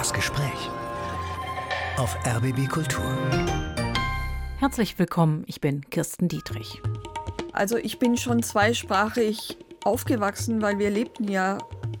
Das 0.00 0.14
Gespräch 0.14 0.70
auf 1.98 2.16
RBB 2.26 2.70
Kultur. 2.70 3.04
Herzlich 4.58 4.98
willkommen, 4.98 5.44
ich 5.46 5.60
bin 5.60 5.82
Kirsten 5.90 6.26
Dietrich. 6.26 6.80
Also 7.52 7.76
ich 7.76 7.98
bin 7.98 8.16
schon 8.16 8.42
zweisprachig 8.42 9.58
aufgewachsen, 9.84 10.62
weil 10.62 10.78
wir 10.78 10.88
lebten 10.88 11.28
ja 11.28 11.58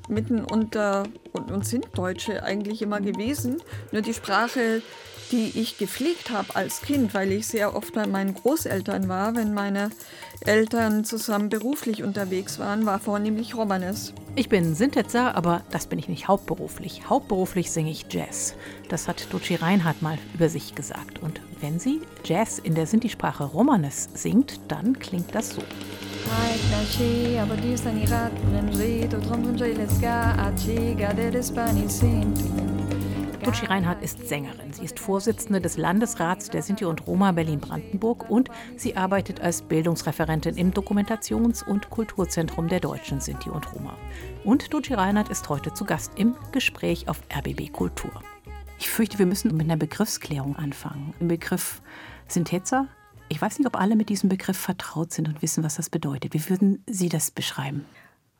mitten 0.08 0.42
unter 0.46 1.02
und, 1.34 1.50
und 1.50 1.66
sind 1.66 1.88
Deutsche 1.92 2.42
eigentlich 2.42 2.80
immer 2.80 3.02
gewesen. 3.02 3.62
Nur 3.92 4.00
die 4.00 4.14
Sprache, 4.14 4.80
die 5.30 5.60
ich 5.60 5.76
gepflegt 5.76 6.30
habe 6.30 6.56
als 6.56 6.80
Kind, 6.80 7.12
weil 7.12 7.30
ich 7.30 7.48
sehr 7.48 7.76
oft 7.76 7.92
bei 7.92 8.06
meinen 8.06 8.32
Großeltern 8.32 9.10
war, 9.10 9.36
wenn 9.36 9.52
meine 9.52 9.90
Eltern 10.46 11.04
zusammen 11.04 11.50
beruflich 11.50 12.02
unterwegs 12.02 12.58
waren, 12.58 12.86
war 12.86 12.98
vornehmlich 12.98 13.54
Romanes. 13.54 14.14
Ich 14.36 14.48
bin 14.48 14.74
Sintetzer, 14.74 15.34
aber 15.34 15.62
das 15.70 15.86
bin 15.86 15.98
ich 15.98 16.08
nicht 16.08 16.28
hauptberuflich. 16.28 17.08
Hauptberuflich 17.10 17.70
singe 17.70 17.90
ich 17.90 18.06
Jazz. 18.08 18.54
Das 18.88 19.08
hat 19.08 19.32
Ducci 19.32 19.56
Reinhardt 19.56 20.02
mal 20.02 20.18
über 20.34 20.48
sich 20.48 20.74
gesagt. 20.74 21.18
Und 21.20 21.40
wenn 21.60 21.78
sie 21.78 22.00
Jazz 22.24 22.58
in 22.58 22.74
der 22.74 22.86
Sinti-Sprache 22.86 23.44
Romanes 23.44 24.08
singt, 24.14 24.60
dann 24.68 24.98
klingt 24.98 25.34
das 25.34 25.50
so. 25.50 25.62
Ducci 33.50 33.66
Reinhardt 33.66 34.00
ist 34.00 34.28
Sängerin. 34.28 34.72
Sie 34.72 34.84
ist 34.84 35.00
Vorsitzende 35.00 35.60
des 35.60 35.76
Landesrats 35.76 36.50
der 36.50 36.62
Sinti 36.62 36.84
und 36.84 37.04
Roma 37.08 37.32
Berlin-Brandenburg 37.32 38.30
und 38.30 38.48
sie 38.76 38.96
arbeitet 38.96 39.40
als 39.40 39.62
Bildungsreferentin 39.62 40.56
im 40.56 40.72
Dokumentations- 40.72 41.66
und 41.66 41.90
Kulturzentrum 41.90 42.68
der 42.68 42.78
Deutschen 42.78 43.20
Sinti 43.20 43.50
und 43.50 43.74
Roma. 43.74 43.96
Und 44.44 44.72
Ducci 44.72 44.94
Reinhardt 44.94 45.30
ist 45.30 45.48
heute 45.48 45.74
zu 45.74 45.84
Gast 45.84 46.12
im 46.14 46.36
Gespräch 46.52 47.08
auf 47.08 47.22
RBB 47.36 47.72
Kultur. 47.72 48.22
Ich 48.78 48.88
fürchte, 48.88 49.18
wir 49.18 49.26
müssen 49.26 49.56
mit 49.56 49.66
einer 49.66 49.76
Begriffsklärung 49.76 50.54
anfangen. 50.54 51.12
Im 51.18 51.26
Begriff 51.26 51.82
Syntheza. 52.28 52.86
Ich 53.28 53.42
weiß 53.42 53.58
nicht, 53.58 53.66
ob 53.66 53.74
alle 53.74 53.96
mit 53.96 54.10
diesem 54.10 54.28
Begriff 54.28 54.58
vertraut 54.58 55.12
sind 55.12 55.26
und 55.26 55.42
wissen, 55.42 55.64
was 55.64 55.74
das 55.74 55.90
bedeutet. 55.90 56.34
Wie 56.34 56.48
würden 56.48 56.84
Sie 56.86 57.08
das 57.08 57.32
beschreiben? 57.32 57.84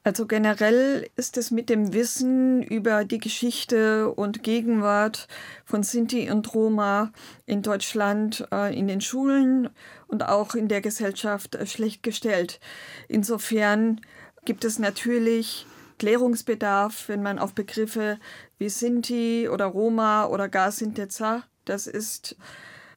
Also 0.02 0.26
generell 0.26 1.10
ist 1.16 1.36
es 1.36 1.50
mit 1.50 1.68
dem 1.68 1.92
Wissen 1.92 2.62
über 2.62 3.04
die 3.04 3.18
Geschichte 3.18 4.10
und 4.10 4.42
Gegenwart 4.42 5.28
von 5.66 5.82
Sinti 5.82 6.30
und 6.30 6.54
Roma 6.54 7.12
in 7.44 7.60
Deutschland 7.60 8.48
äh, 8.50 8.76
in 8.76 8.88
den 8.88 9.02
Schulen 9.02 9.68
und 10.06 10.26
auch 10.26 10.54
in 10.54 10.68
der 10.68 10.80
Gesellschaft 10.80 11.54
äh, 11.54 11.66
schlecht 11.66 12.02
gestellt. 12.02 12.60
Insofern 13.08 14.00
gibt 14.46 14.64
es 14.64 14.78
natürlich 14.78 15.66
Klärungsbedarf, 15.98 17.10
wenn 17.10 17.22
man 17.22 17.38
auf 17.38 17.52
Begriffe 17.52 18.18
wie 18.58 18.70
Sinti 18.70 19.50
oder 19.50 19.66
Roma 19.66 20.24
oder 20.24 20.48
gar 20.48 20.72
Sinteza, 20.72 21.44
das 21.66 21.86
ist 21.86 22.36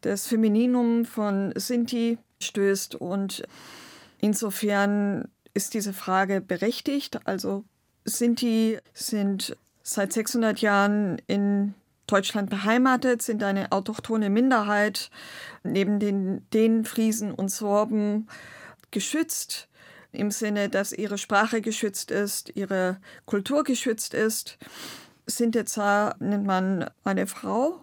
das 0.02 0.26
Femininum 0.28 1.04
von 1.04 1.54
Sinti, 1.58 2.18
stößt 2.40 2.96
und 2.96 3.44
insofern 4.20 5.28
ist 5.54 5.74
diese 5.74 5.94
Frage 5.94 6.42
berechtigt. 6.42 7.26
Also 7.26 7.64
Sinti 8.06 8.80
sind 8.94 9.56
seit 9.82 10.14
600 10.14 10.60
Jahren 10.60 11.22
in 11.28 11.74
Deutschland 12.08 12.50
beheimatet, 12.50 13.22
sind 13.22 13.44
eine 13.44 13.72
autochthone 13.72 14.30
Minderheit, 14.30 15.10
neben 15.64 16.00
den, 16.00 16.48
den 16.52 16.86
Friesen 16.86 17.32
und 17.32 17.50
Sorben 17.50 18.28
geschützt, 18.92 19.70
im 20.12 20.30
Sinne, 20.30 20.70
dass 20.70 20.94
ihre 20.94 21.18
Sprache 21.18 21.62
geschützt 21.62 22.12
ist, 22.12 22.56
ihre 22.56 22.98
Kultur 23.26 23.64
geschützt 23.64 24.14
ist. 24.14 24.58
Sinteza 25.26 26.16
nennt 26.20 26.46
man 26.46 26.90
eine 27.04 27.26
Frau. 27.26 27.80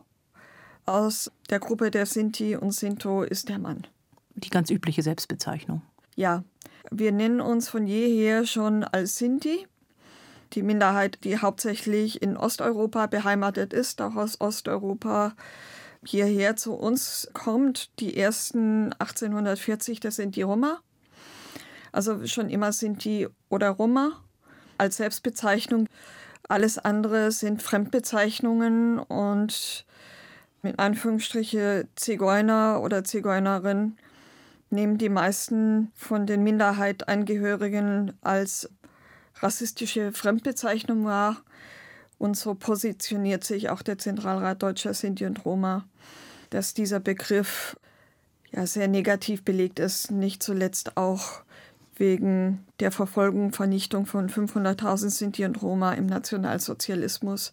Aus 0.87 1.31
der 1.51 1.59
Gruppe 1.59 1.91
der 1.91 2.07
Sinti 2.07 2.57
und 2.57 2.73
Sinto 2.73 3.23
ist 3.23 3.49
der 3.49 3.59
Mann. 3.59 3.87
Die 4.35 4.51
ganz 4.51 4.71
übliche 4.71 5.03
Selbstbezeichnung. 5.03 5.83
Ja, 6.15 6.45
wir 6.91 7.13
nennen 7.13 7.41
uns 7.41 7.69
von 7.69 7.87
jeher 7.87 8.47
schon 8.47 8.85
als 8.85 9.17
Sinti, 9.17 9.67
die 10.53 10.63
Minderheit, 10.63 11.19
die 11.25 11.39
hauptsächlich 11.39 12.23
in 12.23 12.37
Osteuropa 12.37 13.07
beheimatet 13.07 13.73
ist, 13.73 14.01
auch 14.03 14.17
aus 14.17 14.41
Osteuropa 14.41 15.35
hierher 16.05 16.57
zu 16.57 16.75
uns 16.75 17.29
kommt. 17.33 17.91
Die 18.01 18.17
ersten 18.17 18.93
1840, 18.95 20.01
das 20.01 20.17
sind 20.17 20.37
die 20.37 20.43
Roma. 20.43 20.81
Also 21.93 22.27
schon 22.27 22.49
immer 22.49 22.73
Sinti 22.73 23.29
oder 23.49 23.71
Roma 23.71 24.13
als 24.79 24.97
Selbstbezeichnung. 24.97 25.87
Alles 26.49 26.79
andere 26.79 27.31
sind 27.31 27.63
Fremdbezeichnungen 27.63 28.99
und 28.99 29.85
mit 30.63 30.79
Anführungsstriche 30.79 31.87
Zigeuner 31.95 32.81
oder 32.83 33.05
Zigeunerin 33.05 33.97
nehmen 34.71 34.99
die 34.99 35.09
meisten 35.09 35.91
von 35.95 36.27
den 36.27 36.43
Minderheitangehörigen 36.43 38.13
als 38.23 38.71
rassistische 39.37 40.13
Fremdbezeichnung 40.13 41.05
wahr. 41.05 41.43
Und 42.19 42.37
so 42.37 42.55
positioniert 42.55 43.45
sich 43.45 43.71
auch 43.71 43.83
der 43.83 43.99
Zentralrat 43.99 44.63
Deutscher 44.63 44.93
Sinti 44.93 45.25
und 45.25 45.45
Roma, 45.45 45.87
dass 46.51 46.75
dieser 46.75 47.01
Begriff 47.01 47.77
ja 48.51 48.67
sehr 48.67 48.89
negativ 48.89 49.43
belegt 49.45 49.79
ist, 49.79 50.11
nicht 50.11 50.43
zuletzt 50.43 50.97
auch 50.97 51.43
wegen 51.97 52.65
der 52.81 52.91
Verfolgung, 52.91 53.53
Vernichtung 53.53 54.07
von 54.07 54.29
500.000 54.29 55.11
Sinti 55.11 55.45
und 55.45 55.63
Roma 55.63 55.93
im 55.93 56.07
Nationalsozialismus, 56.07 57.53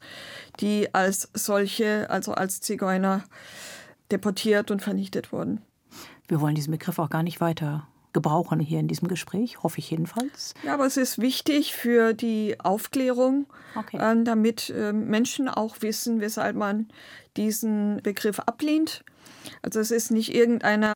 die 0.59 0.93
als 0.93 1.29
solche, 1.33 2.09
also 2.09 2.33
als 2.33 2.61
Zigeuner, 2.61 3.23
deportiert 4.09 4.71
und 4.71 4.81
vernichtet 4.81 5.31
wurden. 5.31 5.61
Wir 6.27 6.41
wollen 6.41 6.55
diesen 6.55 6.71
Begriff 6.71 6.99
auch 6.99 7.09
gar 7.09 7.23
nicht 7.23 7.39
weiter 7.41 7.87
gebrauchen 8.13 8.59
hier 8.59 8.79
in 8.79 8.87
diesem 8.87 9.07
Gespräch, 9.07 9.61
hoffe 9.61 9.79
ich 9.79 9.91
jedenfalls. 9.91 10.53
Ja, 10.63 10.73
aber 10.73 10.85
es 10.85 10.97
ist 10.97 11.19
wichtig 11.19 11.75
für 11.75 12.13
die 12.13 12.59
Aufklärung, 12.59 13.45
okay. 13.75 13.97
äh, 13.97 14.23
damit 14.23 14.71
äh, 14.71 14.91
Menschen 14.91 15.47
auch 15.47 15.81
wissen, 15.81 16.19
weshalb 16.19 16.55
man 16.55 16.87
diesen 17.35 18.01
Begriff 18.01 18.39
ablehnt. 18.39 19.03
Also 19.61 19.79
es 19.79 19.91
ist 19.91 20.09
nicht 20.09 20.33
irgendeine 20.33 20.93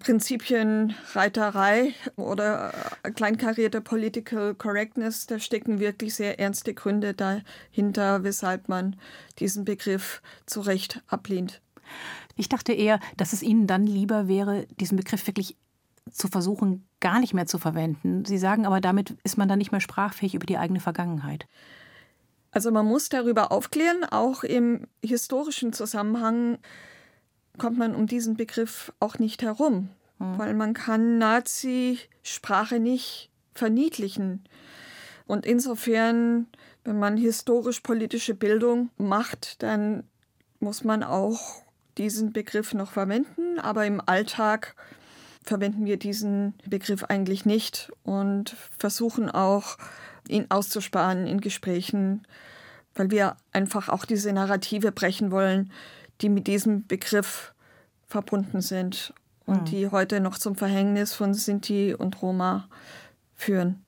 Prinzipienreiterei 0.00 1.94
oder 2.16 2.72
äh, 3.02 3.10
kleinkarierte 3.10 3.80
Political 3.80 4.54
Correctness. 4.54 5.26
Da 5.26 5.38
stecken 5.38 5.80
wirklich 5.80 6.14
sehr 6.14 6.40
ernste 6.40 6.74
Gründe 6.74 7.14
dahinter, 7.14 8.24
weshalb 8.24 8.68
man 8.68 8.96
diesen 9.38 9.64
Begriff 9.64 10.22
zu 10.46 10.60
Recht 10.60 11.02
ablehnt. 11.06 11.60
Ich 12.38 12.48
dachte 12.48 12.72
eher, 12.72 13.00
dass 13.16 13.32
es 13.32 13.42
Ihnen 13.42 13.66
dann 13.66 13.86
lieber 13.86 14.28
wäre, 14.28 14.66
diesen 14.80 14.96
Begriff 14.96 15.26
wirklich 15.26 15.56
zu 16.10 16.28
versuchen, 16.28 16.86
gar 17.00 17.20
nicht 17.20 17.34
mehr 17.34 17.46
zu 17.46 17.58
verwenden. 17.58 18.24
Sie 18.24 18.38
sagen 18.38 18.64
aber, 18.64 18.80
damit 18.80 19.16
ist 19.24 19.36
man 19.36 19.48
dann 19.48 19.58
nicht 19.58 19.72
mehr 19.72 19.80
sprachfähig 19.80 20.34
über 20.34 20.46
die 20.46 20.56
eigene 20.56 20.80
Vergangenheit. 20.80 21.46
Also 22.50 22.70
man 22.70 22.86
muss 22.86 23.08
darüber 23.08 23.52
aufklären, 23.52 24.04
auch 24.04 24.42
im 24.44 24.86
historischen 25.04 25.72
Zusammenhang 25.72 26.58
kommt 27.58 27.76
man 27.76 27.94
um 27.94 28.06
diesen 28.06 28.36
Begriff 28.36 28.92
auch 29.00 29.18
nicht 29.18 29.42
herum, 29.42 29.90
hm. 30.18 30.38
weil 30.38 30.54
man 30.54 30.74
kann 30.74 31.18
Nazi-Sprache 31.18 32.78
nicht 32.78 33.30
verniedlichen. 33.52 34.44
Und 35.26 35.44
insofern, 35.44 36.46
wenn 36.84 36.98
man 36.98 37.16
historisch-politische 37.16 38.34
Bildung 38.34 38.90
macht, 38.96 39.62
dann 39.62 40.04
muss 40.60 40.84
man 40.84 41.02
auch 41.02 41.62
diesen 41.98 42.32
Begriff 42.32 42.74
noch 42.74 42.92
verwenden, 42.92 43.58
aber 43.58 43.86
im 43.86 44.00
Alltag 44.04 44.74
verwenden 45.42 45.86
wir 45.86 45.96
diesen 45.96 46.54
Begriff 46.66 47.04
eigentlich 47.04 47.44
nicht 47.44 47.90
und 48.04 48.56
versuchen 48.78 49.30
auch, 49.30 49.78
ihn 50.28 50.46
auszusparen 50.50 51.26
in 51.26 51.40
Gesprächen, 51.40 52.26
weil 52.94 53.10
wir 53.10 53.36
einfach 53.52 53.88
auch 53.88 54.04
diese 54.04 54.32
Narrative 54.32 54.92
brechen 54.92 55.30
wollen, 55.30 55.72
die 56.20 56.28
mit 56.28 56.46
diesem 56.46 56.86
Begriff 56.86 57.54
verbunden 58.06 58.60
sind 58.60 59.14
und 59.46 59.62
mhm. 59.62 59.64
die 59.66 59.88
heute 59.88 60.20
noch 60.20 60.38
zum 60.38 60.54
Verhängnis 60.54 61.14
von 61.14 61.32
Sinti 61.34 61.94
und 61.94 62.20
Roma 62.20 62.68
führen. 63.38 63.84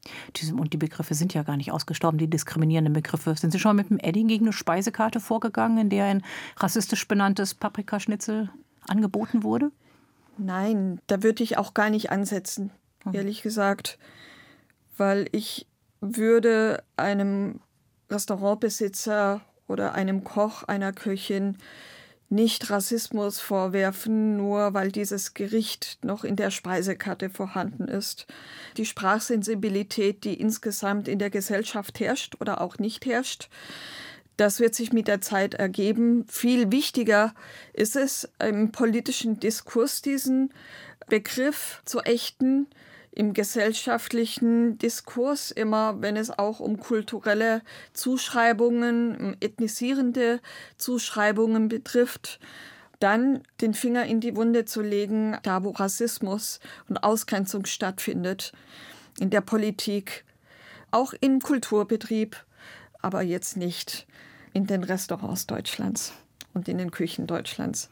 Und 0.56 0.72
die 0.72 0.78
Begriffe 0.78 1.14
sind 1.14 1.34
ja 1.34 1.42
gar 1.42 1.56
nicht 1.56 1.72
ausgestorben, 1.72 2.18
die 2.18 2.30
diskriminierenden 2.30 2.94
Begriffe. 2.94 3.34
Sind 3.36 3.50
Sie 3.50 3.58
schon 3.58 3.76
mit 3.76 3.90
dem 3.90 3.98
Edding 3.98 4.28
gegen 4.28 4.46
eine 4.46 4.52
Speisekarte 4.52 5.18
vorgegangen, 5.18 5.76
in 5.76 5.90
der 5.90 6.04
ein 6.04 6.22
rassistisch 6.56 7.06
benanntes 7.06 7.54
Paprikaschnitzel 7.54 8.48
angeboten 8.86 9.42
wurde? 9.42 9.72
Nein, 10.38 11.00
da 11.08 11.22
würde 11.24 11.42
ich 11.42 11.58
auch 11.58 11.74
gar 11.74 11.90
nicht 11.90 12.10
ansetzen, 12.10 12.70
hm. 13.02 13.12
ehrlich 13.12 13.42
gesagt, 13.42 13.98
weil 14.96 15.26
ich 15.32 15.66
würde 16.00 16.82
einem 16.96 17.60
Restaurantbesitzer 18.08 19.40
oder 19.66 19.94
einem 19.94 20.22
Koch, 20.22 20.62
einer 20.62 20.92
Köchin 20.92 21.58
nicht 22.30 22.70
Rassismus 22.70 23.40
vorwerfen, 23.40 24.36
nur 24.36 24.72
weil 24.72 24.92
dieses 24.92 25.34
Gericht 25.34 25.98
noch 26.02 26.24
in 26.24 26.36
der 26.36 26.50
Speisekarte 26.50 27.28
vorhanden 27.28 27.88
ist. 27.88 28.26
Die 28.76 28.86
Sprachsensibilität, 28.86 30.24
die 30.24 30.40
insgesamt 30.40 31.08
in 31.08 31.18
der 31.18 31.30
Gesellschaft 31.30 32.00
herrscht 32.00 32.36
oder 32.40 32.60
auch 32.60 32.78
nicht 32.78 33.04
herrscht, 33.04 33.48
Das 34.40 34.58
wird 34.58 34.74
sich 34.74 34.90
mit 34.90 35.06
der 35.06 35.20
Zeit 35.20 35.52
ergeben. 35.52 36.24
Viel 36.26 36.72
wichtiger 36.72 37.34
ist 37.74 37.94
es, 37.94 38.26
im 38.42 38.72
politischen 38.72 39.38
Diskurs 39.38 40.00
diesen 40.00 40.54
Begriff 41.08 41.82
zu 41.84 42.00
ächten, 42.00 42.66
im 43.12 43.32
gesellschaftlichen 43.34 44.78
Diskurs, 44.78 45.50
immer 45.50 46.00
wenn 46.00 46.16
es 46.16 46.30
auch 46.30 46.60
um 46.60 46.78
kulturelle 46.78 47.62
Zuschreibungen, 47.92 49.16
um 49.16 49.36
ethnisierende 49.40 50.40
Zuschreibungen 50.76 51.68
betrifft, 51.68 52.38
dann 53.00 53.42
den 53.60 53.74
Finger 53.74 54.04
in 54.04 54.20
die 54.20 54.36
Wunde 54.36 54.64
zu 54.64 54.82
legen, 54.82 55.36
da 55.42 55.64
wo 55.64 55.70
Rassismus 55.70 56.60
und 56.88 56.98
Ausgrenzung 56.98 57.64
stattfindet, 57.64 58.52
in 59.18 59.30
der 59.30 59.40
Politik, 59.40 60.24
auch 60.90 61.12
im 61.20 61.40
Kulturbetrieb, 61.40 62.36
aber 63.00 63.22
jetzt 63.22 63.56
nicht 63.56 64.06
in 64.52 64.66
den 64.66 64.84
Restaurants 64.84 65.46
Deutschlands 65.46 66.12
und 66.52 66.68
in 66.68 66.78
den 66.78 66.90
Küchen 66.90 67.26
Deutschlands. 67.26 67.88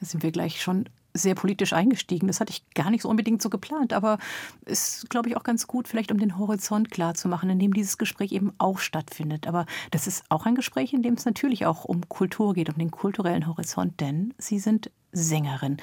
Da 0.00 0.06
sind 0.06 0.22
wir 0.22 0.30
gleich 0.30 0.60
schon 0.60 0.88
sehr 1.18 1.34
politisch 1.34 1.72
eingestiegen. 1.72 2.26
Das 2.26 2.40
hatte 2.40 2.52
ich 2.52 2.68
gar 2.74 2.90
nicht 2.90 3.02
so 3.02 3.08
unbedingt 3.08 3.42
so 3.42 3.50
geplant, 3.50 3.92
aber 3.92 4.18
ist, 4.64 5.10
glaube 5.10 5.28
ich, 5.28 5.36
auch 5.36 5.42
ganz 5.42 5.66
gut, 5.66 5.88
vielleicht 5.88 6.12
um 6.12 6.18
den 6.18 6.38
Horizont 6.38 6.90
klar 6.90 7.14
zu 7.14 7.28
machen, 7.28 7.50
in 7.50 7.58
dem 7.58 7.74
dieses 7.74 7.98
Gespräch 7.98 8.32
eben 8.32 8.52
auch 8.58 8.78
stattfindet. 8.78 9.46
Aber 9.46 9.66
das 9.90 10.06
ist 10.06 10.24
auch 10.28 10.46
ein 10.46 10.54
Gespräch, 10.54 10.92
in 10.92 11.02
dem 11.02 11.14
es 11.14 11.24
natürlich 11.24 11.66
auch 11.66 11.84
um 11.84 12.08
Kultur 12.08 12.54
geht, 12.54 12.70
um 12.70 12.78
den 12.78 12.90
kulturellen 12.90 13.46
Horizont, 13.46 14.00
denn 14.00 14.34
Sie 14.38 14.58
sind 14.58 14.90
Sängerin. 15.12 15.78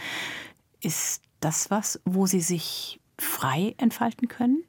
Ist 0.81 1.21
das 1.39 1.71
was, 1.71 1.99
wo 2.05 2.25
Sie 2.25 2.41
sich 2.41 2.99
frei 3.17 3.75
entfalten 3.77 4.27
können? 4.27 4.63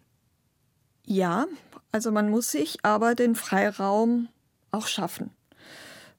Ja, 1.04 1.46
also 1.92 2.10
man 2.10 2.30
muss 2.30 2.50
sich 2.50 2.84
aber 2.84 3.14
den 3.14 3.34
Freiraum 3.34 4.28
auch 4.70 4.86
schaffen. 4.86 5.30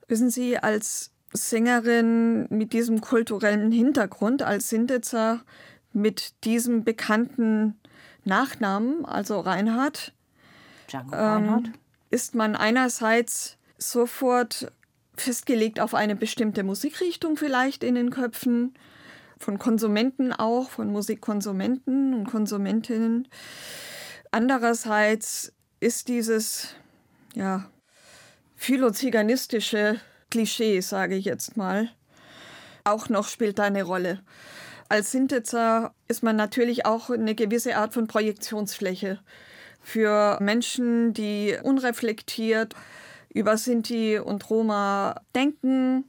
Wissen 0.08 0.30
Sie, 0.30 0.58
als 0.58 1.12
Sängerin 1.34 2.48
mit 2.50 2.74
diesem 2.74 3.02
kulturellen 3.02 3.72
Hintergrund, 3.72 4.44
als 4.44 4.70
Sinditzer 4.70 5.42
mit 5.94 6.44
diesem 6.46 6.84
bekannten 6.84 7.80
Nachnamen, 8.24 9.06
also 9.06 9.40
Reinhard, 9.40 10.14
ähm, 11.14 11.74
ist 12.10 12.36
man 12.36 12.56
einerseits 12.56 13.58
sofort 13.78 14.72
festgelegt 15.16 15.80
auf 15.80 15.94
eine 15.94 16.16
bestimmte 16.16 16.64
Musikrichtung 16.64 17.38
vielleicht 17.38 17.84
in 17.84 17.96
den 17.96 18.10
Köpfen, 18.10 18.74
von 19.40 19.60
Konsumenten 19.60 20.34
auch, 20.34 20.70
von 20.70 20.92
Musikkonsumenten 20.92 22.14
und 22.14 22.26
Konsumentinnen. 22.28 23.28
Andererseits 24.32 25.54
ist 25.80 26.08
dieses 26.08 26.76
ja, 27.36 27.70
philoziganistische 28.56 30.00
Klischee, 30.30 30.82
sage 30.82 31.16
ich 31.16 31.26
jetzt 31.26 31.58
mal, 31.58 31.90
auch 32.84 33.10
noch 33.10 33.28
spielt 33.28 33.60
da 33.60 33.64
eine 33.64 33.84
Rolle. 33.84 34.22
Als 34.90 35.12
Sintetzer 35.12 35.94
ist 36.08 36.24
man 36.24 36.36
natürlich 36.36 36.86
auch 36.86 37.10
eine 37.10 37.36
gewisse 37.36 37.76
Art 37.76 37.94
von 37.94 38.08
Projektionsfläche 38.08 39.20
für 39.82 40.38
Menschen, 40.42 41.14
die 41.14 41.58
unreflektiert 41.62 42.74
über 43.34 43.58
Sinti 43.58 44.20
und 44.20 44.50
Roma 44.50 45.22
denken, 45.36 46.06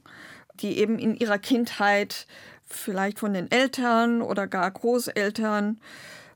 die 0.55 0.79
eben 0.79 0.97
in 0.99 1.15
ihrer 1.15 1.37
Kindheit 1.37 2.25
vielleicht 2.65 3.19
von 3.19 3.33
den 3.33 3.51
Eltern 3.51 4.21
oder 4.21 4.47
gar 4.47 4.71
Großeltern 4.71 5.79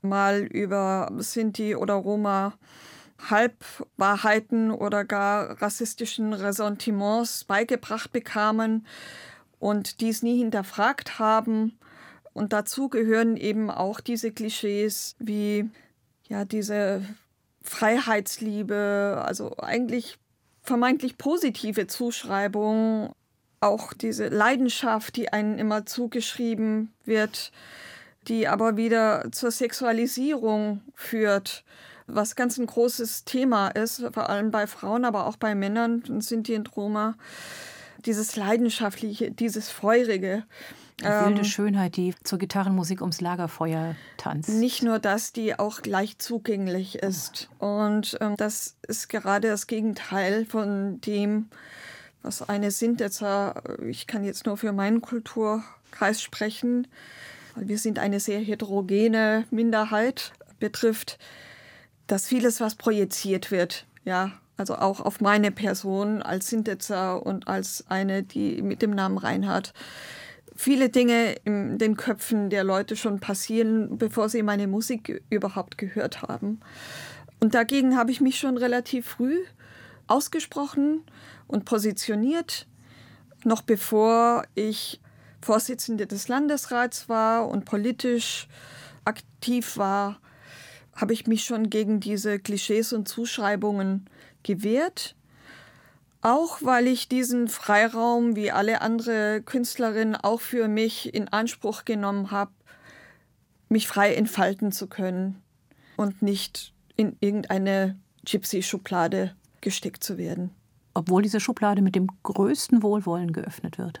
mal 0.02 0.40
über 0.40 1.10
Sinti 1.18 1.74
oder 1.76 1.94
Roma 1.94 2.54
Halbwahrheiten 3.18 4.70
oder 4.70 5.04
gar 5.04 5.60
rassistischen 5.62 6.32
Ressentiments 6.32 7.44
beigebracht 7.44 8.12
bekamen 8.12 8.86
und 9.58 10.00
dies 10.00 10.22
nie 10.22 10.38
hinterfragt 10.38 11.18
haben. 11.18 11.78
Und 12.32 12.52
dazu 12.52 12.88
gehören 12.88 13.36
eben 13.36 13.70
auch 13.70 14.00
diese 14.00 14.32
Klischees 14.32 15.14
wie 15.18 15.70
ja 16.28 16.44
diese 16.44 17.02
Freiheitsliebe, 17.62 19.22
also 19.24 19.56
eigentlich 19.58 20.18
vermeintlich 20.62 21.16
positive 21.16 21.86
Zuschreibung, 21.86 23.14
auch 23.60 23.92
diese 23.94 24.28
Leidenschaft, 24.28 25.16
die 25.16 25.32
einen 25.32 25.58
immer 25.58 25.86
zugeschrieben 25.86 26.92
wird, 27.04 27.52
die 28.28 28.48
aber 28.48 28.76
wieder 28.76 29.30
zur 29.32 29.50
Sexualisierung 29.50 30.80
führt 30.94 31.64
was 32.06 32.36
ganz 32.36 32.58
ein 32.58 32.66
großes 32.66 33.24
Thema 33.24 33.68
ist, 33.68 34.04
vor 34.12 34.28
allem 34.28 34.50
bei 34.50 34.66
Frauen, 34.66 35.04
aber 35.04 35.26
auch 35.26 35.36
bei 35.36 35.54
Männern, 35.54 36.02
sind 36.20 36.48
die 36.48 36.54
in 36.54 36.66
Roma. 36.66 37.14
Dieses 38.04 38.36
Leidenschaftliche, 38.36 39.30
dieses 39.30 39.70
Feurige. 39.70 40.44
Die 41.00 41.06
wilde 41.06 41.38
ähm, 41.38 41.44
Schönheit, 41.44 41.96
die 41.96 42.14
zur 42.22 42.38
Gitarrenmusik 42.38 43.00
ums 43.00 43.20
Lagerfeuer 43.20 43.96
tanzt. 44.16 44.50
Nicht 44.50 44.82
nur 44.82 44.98
das, 44.98 45.32
die 45.32 45.58
auch 45.58 45.80
leicht 45.84 46.22
zugänglich 46.22 46.96
ist. 46.96 47.48
Und 47.58 48.16
ähm, 48.20 48.36
das 48.36 48.76
ist 48.86 49.08
gerade 49.08 49.48
das 49.48 49.66
Gegenteil 49.66 50.44
von 50.44 51.00
dem, 51.00 51.48
was 52.22 52.42
eine 52.48 52.70
Sintetzer, 52.70 53.62
ich 53.86 54.06
kann 54.06 54.24
jetzt 54.24 54.46
nur 54.46 54.56
für 54.56 54.72
meinen 54.72 55.00
Kulturkreis 55.00 56.22
sprechen, 56.22 56.86
weil 57.54 57.68
wir 57.68 57.78
sind 57.78 57.98
eine 57.98 58.20
sehr 58.20 58.40
heterogene 58.40 59.44
Minderheit, 59.50 60.32
betrifft 60.58 61.18
dass 62.06 62.26
vieles, 62.26 62.60
was 62.60 62.74
projiziert 62.74 63.50
wird, 63.50 63.86
ja, 64.04 64.32
also 64.56 64.76
auch 64.76 65.00
auf 65.00 65.20
meine 65.20 65.50
Person 65.50 66.22
als 66.22 66.48
Sintetzer 66.48 67.24
und 67.24 67.48
als 67.48 67.84
eine, 67.88 68.22
die 68.22 68.62
mit 68.62 68.82
dem 68.82 68.92
Namen 68.92 69.18
Reinhard, 69.18 69.72
viele 70.54 70.90
Dinge 70.90 71.34
in 71.44 71.78
den 71.78 71.96
Köpfen 71.96 72.50
der 72.50 72.62
Leute 72.62 72.94
schon 72.96 73.18
passieren, 73.18 73.98
bevor 73.98 74.28
sie 74.28 74.42
meine 74.42 74.68
Musik 74.68 75.22
überhaupt 75.30 75.78
gehört 75.78 76.22
haben. 76.22 76.60
Und 77.40 77.54
dagegen 77.54 77.96
habe 77.96 78.12
ich 78.12 78.20
mich 78.20 78.38
schon 78.38 78.56
relativ 78.56 79.06
früh 79.06 79.38
ausgesprochen 80.06 81.02
und 81.48 81.64
positioniert, 81.64 82.66
noch 83.44 83.62
bevor 83.62 84.44
ich 84.54 85.00
Vorsitzende 85.44 86.06
des 86.06 86.28
Landesrats 86.28 87.08
war 87.08 87.48
und 87.48 87.64
politisch 87.64 88.48
aktiv 89.04 89.76
war 89.76 90.18
habe 90.96 91.12
ich 91.12 91.26
mich 91.26 91.44
schon 91.44 91.70
gegen 91.70 92.00
diese 92.00 92.38
Klischees 92.38 92.92
und 92.92 93.08
Zuschreibungen 93.08 94.08
gewehrt. 94.42 95.16
Auch 96.20 96.62
weil 96.62 96.86
ich 96.86 97.08
diesen 97.08 97.48
Freiraum 97.48 98.36
wie 98.36 98.50
alle 98.50 98.80
andere 98.80 99.42
Künstlerinnen 99.42 100.16
auch 100.16 100.40
für 100.40 100.68
mich 100.68 101.12
in 101.12 101.28
Anspruch 101.28 101.84
genommen 101.84 102.30
habe, 102.30 102.52
mich 103.68 103.88
frei 103.88 104.14
entfalten 104.14 104.72
zu 104.72 104.86
können 104.86 105.42
und 105.96 106.22
nicht 106.22 106.72
in 106.96 107.16
irgendeine 107.20 107.98
Gypsy-Schublade 108.24 109.34
gesteckt 109.60 110.02
zu 110.04 110.16
werden. 110.16 110.50
Obwohl 110.94 111.22
diese 111.22 111.40
Schublade 111.40 111.82
mit 111.82 111.96
dem 111.96 112.06
größten 112.22 112.82
Wohlwollen 112.82 113.32
geöffnet 113.32 113.78
wird. 113.78 114.00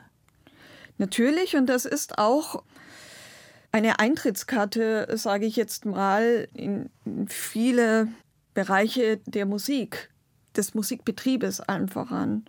Natürlich, 0.98 1.56
und 1.56 1.66
das 1.66 1.84
ist 1.84 2.18
auch 2.18 2.62
eine 3.72 3.98
Eintrittskarte, 3.98 5.08
sage 5.16 5.46
ich 5.46 5.56
jetzt 5.56 5.84
mal, 5.84 6.48
in 6.54 6.90
viele 7.28 8.08
Bereiche 8.54 9.18
der 9.26 9.46
Musik, 9.46 10.10
des 10.56 10.74
Musikbetriebes 10.74 11.60
einfach 11.60 12.12
an. 12.12 12.44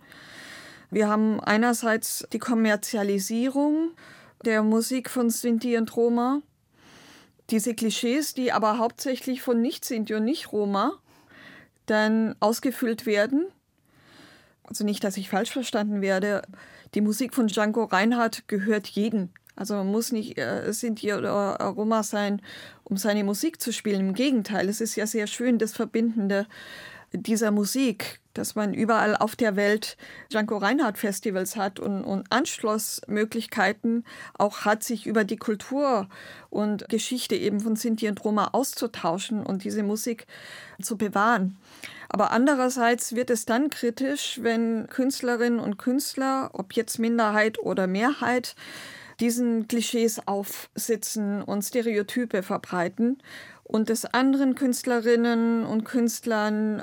Wir 0.90 1.08
haben 1.08 1.40
einerseits 1.40 2.24
die 2.32 2.38
Kommerzialisierung 2.38 3.90
der 4.44 4.62
Musik 4.62 5.10
von 5.10 5.30
Sinti 5.30 5.76
und 5.76 5.96
Roma, 5.96 6.42
diese 7.50 7.74
Klischees, 7.74 8.34
die 8.34 8.52
aber 8.52 8.78
hauptsächlich 8.78 9.42
von 9.42 9.60
Nicht-Sinti 9.60 10.14
und 10.14 10.24
Nicht-Roma 10.24 10.92
dann 11.86 12.36
ausgefüllt 12.40 13.06
werden. 13.06 13.46
Also 14.64 14.84
nicht, 14.84 15.04
dass 15.04 15.16
ich 15.16 15.28
falsch 15.28 15.50
verstanden 15.50 16.00
werde. 16.00 16.42
Die 16.94 17.00
Musik 17.00 17.34
von 17.34 17.48
Django 17.48 17.84
Reinhardt 17.84 18.48
gehört 18.48 18.86
jedem. 18.88 19.30
Also 19.54 19.74
man 19.74 19.86
muss 19.86 20.12
nicht 20.12 20.38
äh, 20.38 20.70
Sinti 20.72 21.12
oder 21.14 21.56
Roma 21.60 22.02
sein, 22.02 22.42
um 22.84 22.96
seine 22.96 23.24
Musik 23.24 23.60
zu 23.60 23.72
spielen. 23.72 24.08
Im 24.08 24.14
Gegenteil, 24.14 24.68
es 24.68 24.80
ist 24.80 24.96
ja 24.96 25.06
sehr 25.06 25.26
schön, 25.26 25.58
das 25.58 25.72
Verbindende 25.72 26.46
dieser 27.12 27.50
Musik, 27.50 28.20
dass 28.38 28.54
man 28.54 28.74
überall 28.74 29.16
auf 29.16 29.36
der 29.36 29.56
Welt 29.56 29.96
Janko 30.30 30.56
Reinhardt 30.56 30.98
Festivals 30.98 31.56
hat 31.56 31.80
und, 31.80 32.04
und 32.04 32.26
Anschlussmöglichkeiten 32.30 34.04
auch 34.36 34.64
hat, 34.64 34.82
sich 34.82 35.06
über 35.06 35.24
die 35.24 35.36
Kultur 35.36 36.08
und 36.50 36.88
Geschichte 36.88 37.36
eben 37.36 37.60
von 37.60 37.76
Sinti 37.76 38.08
und 38.08 38.24
Roma 38.24 38.48
auszutauschen 38.52 39.44
und 39.44 39.64
diese 39.64 39.82
Musik 39.82 40.26
zu 40.80 40.96
bewahren. 40.96 41.56
Aber 42.08 42.30
andererseits 42.30 43.14
wird 43.14 43.30
es 43.30 43.46
dann 43.46 43.70
kritisch, 43.70 44.38
wenn 44.42 44.86
Künstlerinnen 44.88 45.58
und 45.58 45.76
Künstler, 45.76 46.50
ob 46.52 46.74
jetzt 46.74 46.98
Minderheit 46.98 47.58
oder 47.58 47.86
Mehrheit, 47.86 48.54
diesen 49.20 49.66
Klischees 49.66 50.20
aufsitzen 50.26 51.42
und 51.42 51.62
Stereotype 51.62 52.42
verbreiten 52.42 53.18
und 53.64 53.90
es 53.90 54.04
anderen 54.04 54.54
Künstlerinnen 54.54 55.64
und 55.64 55.84
Künstlern 55.84 56.82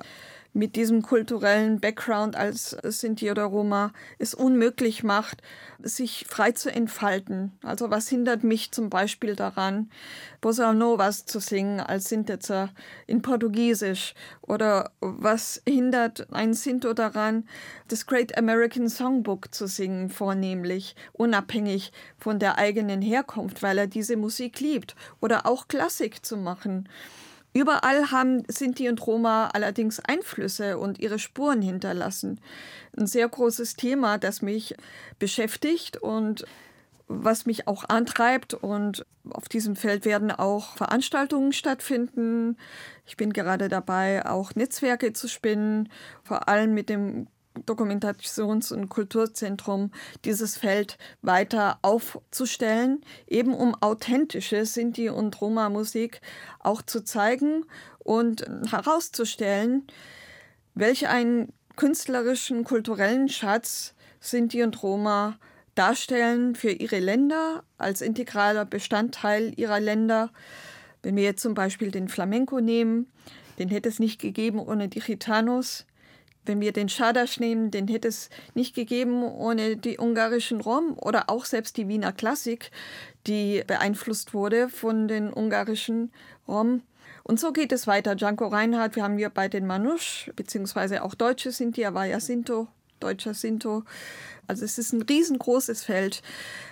mit 0.53 0.75
diesem 0.75 1.01
kulturellen 1.01 1.79
Background 1.79 2.35
als 2.35 2.77
Sinti 2.83 3.29
oder 3.31 3.43
Roma 3.43 3.91
es 4.19 4.33
unmöglich 4.33 5.03
macht, 5.03 5.41
sich 5.79 6.25
frei 6.29 6.51
zu 6.51 6.71
entfalten. 6.71 7.51
Also 7.63 7.89
was 7.89 8.07
hindert 8.07 8.43
mich 8.43 8.71
zum 8.71 8.89
Beispiel 8.89 9.35
daran, 9.35 9.89
Bossa 10.41 10.73
Novas 10.73 11.25
zu 11.25 11.39
singen 11.39 11.79
als 11.79 12.09
Sintetzer 12.09 12.69
in 13.07 13.21
Portugiesisch? 13.21 14.13
Oder 14.41 14.91
was 14.99 15.61
hindert 15.67 16.31
ein 16.31 16.53
Sinto 16.53 16.93
daran, 16.93 17.47
das 17.87 18.05
Great 18.05 18.37
American 18.37 18.89
Songbook 18.89 19.53
zu 19.53 19.67
singen, 19.67 20.09
vornehmlich, 20.09 20.95
unabhängig 21.13 21.91
von 22.17 22.39
der 22.39 22.57
eigenen 22.57 23.01
Herkunft, 23.01 23.63
weil 23.63 23.77
er 23.77 23.87
diese 23.87 24.17
Musik 24.17 24.59
liebt? 24.59 24.95
Oder 25.19 25.47
auch 25.47 25.67
Klassik 25.67 26.23
zu 26.23 26.37
machen? 26.37 26.87
Überall 27.53 28.11
haben 28.11 28.43
Sinti 28.47 28.89
und 28.89 29.05
Roma 29.05 29.49
allerdings 29.53 29.99
Einflüsse 29.99 30.77
und 30.79 30.99
ihre 30.99 31.19
Spuren 31.19 31.61
hinterlassen. 31.61 32.41
Ein 32.97 33.05
sehr 33.05 33.29
großes 33.29 33.75
Thema, 33.75 34.17
das 34.17 34.41
mich 34.41 34.75
beschäftigt 35.19 35.97
und 35.97 36.45
was 37.07 37.45
mich 37.45 37.67
auch 37.67 37.87
antreibt. 37.89 38.55
Und 38.55 39.05
auf 39.29 39.47
diesem 39.49 39.75
Feld 39.75 40.05
werden 40.05 40.31
auch 40.31 40.75
Veranstaltungen 40.77 41.53
stattfinden. 41.53 42.57
Ich 43.05 43.17
bin 43.17 43.31
gerade 43.31 43.69
dabei, 43.69 44.25
auch 44.25 44.55
Netzwerke 44.55 45.13
zu 45.13 45.27
spinnen, 45.27 45.89
vor 46.23 46.49
allem 46.49 46.73
mit 46.73 46.89
dem 46.89 47.27
Dokumentations- 47.65 48.73
und 48.73 48.89
Kulturzentrum 48.89 49.91
dieses 50.25 50.57
Feld 50.57 50.97
weiter 51.21 51.79
aufzustellen, 51.81 53.01
eben 53.27 53.53
um 53.53 53.75
authentische 53.81 54.65
Sinti- 54.65 55.09
und 55.09 55.39
Roma-Musik 55.39 56.21
auch 56.59 56.81
zu 56.81 57.03
zeigen 57.03 57.65
und 57.99 58.45
herauszustellen, 58.69 59.87
welch 60.75 61.07
einen 61.07 61.53
künstlerischen, 61.75 62.63
kulturellen 62.63 63.29
Schatz 63.29 63.93
Sinti 64.19 64.63
und 64.63 64.81
Roma 64.81 65.37
darstellen 65.75 66.55
für 66.55 66.71
ihre 66.71 66.99
Länder 66.99 67.63
als 67.77 68.01
integraler 68.01 68.65
Bestandteil 68.65 69.53
ihrer 69.57 69.79
Länder. 69.79 70.31
Wenn 71.01 71.15
wir 71.15 71.23
jetzt 71.23 71.41
zum 71.41 71.53
Beispiel 71.53 71.91
den 71.91 72.07
Flamenco 72.07 72.59
nehmen, 72.59 73.07
den 73.59 73.69
hätte 73.69 73.89
es 73.89 73.99
nicht 73.99 74.21
gegeben 74.21 74.59
ohne 74.59 74.87
die 74.87 74.99
Gitanos. 74.99 75.85
Wenn 76.45 76.59
wir 76.59 76.73
den 76.73 76.89
Schadasch 76.89 77.39
nehmen, 77.39 77.71
den 77.71 77.87
hätte 77.87 78.07
es 78.07 78.29
nicht 78.53 78.75
gegeben 78.75 79.23
ohne 79.23 79.77
die 79.77 79.97
ungarischen 79.97 80.61
Rom 80.61 80.97
oder 80.99 81.29
auch 81.29 81.45
selbst 81.45 81.77
die 81.77 81.87
Wiener 81.87 82.11
Klassik, 82.11 82.71
die 83.27 83.63
beeinflusst 83.65 84.33
wurde 84.33 84.69
von 84.69 85.07
den 85.07 85.31
ungarischen 85.31 86.11
Rom. 86.47 86.81
Und 87.23 87.39
so 87.39 87.53
geht 87.53 87.71
es 87.71 87.87
weiter. 87.87 88.15
Janko 88.17 88.47
Reinhardt, 88.47 88.97
wir 88.97 89.03
haben 89.03 89.17
hier 89.17 89.29
bei 89.29 89.47
den 89.47 89.65
Manusch, 89.65 90.29
beziehungsweise 90.35 91.03
auch 91.03 91.15
Deutsche 91.15 91.51
Sinti, 91.51 91.81
er 91.81 91.93
war 91.93 92.05
ja 92.05 92.19
Sinto, 92.19 92.67
deutscher 92.99 93.33
Sinto. 93.33 93.83
Also 94.45 94.65
es 94.65 94.77
ist 94.77 94.91
ein 94.91 95.01
riesengroßes 95.01 95.83
Feld 95.83 96.21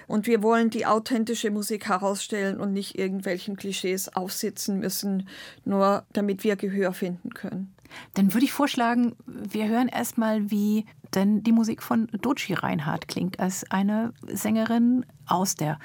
und 0.07 0.27
wir 0.27 0.43
wollen 0.43 0.69
die 0.69 0.85
authentische 0.85 1.51
Musik 1.51 1.87
herausstellen 1.87 2.59
und 2.59 2.73
nicht 2.73 2.99
irgendwelchen 2.99 3.55
Klischees 3.55 4.09
aufsitzen 4.09 4.79
müssen, 4.79 5.29
nur 5.63 6.03
damit 6.11 6.43
wir 6.43 6.57
Gehör 6.57 6.91
finden 6.91 7.33
können. 7.33 7.73
Dann 8.13 8.33
würde 8.33 8.45
ich 8.45 8.53
vorschlagen, 8.53 9.15
wir 9.25 9.67
hören 9.67 9.88
erstmal, 9.88 10.51
wie 10.51 10.86
denn 11.13 11.43
die 11.43 11.51
Musik 11.51 11.83
von 11.83 12.07
Dochi 12.21 12.53
Reinhardt 12.53 13.07
klingt, 13.07 13.39
als 13.39 13.69
eine 13.69 14.13
Sängerin 14.27 15.05
aus 15.25 15.55
der 15.55 15.79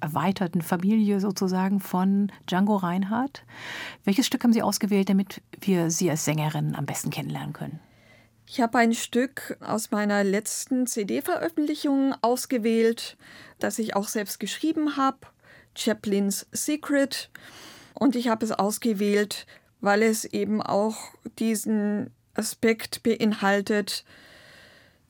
erweiterten 0.00 0.60
Familie 0.60 1.20
sozusagen 1.20 1.80
von 1.80 2.30
Django 2.46 2.76
Reinhardt. 2.76 3.44
Welches 4.04 4.26
Stück 4.26 4.44
haben 4.44 4.52
Sie 4.52 4.62
ausgewählt, 4.62 5.08
damit 5.08 5.40
wir 5.60 5.90
Sie 5.90 6.10
als 6.10 6.24
Sängerin 6.24 6.74
am 6.74 6.84
besten 6.84 7.10
kennenlernen 7.10 7.54
können? 7.54 7.80
Ich 8.46 8.60
habe 8.60 8.78
ein 8.78 8.92
Stück 8.92 9.56
aus 9.60 9.90
meiner 9.90 10.22
letzten 10.22 10.86
CD-Veröffentlichung 10.86 12.14
ausgewählt, 12.20 13.16
das 13.58 13.78
ich 13.78 13.96
auch 13.96 14.08
selbst 14.08 14.38
geschrieben 14.38 14.98
habe, 14.98 15.18
Chaplin's 15.74 16.46
Secret. 16.52 17.30
Und 17.94 18.16
ich 18.16 18.28
habe 18.28 18.44
es 18.44 18.52
ausgewählt, 18.52 19.46
weil 19.84 20.02
es 20.02 20.24
eben 20.24 20.62
auch 20.62 20.96
diesen 21.38 22.10
Aspekt 22.34 23.02
beinhaltet, 23.02 24.04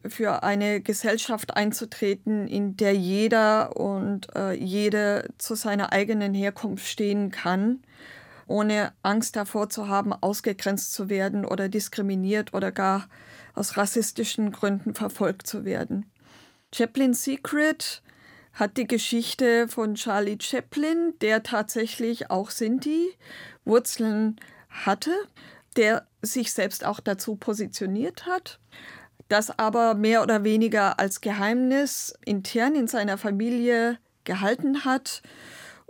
für 0.07 0.43
eine 0.43 0.81
Gesellschaft 0.81 1.57
einzutreten, 1.57 2.47
in 2.47 2.77
der 2.77 2.95
jeder 2.95 3.77
und 3.77 4.35
äh, 4.35 4.53
jede 4.53 5.31
zu 5.39 5.55
seiner 5.55 5.93
eigenen 5.93 6.35
Herkunft 6.35 6.87
stehen 6.87 7.31
kann, 7.31 7.81
ohne 8.47 8.93
Angst 9.03 9.37
davor 9.37 9.71
zu 9.71 9.89
haben, 9.89 10.13
ausgegrenzt 10.13 10.93
zu 10.93 11.09
werden 11.09 11.47
oder 11.47 11.71
diskriminiert 11.71 12.53
oder 12.53 12.71
gar 12.71 13.09
aus 13.55 13.79
rassistischen 13.79 14.53
Gründen 14.53 14.95
verfolgt 14.95 15.47
zu 15.47 15.65
werden. 15.65 16.05
Chaplin's 16.75 17.25
Secret 17.25 18.03
hat 18.53 18.77
die 18.77 18.87
Geschichte 18.87 19.69
von 19.69 19.95
Charlie 19.95 20.39
Chaplin, 20.41 21.15
der 21.21 21.43
tatsächlich 21.43 22.31
auch 22.31 22.51
Sinti 22.51 23.15
Wurzeln 23.65 24.37
hatte, 24.75 25.13
der 25.77 26.07
sich 26.23 26.53
selbst 26.53 26.85
auch 26.85 27.01
dazu 27.01 27.37
positioniert 27.37 28.27
hat, 28.27 28.61
das 29.29 29.59
aber 29.59 29.95
mehr 29.95 30.23
oder 30.23 30.45
weniger 30.45 30.99
als 30.99 31.21
Geheimnis 31.21 32.15
intern 32.25 32.75
in 32.75 32.87
seiner 32.87 33.19
Familie 33.19 33.99
gehalten 34.25 34.85
hat, 34.85 35.23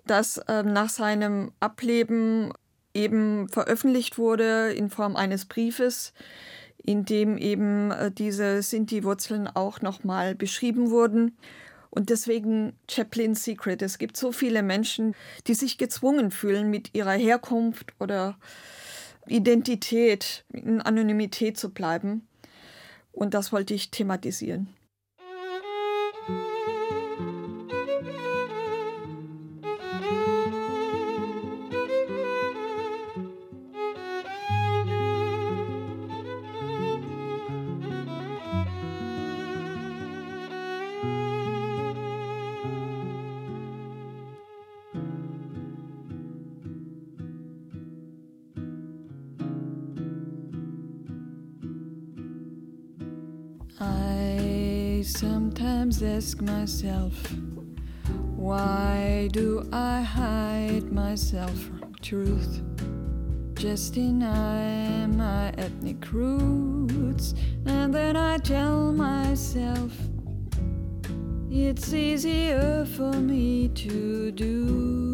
das 0.07 0.39
äh, 0.39 0.63
nach 0.63 0.89
seinem 0.89 1.53
Ableben 1.61 2.53
eben 2.93 3.49
veröffentlicht 3.49 4.19
wurde 4.19 4.73
in 4.73 4.91
Form 4.91 5.17
eines 5.17 5.47
Briefes, 5.47 6.13
in 6.85 7.05
dem 7.05 7.39
eben 7.39 7.91
äh, 7.91 8.11
diese 8.11 8.63
Sinti-Wurzeln 8.63 9.49
auch 9.49 9.81
nochmal 9.81 10.35
beschrieben 10.35 10.91
wurden. 10.91 11.37
Und 11.91 12.11
deswegen 12.11 12.77
Chaplin's 12.89 13.45
Secret. 13.45 13.81
Es 13.81 13.99
gibt 13.99 14.17
so 14.17 14.33
viele 14.33 14.63
Menschen, 14.63 15.15
die 15.47 15.55
sich 15.55 15.79
gezwungen 15.79 16.31
fühlen, 16.31 16.69
mit 16.69 16.95
ihrer 16.95 17.13
Herkunft 17.13 17.95
oder 18.01 18.37
Identität 19.27 20.45
in 20.53 20.81
Anonymität 20.81 21.59
zu 21.59 21.71
bleiben. 21.71 22.29
Und 23.13 23.35
das 23.35 23.53
wollte 23.53 23.75
ich 23.75 23.91
thematisieren. 23.91 24.75
Sometimes 55.65 56.03
ask 56.03 56.43
myself, 56.43 57.15
why 58.37 59.31
do 59.33 59.67
I 59.73 60.03
hide 60.03 60.93
myself 60.93 61.55
from 61.59 61.95
truth? 62.03 62.61
Just 63.55 63.95
deny 63.95 65.07
my 65.07 65.49
ethnic 65.57 66.13
roots, 66.13 67.33
and 67.65 67.95
then 67.95 68.15
I 68.15 68.37
tell 68.37 68.93
myself 68.93 69.91
it's 71.51 71.95
easier 71.95 72.85
for 72.95 73.15
me 73.15 73.69
to 73.69 74.33
do. 74.33 75.14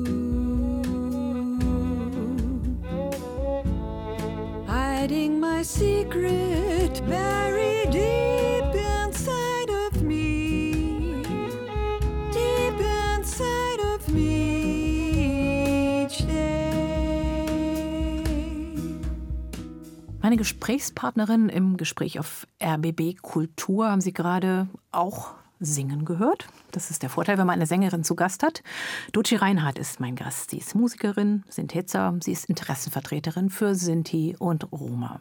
Gesprächspartnerin 20.50 21.48
im 21.48 21.76
Gespräch 21.76 22.18
auf 22.18 22.44
RBB 22.60 23.22
Kultur 23.22 23.88
haben 23.88 24.00
Sie 24.00 24.12
gerade 24.12 24.68
auch 24.90 25.34
singen 25.60 26.04
gehört. 26.04 26.48
Das 26.72 26.90
ist 26.90 27.04
der 27.04 27.08
Vorteil, 27.08 27.38
wenn 27.38 27.46
man 27.46 27.54
eine 27.54 27.66
Sängerin 27.66 28.02
zu 28.02 28.16
Gast 28.16 28.42
hat. 28.42 28.64
Doci 29.12 29.36
Reinhardt 29.36 29.78
ist 29.78 30.00
mein 30.00 30.16
Gast. 30.16 30.50
Sie 30.50 30.58
ist 30.58 30.74
Musikerin, 30.74 31.44
Sinthetzer, 31.48 32.18
sie 32.20 32.32
ist 32.32 32.46
Interessenvertreterin 32.46 33.48
für 33.48 33.76
Sinti 33.76 34.34
und 34.40 34.72
Roma. 34.72 35.20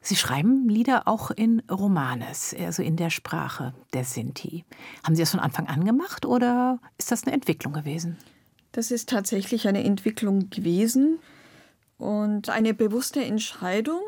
Sie 0.00 0.14
schreiben 0.14 0.68
Lieder 0.68 1.08
auch 1.08 1.32
in 1.32 1.60
Romanes, 1.68 2.54
also 2.56 2.84
in 2.84 2.94
der 2.94 3.10
Sprache 3.10 3.74
der 3.94 4.04
Sinti. 4.04 4.64
Haben 5.02 5.16
Sie 5.16 5.22
das 5.22 5.32
von 5.32 5.40
Anfang 5.40 5.66
an 5.66 5.84
gemacht 5.84 6.24
oder 6.24 6.78
ist 6.98 7.10
das 7.10 7.24
eine 7.24 7.34
Entwicklung 7.34 7.72
gewesen? 7.72 8.16
Das 8.70 8.92
ist 8.92 9.08
tatsächlich 9.08 9.66
eine 9.66 9.82
Entwicklung 9.82 10.50
gewesen 10.50 11.18
und 12.02 12.48
eine 12.50 12.74
bewusste 12.74 13.24
Entscheidung, 13.24 14.00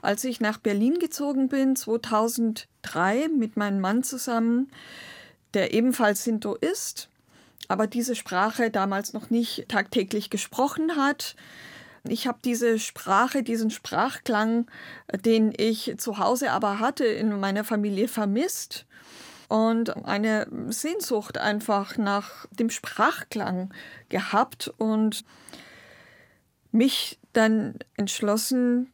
Als 0.00 0.22
ich 0.22 0.40
nach 0.40 0.58
Berlin 0.58 1.00
gezogen 1.00 1.48
bin, 1.48 1.74
2003, 1.74 3.28
mit 3.28 3.56
meinem 3.56 3.80
Mann 3.80 4.04
zusammen, 4.04 4.70
der 5.52 5.74
ebenfalls 5.74 6.22
Sinto 6.22 6.54
ist, 6.54 7.08
aber 7.66 7.88
diese 7.88 8.14
Sprache 8.14 8.70
damals 8.70 9.14
noch 9.14 9.30
nicht 9.30 9.68
tagtäglich 9.68 10.30
gesprochen 10.30 10.94
hat. 10.94 11.34
Ich 12.04 12.28
habe 12.28 12.38
diese 12.44 12.78
Sprache, 12.78 13.42
diesen 13.42 13.70
Sprachklang, 13.70 14.70
den 15.24 15.52
ich 15.56 15.94
zu 15.98 16.18
Hause 16.18 16.52
aber 16.52 16.78
hatte, 16.78 17.06
in 17.06 17.40
meiner 17.40 17.64
Familie 17.64 18.06
vermisst 18.06 18.86
und 19.48 20.06
eine 20.06 20.46
Sehnsucht 20.68 21.38
einfach 21.38 21.96
nach 21.96 22.46
dem 22.52 22.70
Sprachklang 22.70 23.74
gehabt 24.08 24.72
und 24.78 25.24
mich 26.76 27.18
dann 27.32 27.74
entschlossen, 27.96 28.92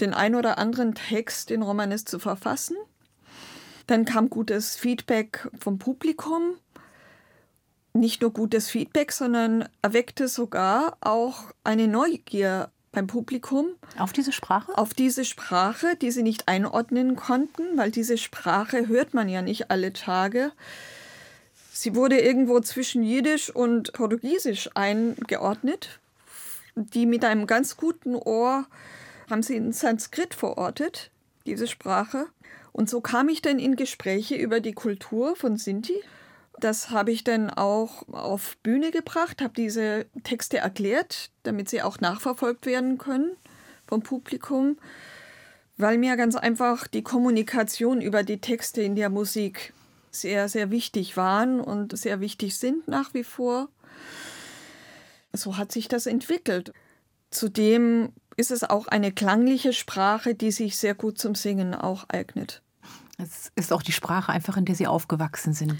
den 0.00 0.14
ein 0.14 0.34
oder 0.34 0.58
anderen 0.58 0.94
Text 0.94 1.50
in 1.50 1.62
Romanes 1.62 2.04
zu 2.04 2.18
verfassen. 2.18 2.76
Dann 3.86 4.04
kam 4.04 4.30
gutes 4.30 4.76
Feedback 4.76 5.48
vom 5.58 5.78
Publikum. 5.78 6.56
Nicht 7.94 8.20
nur 8.20 8.32
gutes 8.32 8.68
Feedback, 8.68 9.12
sondern 9.12 9.68
erweckte 9.82 10.28
sogar 10.28 10.96
auch 11.00 11.44
eine 11.64 11.88
Neugier 11.88 12.70
beim 12.92 13.06
Publikum. 13.06 13.68
Auf 13.98 14.12
diese 14.12 14.32
Sprache? 14.32 14.76
Auf 14.76 14.94
diese 14.94 15.24
Sprache, 15.24 15.96
die 15.96 16.10
sie 16.10 16.22
nicht 16.22 16.48
einordnen 16.48 17.16
konnten, 17.16 17.76
weil 17.76 17.90
diese 17.90 18.18
Sprache 18.18 18.88
hört 18.88 19.14
man 19.14 19.28
ja 19.28 19.42
nicht 19.42 19.70
alle 19.70 19.92
Tage. 19.92 20.52
Sie 21.72 21.94
wurde 21.94 22.18
irgendwo 22.18 22.60
zwischen 22.60 23.02
Jiddisch 23.02 23.50
und 23.50 23.92
Portugiesisch 23.92 24.68
eingeordnet. 24.74 26.00
Die 26.86 27.06
mit 27.06 27.24
einem 27.24 27.46
ganz 27.46 27.76
guten 27.76 28.14
Ohr 28.14 28.66
haben 29.30 29.42
sie 29.42 29.56
in 29.56 29.72
Sanskrit 29.72 30.34
verortet, 30.34 31.10
diese 31.46 31.66
Sprache. 31.66 32.26
Und 32.72 32.88
so 32.88 33.00
kam 33.00 33.28
ich 33.28 33.42
dann 33.42 33.58
in 33.58 33.76
Gespräche 33.76 34.36
über 34.36 34.60
die 34.60 34.72
Kultur 34.72 35.36
von 35.36 35.56
Sinti 35.56 36.00
das 36.60 36.90
habe 36.90 37.12
ich 37.12 37.24
dann 37.24 37.50
auch 37.50 38.08
auf 38.08 38.56
Bühne 38.62 38.90
gebracht, 38.90 39.42
habe 39.42 39.54
diese 39.56 40.06
Texte 40.24 40.58
erklärt, 40.58 41.30
damit 41.44 41.68
sie 41.68 41.82
auch 41.82 42.00
nachverfolgt 42.00 42.66
werden 42.66 42.98
können 42.98 43.36
vom 43.86 44.02
Publikum, 44.02 44.78
weil 45.76 45.98
mir 45.98 46.16
ganz 46.16 46.34
einfach 46.34 46.86
die 46.86 47.02
Kommunikation 47.02 48.00
über 48.00 48.22
die 48.22 48.40
Texte 48.40 48.82
in 48.82 48.96
der 48.96 49.08
Musik 49.08 49.72
sehr, 50.10 50.48
sehr 50.48 50.70
wichtig 50.70 51.16
waren 51.16 51.60
und 51.60 51.96
sehr 51.96 52.20
wichtig 52.20 52.56
sind 52.56 52.88
nach 52.88 53.14
wie 53.14 53.24
vor. 53.24 53.68
So 55.32 55.56
hat 55.56 55.72
sich 55.72 55.88
das 55.88 56.06
entwickelt. 56.06 56.72
Zudem 57.30 58.12
ist 58.36 58.50
es 58.50 58.64
auch 58.64 58.86
eine 58.86 59.12
klangliche 59.12 59.72
Sprache, 59.72 60.34
die 60.34 60.52
sich 60.52 60.76
sehr 60.76 60.94
gut 60.94 61.18
zum 61.18 61.34
Singen 61.34 61.74
auch 61.74 62.08
eignet. 62.08 62.62
Es 63.18 63.50
ist 63.56 63.72
auch 63.72 63.82
die 63.82 63.92
Sprache 63.92 64.32
einfach, 64.32 64.56
in 64.56 64.64
der 64.64 64.76
Sie 64.76 64.86
aufgewachsen 64.86 65.52
sind. 65.52 65.76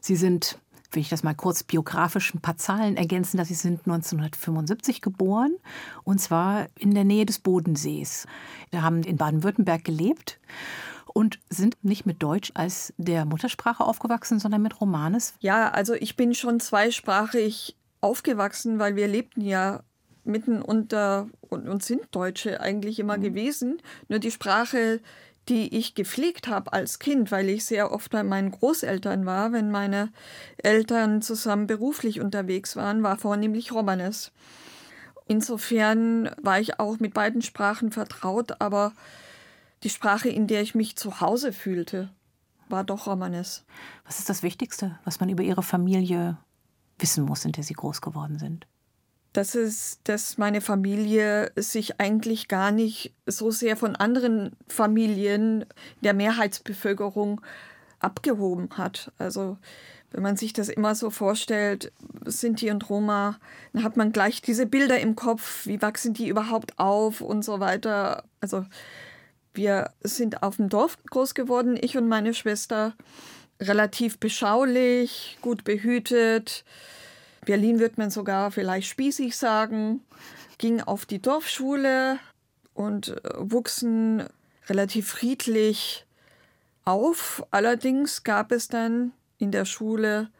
Sie 0.00 0.16
sind 0.16 0.58
will 0.94 1.00
ich 1.00 1.08
das 1.08 1.22
mal 1.22 1.34
kurz 1.34 1.62
biografisch 1.62 2.34
ein 2.34 2.40
paar 2.40 2.56
Zahlen 2.56 2.96
ergänzen, 2.96 3.36
dass 3.36 3.48
Sie 3.48 3.54
sind 3.54 3.80
1975 3.80 5.00
geboren 5.00 5.56
und 6.04 6.20
zwar 6.20 6.68
in 6.78 6.94
der 6.94 7.04
Nähe 7.04 7.26
des 7.26 7.40
Bodensees. 7.40 8.26
Da 8.70 8.82
haben 8.82 9.02
in 9.02 9.16
Baden-Württemberg 9.16 9.84
gelebt 9.84 10.38
und 11.12 11.38
sind 11.50 11.76
nicht 11.82 12.06
mit 12.06 12.22
Deutsch 12.22 12.52
als 12.54 12.92
der 12.96 13.24
Muttersprache 13.24 13.84
aufgewachsen, 13.84 14.38
sondern 14.38 14.62
mit 14.62 14.80
Romanes. 14.80 15.34
Ja, 15.40 15.70
also 15.70 15.94
ich 15.94 16.16
bin 16.16 16.34
schon 16.34 16.60
zweisprachig 16.60 17.76
aufgewachsen, 18.04 18.78
weil 18.78 18.96
wir 18.96 19.08
lebten 19.08 19.40
ja 19.40 19.82
mitten 20.24 20.62
unter 20.62 21.28
und, 21.40 21.68
und 21.68 21.82
sind 21.82 22.02
Deutsche 22.12 22.60
eigentlich 22.60 22.98
immer 22.98 23.16
mhm. 23.16 23.22
gewesen. 23.22 23.82
Nur 24.08 24.18
die 24.18 24.30
Sprache, 24.30 25.00
die 25.48 25.76
ich 25.76 25.94
gepflegt 25.94 26.48
habe 26.48 26.72
als 26.72 26.98
Kind, 26.98 27.30
weil 27.30 27.48
ich 27.48 27.64
sehr 27.64 27.92
oft 27.92 28.10
bei 28.10 28.22
meinen 28.22 28.50
Großeltern 28.50 29.26
war, 29.26 29.52
wenn 29.52 29.70
meine 29.70 30.10
Eltern 30.58 31.22
zusammen 31.22 31.66
beruflich 31.66 32.20
unterwegs 32.20 32.76
waren, 32.76 33.02
war 33.02 33.18
vornehmlich 33.18 33.72
Romanes. 33.72 34.32
Insofern 35.26 36.30
war 36.42 36.60
ich 36.60 36.78
auch 36.78 36.98
mit 36.98 37.14
beiden 37.14 37.42
Sprachen 37.42 37.90
vertraut, 37.90 38.60
aber 38.60 38.92
die 39.82 39.90
Sprache, 39.90 40.28
in 40.28 40.46
der 40.46 40.62
ich 40.62 40.74
mich 40.74 40.96
zu 40.96 41.20
Hause 41.20 41.52
fühlte, 41.52 42.10
war 42.68 42.84
doch 42.84 43.06
Romanes. 43.06 43.64
Was 44.06 44.18
ist 44.18 44.28
das 44.28 44.42
Wichtigste, 44.42 44.98
was 45.04 45.20
man 45.20 45.28
über 45.28 45.42
Ihre 45.42 45.62
Familie 45.62 46.38
wissen 46.98 47.24
muss, 47.24 47.44
in 47.44 47.52
der 47.52 47.64
Sie 47.64 47.74
groß 47.74 48.00
geworden 48.00 48.38
sind? 48.38 48.66
dass 49.34 49.56
es, 49.56 49.98
dass 50.04 50.38
meine 50.38 50.60
Familie 50.60 51.50
sich 51.56 52.00
eigentlich 52.00 52.46
gar 52.46 52.70
nicht 52.70 53.12
so 53.26 53.50
sehr 53.50 53.76
von 53.76 53.96
anderen 53.96 54.52
Familien 54.68 55.66
der 56.02 56.14
Mehrheitsbevölkerung 56.14 57.40
abgehoben 57.98 58.68
hat. 58.76 59.12
Also 59.18 59.58
wenn 60.12 60.22
man 60.22 60.36
sich 60.36 60.52
das 60.52 60.68
immer 60.68 60.94
so 60.94 61.10
vorstellt, 61.10 61.92
Sinti 62.24 62.70
und 62.70 62.88
Roma, 62.88 63.40
dann 63.72 63.82
hat 63.82 63.96
man 63.96 64.12
gleich 64.12 64.40
diese 64.40 64.66
Bilder 64.66 65.00
im 65.00 65.16
Kopf, 65.16 65.66
wie 65.66 65.82
wachsen 65.82 66.14
die 66.14 66.28
überhaupt 66.28 66.78
auf 66.78 67.20
und 67.20 67.44
so 67.44 67.58
weiter. 67.58 68.22
Also 68.40 68.64
wir 69.52 69.90
sind 70.00 70.44
auf 70.44 70.56
dem 70.56 70.68
Dorf 70.68 70.96
groß 71.10 71.34
geworden, 71.34 71.76
ich 71.80 71.96
und 71.96 72.06
meine 72.06 72.34
Schwester, 72.34 72.94
relativ 73.60 74.18
beschaulich, 74.18 75.38
gut 75.40 75.64
behütet 75.64 76.64
Berlin 77.44 77.78
wird 77.78 77.98
man 77.98 78.10
sogar 78.10 78.50
vielleicht 78.50 78.88
spießig 78.88 79.36
sagen, 79.36 80.00
ging 80.58 80.80
auf 80.80 81.06
die 81.06 81.20
Dorfschule 81.20 82.18
und 82.72 83.08
äh, 83.08 83.30
wuchsen 83.36 84.24
relativ 84.68 85.08
friedlich 85.08 86.06
auf. 86.84 87.46
Allerdings 87.50 88.24
gab 88.24 88.50
es 88.50 88.68
dann 88.68 89.12
in 89.38 89.50
der 89.50 89.64
Schule 89.64 90.30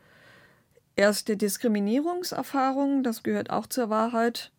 erste 0.96 1.37
Diskriminierungserfahrungen, 1.37 3.03
das 3.03 3.22
gehört 3.22 3.50
auch 3.50 3.66
zur 3.66 3.90
Wahrheit. 3.90 4.50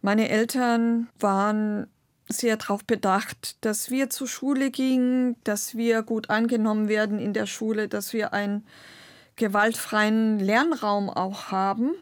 Meine 0.00 0.28
Eltern 0.28 1.08
waren 1.18 1.88
sehr 2.28 2.56
darauf 2.56 2.84
bedacht, 2.84 3.56
dass 3.64 3.90
wir 3.90 4.10
zur 4.10 4.28
Schule 4.28 4.70
gingen, 4.70 5.36
dass 5.44 5.76
wir 5.76 6.02
gut 6.02 6.30
angenommen 6.30 6.88
werden 6.88 7.18
in 7.18 7.32
der 7.32 7.46
Schule, 7.46 7.88
dass 7.88 8.12
wir 8.12 8.32
ein 8.32 8.64
gewaltfreien 9.36 10.38
Lernraum 10.38 11.10
auch 11.10 11.50
haben, 11.50 11.92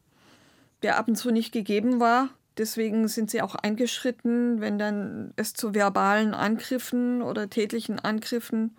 der 0.83 0.99
ab 0.99 1.09
und 1.09 1.17
zu 1.17 1.31
nicht 1.31 1.53
gegeben 1.53 2.01
war. 2.01 2.29
Deswegen 2.59 3.09
sind 3.09 3.31
sie 3.31 3.43
auch 3.43 3.55
eingeschritten, 3.55 4.61
wenn 4.61 4.79
dann 4.79 5.33
es 5.37 5.55
zu 5.55 5.75
verbalen 5.75 6.35
Angriffen 6.35 7.23
oder 7.23 7.49
tätlichen 7.49 7.99
Angriffen 7.99 8.77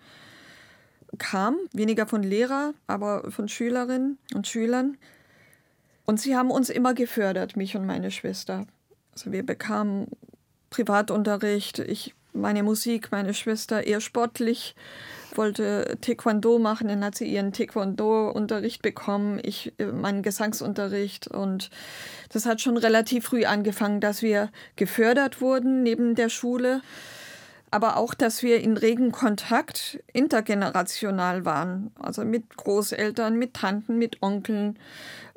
kam. 1.18 1.56
Weniger 1.72 2.06
von 2.06 2.22
Lehrer, 2.22 2.74
aber 2.86 3.30
von 3.30 3.48
Schülerinnen 3.48 4.18
und 4.34 4.46
Schülern. 4.46 4.96
Und 6.04 6.20
sie 6.20 6.36
haben 6.36 6.50
uns 6.50 6.70
immer 6.70 6.94
gefördert, 6.94 7.56
mich 7.56 7.76
und 7.76 7.86
meine 7.86 8.10
Schwester. 8.10 8.66
Also 9.12 9.32
wir 9.32 9.44
bekamen 9.44 10.08
Privatunterricht, 10.72 11.80
ich 11.80 12.14
meine 12.32 12.62
Musik, 12.62 13.12
meine 13.12 13.34
Schwester 13.34 13.86
eher 13.86 14.00
sportlich 14.00 14.74
wollte 15.34 15.98
Taekwondo 16.00 16.58
machen, 16.58 16.88
dann 16.88 17.04
hat 17.04 17.14
sie 17.14 17.26
ihren 17.26 17.52
Taekwondo-Unterricht 17.52 18.82
bekommen, 18.82 19.38
ich 19.42 19.72
äh, 19.78 19.86
meinen 19.86 20.22
Gesangsunterricht 20.22 21.28
und 21.28 21.70
das 22.30 22.46
hat 22.46 22.60
schon 22.60 22.78
relativ 22.78 23.26
früh 23.26 23.44
angefangen, 23.44 24.00
dass 24.00 24.22
wir 24.22 24.50
gefördert 24.76 25.40
wurden 25.40 25.82
neben 25.82 26.14
der 26.14 26.30
Schule, 26.30 26.80
aber 27.70 27.96
auch, 27.98 28.14
dass 28.14 28.42
wir 28.42 28.60
in 28.60 28.76
regen 28.76 29.12
Kontakt 29.12 30.02
intergenerational 30.12 31.44
waren, 31.44 31.92
also 31.98 32.24
mit 32.24 32.56
Großeltern, 32.56 33.36
mit 33.36 33.54
Tanten, 33.54 33.98
mit 33.98 34.22
Onkeln 34.22 34.78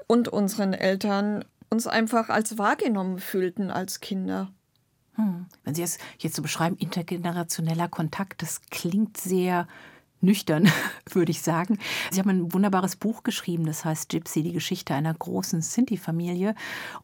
und 0.07 0.29
unseren 0.29 0.73
Eltern 0.73 1.43
uns 1.69 1.87
einfach 1.87 2.29
als 2.29 2.57
wahrgenommen 2.57 3.19
fühlten 3.19 3.69
als 3.71 3.99
Kinder. 3.99 4.51
Hm. 5.15 5.45
Wenn 5.63 5.75
Sie 5.75 5.83
es 5.83 5.97
jetzt 6.19 6.35
so 6.35 6.41
beschreiben, 6.41 6.77
intergenerationeller 6.77 7.87
Kontakt, 7.87 8.41
das 8.41 8.61
klingt 8.69 9.17
sehr 9.17 9.67
nüchtern, 10.21 10.69
würde 11.11 11.31
ich 11.31 11.41
sagen. 11.41 11.77
Sie 12.11 12.19
haben 12.19 12.29
ein 12.29 12.53
wunderbares 12.53 12.95
Buch 12.95 13.23
geschrieben, 13.23 13.65
das 13.65 13.85
heißt 13.85 14.09
Gypsy, 14.09 14.43
die 14.43 14.53
Geschichte 14.53 14.93
einer 14.93 15.13
großen 15.13 15.61
Sinti-Familie. 15.61 16.55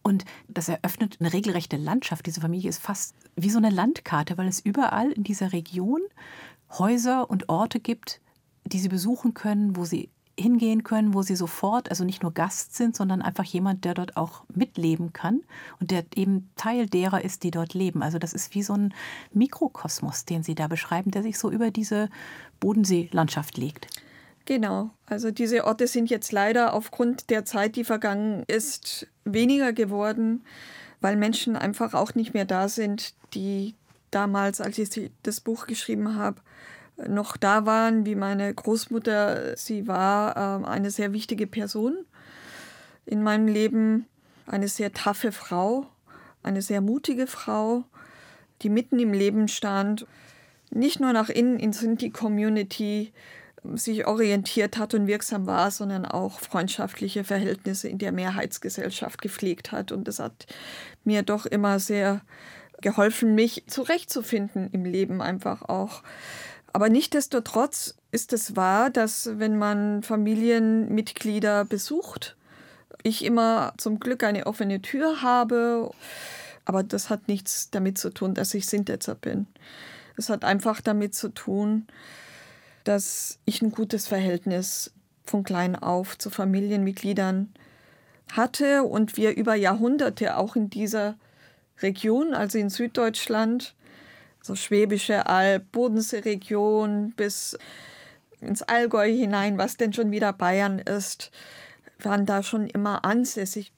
Und 0.02 0.26
das 0.48 0.68
eröffnet 0.68 1.18
eine 1.20 1.32
regelrechte 1.32 1.78
Landschaft. 1.78 2.26
Diese 2.26 2.42
Familie 2.42 2.70
ist 2.70 2.82
fast 2.82 3.16
wie 3.36 3.50
so 3.50 3.58
eine 3.58 3.70
Landkarte, 3.70 4.38
weil 4.38 4.48
es 4.48 4.60
überall 4.60 5.12
in 5.12 5.24
dieser 5.24 5.54
Region 5.54 6.02
Häuser 6.78 7.30
und 7.30 7.50
Orte 7.50 7.80
gibt, 7.80 8.22
die 8.66 8.80
Sie 8.80 8.90
besuchen 8.90 9.34
können, 9.34 9.76
wo 9.76 9.86
Sie 9.86 10.10
hingehen 10.42 10.84
können, 10.84 11.14
wo 11.14 11.22
sie 11.22 11.36
sofort, 11.36 11.90
also 11.90 12.04
nicht 12.04 12.24
nur 12.24 12.34
Gast 12.34 12.76
sind, 12.76 12.96
sondern 12.96 13.22
einfach 13.22 13.44
jemand, 13.44 13.86
der 13.86 13.94
dort 13.94 14.18
auch 14.18 14.44
mitleben 14.54 15.14
kann 15.14 15.42
und 15.80 15.92
der 15.92 16.04
eben 16.16 16.50
Teil 16.56 16.88
derer 16.88 17.24
ist, 17.24 17.44
die 17.44 17.52
dort 17.52 17.74
leben. 17.74 18.04
Also 18.04 18.20
das 18.20 18.34
ist 18.34 18.54
wie 18.56 18.64
so 18.64 18.74
ein 18.74 18.94
Mikrokosmos, 19.34 20.26
den 20.26 20.44
Sie 20.44 20.56
da 20.56 20.68
beschreiben, 20.68 21.12
der 21.12 21.24
sich 21.24 21.38
so 21.38 21.52
über 21.52 21.72
diese 21.72 22.10
Bodenseelandschaft 22.60 23.58
legt. 23.58 23.88
Genau, 24.46 24.90
also 25.06 25.32
diese 25.32 25.66
Orte 25.66 25.88
sind 25.88 26.10
jetzt 26.10 26.32
leider 26.32 26.74
aufgrund 26.74 27.30
der 27.30 27.46
Zeit, 27.46 27.76
die 27.76 27.84
vergangen 27.84 28.44
ist, 28.48 29.08
weniger 29.24 29.72
geworden, 29.72 30.44
weil 31.00 31.16
Menschen 31.16 31.56
einfach 31.56 31.94
auch 31.94 32.16
nicht 32.16 32.34
mehr 32.34 32.46
da 32.46 32.68
sind, 32.68 33.14
die 33.34 33.76
damals, 34.10 34.60
als 34.60 34.78
ich 34.78 35.12
das 35.24 35.42
Buch 35.42 35.68
geschrieben 35.68 36.16
habe, 36.16 36.42
noch 37.08 37.38
da 37.38 37.66
waren, 37.66 38.06
wie 38.06 38.16
meine 38.16 38.54
Großmutter, 38.54 39.58
sie 39.58 39.88
war 39.88 40.62
äh, 40.62 40.66
eine 40.66 40.92
sehr 40.92 41.14
wichtige 41.14 41.48
Person 41.48 42.06
in 43.06 43.24
meinem 43.24 43.48
Leben, 43.48 44.06
eine 44.46 44.68
sehr 44.68 44.94
taffe 44.94 45.32
Frau, 45.32 45.88
eine 46.44 46.62
sehr 46.62 46.82
mutige 46.82 47.28
Frau, 47.28 47.84
die 48.62 48.70
mitten 48.70 49.00
im 49.00 49.14
Leben 49.14 49.48
stand, 49.48 50.06
nicht 50.70 51.00
nur 51.00 51.14
nach 51.14 51.30
innen 51.30 51.60
in 51.60 51.74
Sinti-Community 51.74 53.12
sich 53.76 54.08
orientiert 54.08 54.78
hat 54.78 54.94
und 54.94 55.08
wirksam 55.08 55.46
war, 55.46 55.70
sondern 55.70 56.06
auch 56.06 56.40
freundschaftliche 56.40 57.24
Verhältnisse 57.24 57.88
in 57.90 58.00
der 58.00 58.12
Mehrheitsgesellschaft 58.12 59.22
gepflegt 59.22 59.72
hat. 59.72 59.92
Und 59.92 60.08
das 60.08 60.20
hat 60.20 60.48
mir 61.04 61.22
doch 61.22 61.46
immer 61.46 61.80
sehr 61.80 62.22
geholfen, 62.82 63.36
mich 63.36 63.64
zurechtzufinden 63.68 64.70
im 64.72 64.86
Leben 64.86 65.22
einfach 65.22 65.62
auch. 65.62 66.02
Aber 66.74 66.90
nichtdestotrotz 66.90 67.96
ist 68.12 68.34
es 68.34 68.56
wahr, 68.56 68.90
dass 68.90 69.30
wenn 69.40 69.58
man 69.58 70.04
Familienmitglieder 70.04 71.66
besucht, 71.66 72.36
ich 73.04 73.26
immer 73.26 73.74
zum 73.78 74.00
Glück 74.00 74.24
eine 74.24 74.46
offene 74.46 74.82
Tür 74.82 75.22
habe. 75.22 75.92
Aber 76.66 76.84
das 76.84 77.10
hat 77.10 77.28
nichts 77.28 77.72
damit 77.72 77.98
zu 77.98 78.10
tun, 78.12 78.34
dass 78.34 78.54
ich 78.54 78.68
Sintetzer 78.68 79.16
bin. 79.16 79.48
Es 80.18 80.30
hat 80.30 80.44
einfach 80.44 80.82
damit 80.82 81.16
zu 81.16 81.30
tun, 81.30 81.88
dass 82.84 83.40
ich 83.46 83.62
ein 83.62 83.72
gutes 83.72 84.08
Verhältnis 84.08 84.92
von 85.24 85.44
klein 85.44 85.76
auf 85.76 86.18
zu 86.18 86.30
Familienmitgliedern 86.30 87.54
hatte 88.32 88.84
und 88.84 89.18
wir 89.18 89.36
über 89.36 89.56
Jahrhunderte 89.56 90.38
auch 90.38 90.56
in 90.56 90.70
dieser 90.70 91.16
Region, 91.82 92.34
also 92.34 92.58
in 92.58 92.70
Süddeutschland, 92.70 93.76
so 94.42 94.56
Schwäbische 94.56 95.28
Alb, 95.28 95.72
Bodenseeregion 95.72 97.14
bis 97.16 97.58
ins 98.42 98.64
Allgäu 98.64 99.10
hinein, 99.10 99.58
was 99.58 99.78
denn 99.78 99.94
schon 99.94 100.12
wieder 100.12 100.34
Bayern 100.34 100.80
ist, 100.80 101.32
waren 102.00 102.26
da 102.26 102.44
schon 102.44 102.68
immer 102.68 103.06
ansässig. 103.06 103.72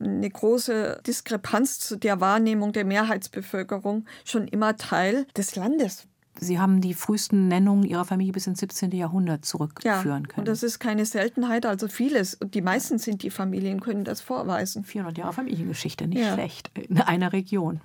Eine 0.00 0.28
große 0.28 1.00
Diskrepanz 1.06 1.78
zu 1.78 1.96
der 1.96 2.20
Wahrnehmung 2.20 2.72
der 2.72 2.84
Mehrheitsbevölkerung 2.84 4.04
schon 4.24 4.48
immer 4.48 4.76
Teil 4.76 5.26
des 5.36 5.54
Landes. 5.54 6.08
Sie 6.40 6.58
haben 6.58 6.80
die 6.80 6.94
frühesten 6.94 7.46
Nennungen 7.46 7.84
Ihrer 7.84 8.04
Familie 8.04 8.32
bis 8.32 8.46
ins 8.48 8.58
17. 8.58 8.90
Jahrhundert 8.90 9.44
zurückführen 9.44 10.04
ja, 10.04 10.28
können. 10.28 10.38
Und 10.38 10.48
das 10.48 10.64
ist 10.64 10.80
keine 10.80 11.06
Seltenheit, 11.06 11.66
also 11.66 11.86
vieles. 11.86 12.38
Die 12.42 12.62
meisten 12.62 12.98
sind 12.98 13.22
die 13.22 13.30
Familien, 13.30 13.80
können 13.80 14.02
das 14.02 14.20
vorweisen. 14.20 14.82
400 14.82 15.18
Jahre 15.18 15.32
Familiengeschichte, 15.34 16.08
nicht 16.08 16.22
ja. 16.22 16.34
schlecht, 16.34 16.70
in 16.76 16.98
einer 16.98 17.32
Region. 17.32 17.80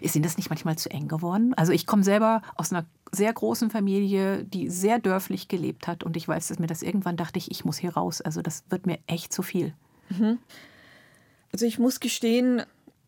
Ist 0.00 0.14
Ihnen 0.14 0.22
das 0.22 0.36
nicht 0.36 0.50
manchmal 0.50 0.76
zu 0.76 0.90
eng 0.90 1.08
geworden? 1.08 1.54
Also 1.54 1.72
ich 1.72 1.86
komme 1.86 2.04
selber 2.04 2.42
aus 2.56 2.72
einer 2.72 2.86
sehr 3.12 3.32
großen 3.32 3.70
Familie, 3.70 4.44
die 4.44 4.68
sehr 4.68 4.98
dörflich 4.98 5.48
gelebt 5.48 5.86
hat 5.86 6.04
und 6.04 6.16
ich 6.16 6.26
weiß, 6.26 6.48
dass 6.48 6.58
mir 6.58 6.66
das 6.66 6.82
irgendwann 6.82 7.16
dachte 7.16 7.38
ich, 7.38 7.50
ich 7.50 7.64
muss 7.64 7.78
hier 7.78 7.94
raus. 7.94 8.20
Also 8.20 8.42
das 8.42 8.64
wird 8.68 8.86
mir 8.86 8.98
echt 9.06 9.32
zu 9.32 9.42
viel. 9.42 9.74
Mhm. 10.10 10.38
Also 11.52 11.66
ich 11.66 11.78
muss 11.78 12.00
gestehen, 12.00 12.62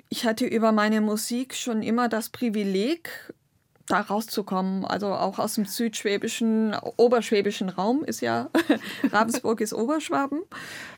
ich 0.09 0.25
hatte 0.25 0.47
über 0.47 0.73
meine 0.73 1.01
Musik 1.01 1.55
schon 1.55 1.83
immer 1.83 2.09
das 2.09 2.31
Privileg, 2.31 3.11
da 3.89 4.01
rauszukommen. 4.01 4.85
Also 4.85 5.09
auch 5.09 5.39
aus 5.39 5.55
dem 5.55 5.65
südschwäbischen, 5.65 6.75
oberschwäbischen 6.97 7.69
Raum 7.69 8.05
ist 8.05 8.21
ja, 8.21 8.51
Ravensburg 9.13 9.61
ist 9.61 9.73
Oberschwaben. 9.73 10.43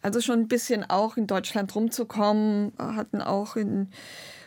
Also 0.03 0.21
schon 0.21 0.41
ein 0.41 0.49
bisschen 0.49 0.89
auch 0.89 1.17
in 1.17 1.27
Deutschland 1.27 1.75
rumzukommen, 1.75 2.73
hatten 2.79 3.21
auch 3.21 3.57
in 3.57 3.89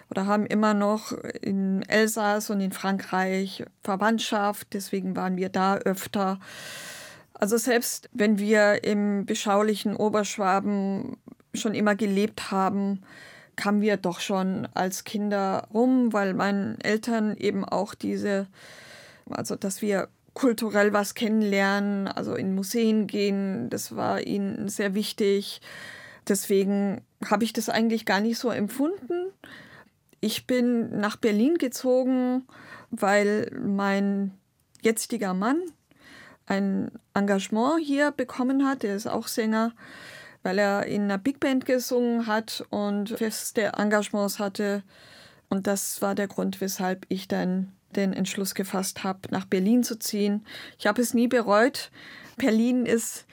oder 0.10 0.26
haben 0.26 0.46
immer 0.46 0.74
noch 0.74 1.12
in 1.42 1.82
Elsass 1.84 2.50
und 2.50 2.62
in 2.62 2.72
Frankreich 2.72 3.64
Verwandtschaft, 3.84 4.68
deswegen 4.74 5.16
waren 5.16 5.38
wir 5.38 5.50
da 5.50 5.78
öfter. 5.78 6.40
Also 7.34 7.58
selbst 7.58 8.10
wenn 8.14 8.38
wir 8.38 8.84
im 8.84 9.26
beschaulichen 9.26 9.96
Oberschwaben 9.96 11.18
schon 11.54 11.74
immer 11.74 11.96
gelebt 11.96 12.52
haben, 12.52 13.02
kamen 13.56 13.82
wir 13.82 13.98
doch 13.98 14.20
schon 14.20 14.68
als 14.74 15.04
Kinder 15.04 15.68
rum, 15.74 16.14
weil 16.14 16.34
meinen 16.34 16.80
Eltern 16.82 17.36
eben 17.38 17.66
auch 17.66 17.94
diese, 17.94 18.48
also 19.30 19.56
dass 19.56 19.82
wir 19.82 20.10
kulturell 20.34 20.94
was 20.94 21.14
kennenlernen, 21.14 22.08
also 22.08 22.36
in 22.36 22.56
Museen 22.56 23.08
gehen, 23.08 23.70
das 23.70 23.96
war 23.96 24.22
ihnen 24.22 24.68
sehr 24.70 24.96
wichtig. 24.96 25.62
Deswegen 26.28 27.02
habe 27.26 27.44
ich 27.44 27.54
das 27.54 27.70
eigentlich 27.70 28.06
gar 28.06 28.22
nicht 28.22 28.40
so 28.40 28.50
empfunden. 28.50 29.32
Ich 30.24 30.48
bin 30.48 31.02
nach 31.02 31.18
Berlin 31.18 31.58
gezogen, 31.58 32.48
weil 32.92 33.52
mein 33.62 34.32
jetziger 34.82 35.34
Mann 35.34 35.62
ein 36.46 36.92
Engagement 37.14 37.84
hier 37.84 38.12
bekommen 38.12 38.66
hat. 38.66 38.86
Er 38.86 38.96
ist 38.96 39.06
auch 39.06 39.28
Sänger, 39.28 39.74
weil 40.42 40.60
er 40.60 40.86
in 40.86 41.02
einer 41.02 41.18
Big 41.18 41.42
Band 41.42 41.66
gesungen 41.66 42.26
hat 42.26 42.64
und 42.70 43.10
feste 43.10 43.74
Engagements 43.78 44.40
hatte. 44.40 44.84
Und 45.50 45.68
das 45.68 46.02
war 46.02 46.16
der 46.16 46.30
Grund, 46.30 46.62
weshalb 46.62 47.06
ich 47.10 47.28
dann 47.28 47.74
den 47.94 48.14
Entschluss 48.14 48.56
gefasst 48.56 49.04
habe, 49.04 49.28
nach 49.30 49.44
Berlin 49.44 49.84
zu 49.84 50.00
ziehen. 50.00 50.46
Ich 50.80 50.88
habe 50.88 51.02
es 51.02 51.14
nie 51.14 51.28
bereut. 51.28 51.92
Berlin 52.38 52.86
ist 52.86 53.26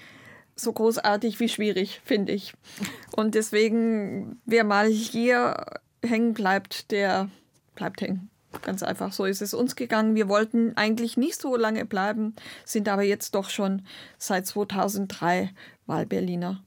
so 0.57 0.73
großartig 0.73 1.39
wie 1.39 1.49
schwierig, 1.49 2.01
finde 2.05 2.33
ich. 2.33 2.53
Und 3.15 3.37
deswegen, 3.37 4.41
wer 4.45 4.65
mal 4.65 4.89
hier 4.89 5.55
hängen 6.05 6.35
bleibt, 6.35 6.91
der 6.91 7.29
bleibt 7.75 8.01
hängen. 8.01 8.31
Ganz 8.63 8.83
einfach, 8.83 9.13
so 9.13 9.25
ist 9.25 9.43
es 9.43 9.55
uns 9.55 9.77
gegangen. 9.77 10.17
Wir 10.17 10.29
wollten 10.29 10.77
eigentlich 10.77 11.17
nicht 11.17 11.41
so 11.41 11.57
lange 11.57 11.85
bleiben, 11.85 12.35
sind 12.65 12.89
aber 12.89 13.03
jetzt 13.03 13.35
doch 13.37 13.49
schon 13.49 13.83
seit 14.19 14.47
2003 14.47 15.51
Wahlberliner. 15.87 16.61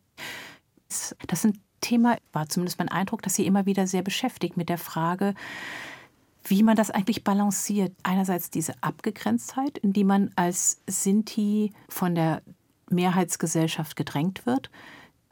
Das 0.87 1.13
ist 1.31 1.45
ein 1.45 1.59
Thema, 1.81 2.17
war 2.31 2.47
zumindest 2.47 2.79
mein 2.79 2.89
Eindruck, 2.89 3.21
dass 3.21 3.35
Sie 3.35 3.45
immer 3.45 3.65
wieder 3.65 3.85
sehr 3.85 4.01
beschäftigt 4.01 4.55
mit 4.55 4.69
der 4.69 4.77
Frage, 4.77 5.33
wie 6.45 6.63
man 6.63 6.75
das 6.75 6.89
eigentlich 6.89 7.23
balanciert. 7.23 7.93
Einerseits 8.03 8.49
diese 8.49 8.73
Abgegrenztheit, 8.81 9.77
in 9.77 9.91
die 9.91 10.03
man 10.05 10.31
als 10.35 10.81
Sinti 10.87 11.73
von 11.89 12.15
der 12.15 12.41
Mehrheitsgesellschaft 12.89 13.95
gedrängt 13.95 14.45
wird, 14.45 14.69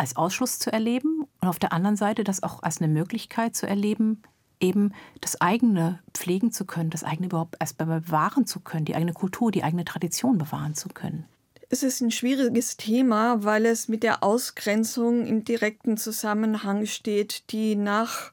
als 0.01 0.15
Ausschluss 0.15 0.57
zu 0.57 0.73
erleben 0.73 1.27
und 1.41 1.47
auf 1.47 1.59
der 1.59 1.71
anderen 1.71 1.95
Seite 1.95 2.23
das 2.23 2.41
auch 2.41 2.63
als 2.63 2.81
eine 2.81 2.91
Möglichkeit 2.91 3.55
zu 3.55 3.67
erleben, 3.67 4.23
eben 4.59 4.93
das 5.21 5.39
eigene 5.39 5.99
pflegen 6.13 6.51
zu 6.51 6.65
können, 6.65 6.89
das 6.89 7.03
eigene 7.03 7.27
überhaupt 7.27 7.55
erst 7.59 7.77
bewahren 7.77 8.47
zu 8.47 8.59
können, 8.59 8.85
die 8.85 8.95
eigene 8.95 9.13
Kultur, 9.13 9.51
die 9.51 9.63
eigene 9.63 9.85
Tradition 9.85 10.39
bewahren 10.39 10.73
zu 10.73 10.89
können. 10.89 11.25
Es 11.69 11.83
ist 11.83 12.01
ein 12.01 12.11
schwieriges 12.11 12.77
Thema, 12.77 13.43
weil 13.43 13.65
es 13.65 13.87
mit 13.87 14.01
der 14.01 14.23
Ausgrenzung 14.23 15.25
im 15.25 15.45
direkten 15.45 15.97
Zusammenhang 15.97 16.87
steht, 16.87 17.51
die 17.51 17.75
nach 17.75 18.31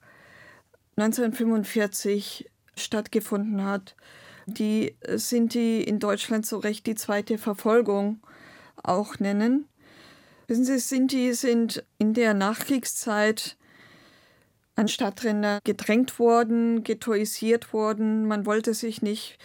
1945 0.97 2.51
stattgefunden 2.77 3.65
hat. 3.65 3.95
Die 4.47 4.97
Sinti 5.15 5.83
in 5.83 5.99
Deutschland 5.99 6.47
zu 6.47 6.57
Recht 6.57 6.87
die 6.87 6.95
zweite 6.95 7.37
Verfolgung 7.37 8.21
auch 8.83 9.19
nennen. 9.19 9.69
Wissen 10.49 10.65
Sie, 10.65 10.79
Sinti 10.79 11.35
sind 11.35 11.85
in 11.99 12.15
der 12.15 12.33
Nachkriegszeit 12.33 13.59
an 14.77 14.89
Stadtränder 14.89 15.59
gedrängt 15.63 16.19
worden, 16.19 16.83
ghettoisiert 16.85 17.75
worden. 17.75 18.27
Man 18.27 18.47
wollte 18.47 18.73
sich 18.73 19.03
nicht 19.03 19.39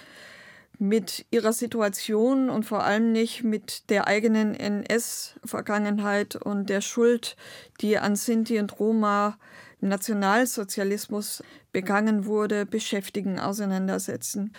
mit 0.79 1.25
ihrer 1.29 1.51
Situation 1.51 2.49
und 2.49 2.63
vor 2.63 2.85
allem 2.85 3.11
nicht 3.11 3.43
mit 3.43 3.89
der 3.89 4.07
eigenen 4.07 4.55
NS-Vergangenheit 4.55 6.37
und 6.37 6.69
der 6.69 6.79
Schuld, 6.79 7.35
die 7.81 7.97
an 7.97 8.15
Sinti 8.15 8.57
und 8.57 8.79
Roma 8.79 9.37
im 9.81 9.89
Nationalsozialismus 9.89 11.43
begangen 11.73 12.25
wurde, 12.27 12.65
beschäftigen, 12.65 13.41
auseinandersetzen. 13.41 14.53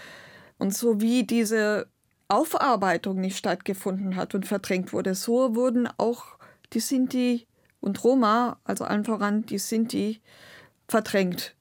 Und 0.58 0.74
so 0.74 1.00
wie 1.00 1.24
diese 1.24 1.88
Aufarbeitung 2.28 3.20
nicht 3.20 3.36
stattgefunden 3.36 4.16
hat 4.16 4.34
und 4.34 4.46
verdrängt 4.46 4.92
wurde, 4.92 5.14
so 5.14 5.54
wurden 5.54 5.88
auch 5.98 6.33
die 6.74 6.80
Sinti 6.80 7.46
und 7.80 8.02
Roma, 8.02 8.58
also 8.64 8.84
allen 8.84 9.04
voran 9.04 9.46
die 9.46 9.58
Sinti, 9.58 10.20
verdrängt. 10.88 11.54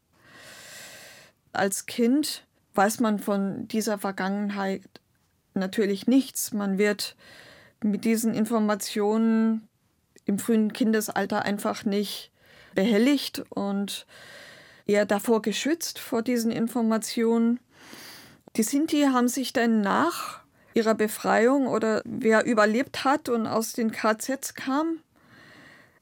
Als 1.52 1.86
Kind 1.86 2.46
weiß 2.74 3.00
man 3.00 3.20
von 3.20 3.68
dieser 3.68 3.98
Vergangenheit 3.98 4.82
natürlich 5.54 6.08
nichts. 6.08 6.52
Man 6.54 6.78
wird 6.78 7.16
mit 7.84 8.06
diesen 8.06 8.34
Informationen 8.34 9.68
im 10.26 10.40
frühen 10.40 10.74
Kindesalter 10.74 11.44
einfach 11.44 11.86
nicht 11.86 12.32
behelligt 12.74 13.44
und 13.50 14.08
eher 14.86 15.06
davor 15.06 15.42
geschützt 15.42 16.00
vor 16.00 16.22
diesen 16.22 16.52
Informationen. 16.52 17.60
Die 18.56 18.64
Sinti 18.64 19.04
haben 19.04 19.28
sich 19.28 19.54
dann 19.54 19.82
nach 19.82 20.43
ihrer 20.74 20.96
Befreiung 20.96 21.68
oder 21.68 22.02
wer 22.06 22.46
überlebt 22.46 23.04
hat 23.04 23.30
und 23.30 23.48
aus 23.48 23.74
den 23.74 23.92
KZs 23.92 24.54
kam, 24.54 25.00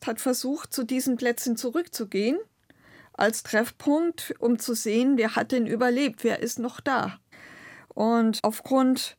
hat 0.06 0.20
versucht, 0.20 0.74
zu 0.74 0.84
diesen 0.84 1.18
Plätzen 1.18 1.58
zurückzugehen, 1.58 2.40
als 3.14 3.44
Treffpunkt, 3.44 4.34
um 4.40 4.58
zu 4.58 4.74
sehen, 4.74 5.18
wer 5.18 5.36
hat 5.36 5.52
denn 5.52 5.68
überlebt, 5.68 6.24
wer 6.24 6.40
ist 6.40 6.60
noch 6.60 6.80
da. 6.80 7.20
Und 7.90 8.40
aufgrund, 8.44 9.18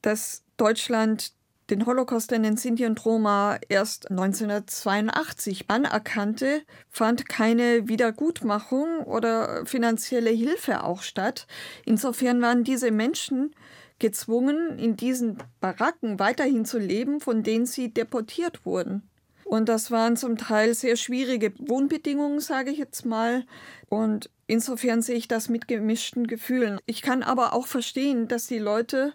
dass 0.00 0.42
Deutschland 0.56 1.32
den 1.70 1.86
Holocaust 1.86 2.32
in 2.32 2.42
den 2.42 2.56
Sinti 2.56 2.84
und 2.84 3.02
Roma 3.04 3.58
erst 3.68 4.10
1982 4.10 5.66
anerkannte, 5.68 6.62
fand 6.90 7.28
keine 7.28 7.88
Wiedergutmachung 7.88 9.04
oder 9.04 9.64
finanzielle 9.64 10.30
Hilfe 10.30 10.84
auch 10.84 11.02
statt. 11.02 11.46
Insofern 11.84 12.42
waren 12.42 12.64
diese 12.64 12.90
Menschen 12.90 13.54
gezwungen, 14.02 14.78
in 14.78 14.96
diesen 14.96 15.38
Baracken 15.60 16.18
weiterhin 16.18 16.66
zu 16.66 16.78
leben, 16.78 17.20
von 17.20 17.42
denen 17.42 17.64
sie 17.64 17.88
deportiert 17.88 18.66
wurden. 18.66 19.08
Und 19.44 19.68
das 19.68 19.90
waren 19.90 20.16
zum 20.16 20.36
Teil 20.36 20.74
sehr 20.74 20.96
schwierige 20.96 21.52
Wohnbedingungen, 21.58 22.40
sage 22.40 22.70
ich 22.70 22.78
jetzt 22.78 23.06
mal. 23.06 23.44
Und 23.88 24.28
insofern 24.46 25.02
sehe 25.02 25.16
ich 25.16 25.28
das 25.28 25.48
mit 25.48 25.68
gemischten 25.68 26.26
Gefühlen. 26.26 26.78
Ich 26.86 27.00
kann 27.00 27.22
aber 27.22 27.52
auch 27.52 27.66
verstehen, 27.66 28.28
dass 28.28 28.46
die 28.46 28.58
Leute, 28.58 29.12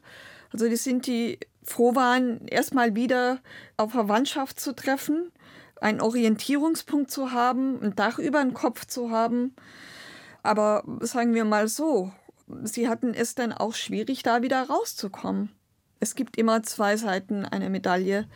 also 0.54 0.70
die 0.70 0.76
sind 0.76 1.06
die 1.06 1.40
froh 1.64 1.96
waren, 1.96 2.48
erstmal 2.48 2.96
wieder 2.96 3.40
auf 3.76 3.92
Verwandtschaft 3.92 4.60
zu 4.60 4.74
treffen, 4.74 5.32
einen 5.82 6.02
Orientierungspunkt 6.02 7.12
zu 7.12 7.32
haben, 7.32 7.82
ein 7.82 7.96
Dach 7.96 8.20
über 8.20 8.42
den 8.42 8.54
Kopf 8.54 8.86
zu 8.86 9.12
haben. 9.12 9.56
Aber 10.44 10.84
sagen 11.02 11.34
wir 11.34 11.44
mal 11.44 11.68
so, 11.68 12.12
sie 12.64 12.88
hatten 12.88 13.14
es 13.14 13.36
dann 13.36 13.52
auch 13.52 13.74
schwierig, 13.74 14.24
da 14.24 14.42
wieder 14.42 14.64
rauszukommen. 14.64 15.52
Es 16.00 16.16
gibt 16.16 16.38
immer 16.38 16.64
zwei 16.64 16.98
Seiten 16.98 17.46
einer 17.46 17.70
Medaille. 17.70 18.28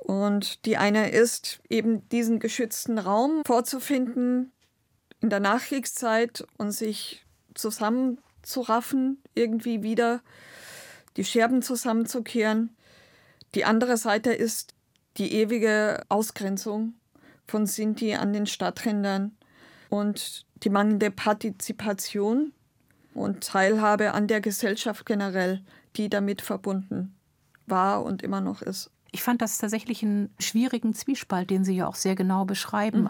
Und 0.00 0.66
die 0.66 0.76
eine 0.76 1.10
ist 1.10 1.60
eben 1.68 2.08
diesen 2.08 2.40
geschützten 2.40 2.98
Raum 2.98 3.42
vorzufinden 3.46 4.52
in 5.20 5.30
der 5.30 5.40
Nachkriegszeit 5.40 6.44
und 6.58 6.72
sich 6.72 7.24
zusammenzuraffen, 7.54 9.22
irgendwie 9.34 9.82
wieder 9.82 10.22
die 11.16 11.24
Scherben 11.24 11.62
zusammenzukehren. 11.62 12.74
Die 13.54 13.64
andere 13.64 13.96
Seite 13.96 14.32
ist 14.32 14.74
die 15.18 15.32
ewige 15.34 16.02
Ausgrenzung 16.08 16.94
von 17.46 17.66
Sinti 17.66 18.14
an 18.14 18.32
den 18.32 18.46
Stadträndern 18.46 19.36
und 19.88 20.46
die 20.64 20.70
mangelnde 20.70 21.10
Partizipation 21.10 22.52
und 23.14 23.44
Teilhabe 23.44 24.12
an 24.12 24.26
der 24.26 24.40
Gesellschaft 24.40 25.06
generell, 25.06 25.62
die 25.96 26.08
damit 26.08 26.42
verbunden 26.42 27.14
war 27.66 28.04
und 28.04 28.22
immer 28.22 28.40
noch 28.40 28.62
ist. 28.62 28.90
Ich 29.14 29.22
fand 29.22 29.42
das 29.42 29.58
tatsächlich 29.58 30.02
einen 30.02 30.30
schwierigen 30.38 30.94
Zwiespalt, 30.94 31.50
den 31.50 31.64
Sie 31.64 31.76
ja 31.76 31.86
auch 31.86 31.96
sehr 31.96 32.14
genau 32.14 32.46
beschreiben. 32.46 33.02
Mhm. 33.02 33.08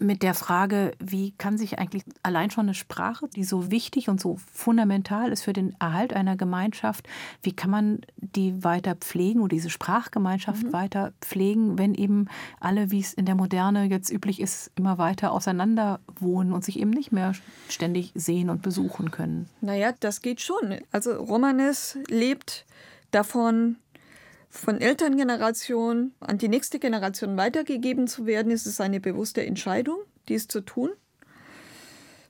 Mit 0.00 0.22
der 0.22 0.34
Frage, 0.34 0.92
wie 1.00 1.32
kann 1.32 1.58
sich 1.58 1.78
eigentlich 1.78 2.04
allein 2.22 2.50
schon 2.50 2.66
eine 2.66 2.74
Sprache, 2.74 3.28
die 3.34 3.42
so 3.42 3.70
wichtig 3.70 4.08
und 4.08 4.20
so 4.20 4.38
fundamental 4.52 5.32
ist 5.32 5.42
für 5.42 5.52
den 5.52 5.74
Erhalt 5.80 6.12
einer 6.12 6.36
Gemeinschaft, 6.36 7.08
wie 7.42 7.52
kann 7.52 7.70
man 7.70 8.00
die 8.16 8.62
weiter 8.62 8.94
pflegen 8.94 9.40
oder 9.40 9.56
diese 9.56 9.70
Sprachgemeinschaft 9.70 10.64
mhm. 10.64 10.72
weiter 10.72 11.12
pflegen, 11.20 11.78
wenn 11.78 11.94
eben 11.94 12.26
alle, 12.60 12.92
wie 12.92 13.00
es 13.00 13.12
in 13.12 13.26
der 13.26 13.34
Moderne 13.34 13.84
jetzt 13.84 14.10
üblich 14.10 14.40
ist, 14.40 14.70
immer 14.76 14.98
weiter 14.98 15.32
auseinander 15.32 15.98
wohnen 16.20 16.52
und 16.52 16.64
sich 16.64 16.78
eben 16.78 16.90
nicht 16.90 17.10
mehr 17.10 17.32
ständig 17.68 18.12
sehen 18.14 18.50
und 18.50 18.62
besuchen 18.62 19.10
können? 19.10 19.48
Naja, 19.60 19.92
das 19.98 20.20
geht 20.20 20.40
schon. 20.40 20.78
Also 20.92 21.12
Romanes 21.14 21.98
lebt 22.08 22.66
davon, 23.10 23.76
von 24.58 24.80
Elterngeneration 24.80 26.12
an 26.20 26.38
die 26.38 26.48
nächste 26.48 26.78
Generation 26.78 27.36
weitergegeben 27.36 28.08
zu 28.08 28.26
werden, 28.26 28.50
ist 28.50 28.66
es 28.66 28.80
eine 28.80 29.00
bewusste 29.00 29.44
Entscheidung, 29.46 29.98
dies 30.28 30.48
zu 30.48 30.60
tun. 30.60 30.90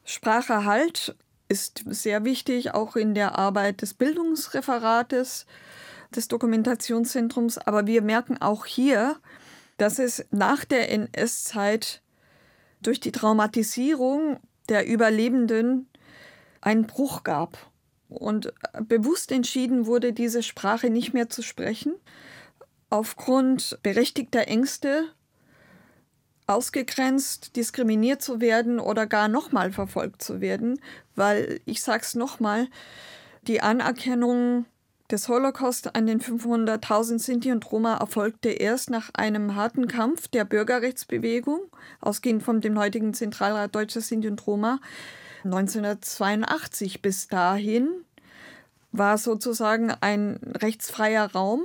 Spracherhalt 0.05 1.17
ist 1.49 1.85
sehr 1.87 2.25
wichtig, 2.25 2.75
auch 2.75 2.97
in 2.97 3.15
der 3.15 3.39
Arbeit 3.39 3.83
des 3.83 3.95
Bildungsreferates, 3.95 5.47
des 6.15 6.29
Dokumentationszentrums. 6.29 7.59
Aber 7.59 7.87
wir 7.87 8.03
merken 8.03 8.41
auch 8.41 8.67
hier, 8.67 9.17
dass 9.79 9.99
es 9.99 10.27
nach 10.31 10.65
der 10.65 10.91
NS-Zeit 10.93 12.03
durch 12.83 13.01
die 13.01 13.13
Traumatisierung 13.13 14.39
der 14.69 14.87
Überlebenden 14.87 15.89
einen 16.61 16.87
Bruch 16.87 17.25
gab 17.25 17.71
und 18.09 18.53
bewusst 18.87 19.33
entschieden 19.33 19.87
wurde, 19.87 20.13
diese 20.13 20.43
Sprache 20.43 20.91
nicht 20.91 21.13
mehr 21.13 21.29
zu 21.29 21.43
sprechen, 21.43 21.95
aufgrund 22.91 23.79
berechtigter 23.83 24.49
Ängste 24.49 25.09
ausgegrenzt, 26.47 27.57
diskriminiert 27.57 28.23
zu 28.23 28.41
werden 28.41 28.81
oder 28.81 29.07
gar 29.07 29.29
nochmal 29.29 29.71
verfolgt 29.71 30.23
zu 30.23 30.41
werden, 30.41 30.81
weil 31.15 31.61
ich 31.67 31.83
sage 31.83 32.03
es 32.03 32.15
nochmal, 32.15 32.69
die 33.43 33.61
Anerkennung 33.61 34.65
des 35.11 35.29
Holocaust 35.29 35.95
an 35.95 36.07
den 36.07 36.21
500.000 36.21 37.19
Sinti 37.19 37.53
und 37.53 37.71
Roma 37.71 37.97
erfolgte 37.97 38.51
erst 38.51 38.91
nach 38.91 39.11
einem 39.15 39.55
harten 39.55 39.89
Kampf 39.89 40.29
der 40.29 40.45
Bürgerrechtsbewegung, 40.45 41.61
ausgehend 42.01 42.43
von 42.43 42.61
dem 42.61 42.79
heutigen 42.79 43.15
Zentralrat 43.15 43.75
Deutscher 43.75 44.01
Sinti 44.01 44.29
und 44.29 44.47
Roma, 44.47 44.81
1982 45.45 47.03
bis 47.03 47.29
dahin 47.29 47.89
war 48.93 49.19
sozusagen 49.19 49.91
ein 49.91 50.39
rechtsfreier 50.45 51.33
Raum, 51.33 51.63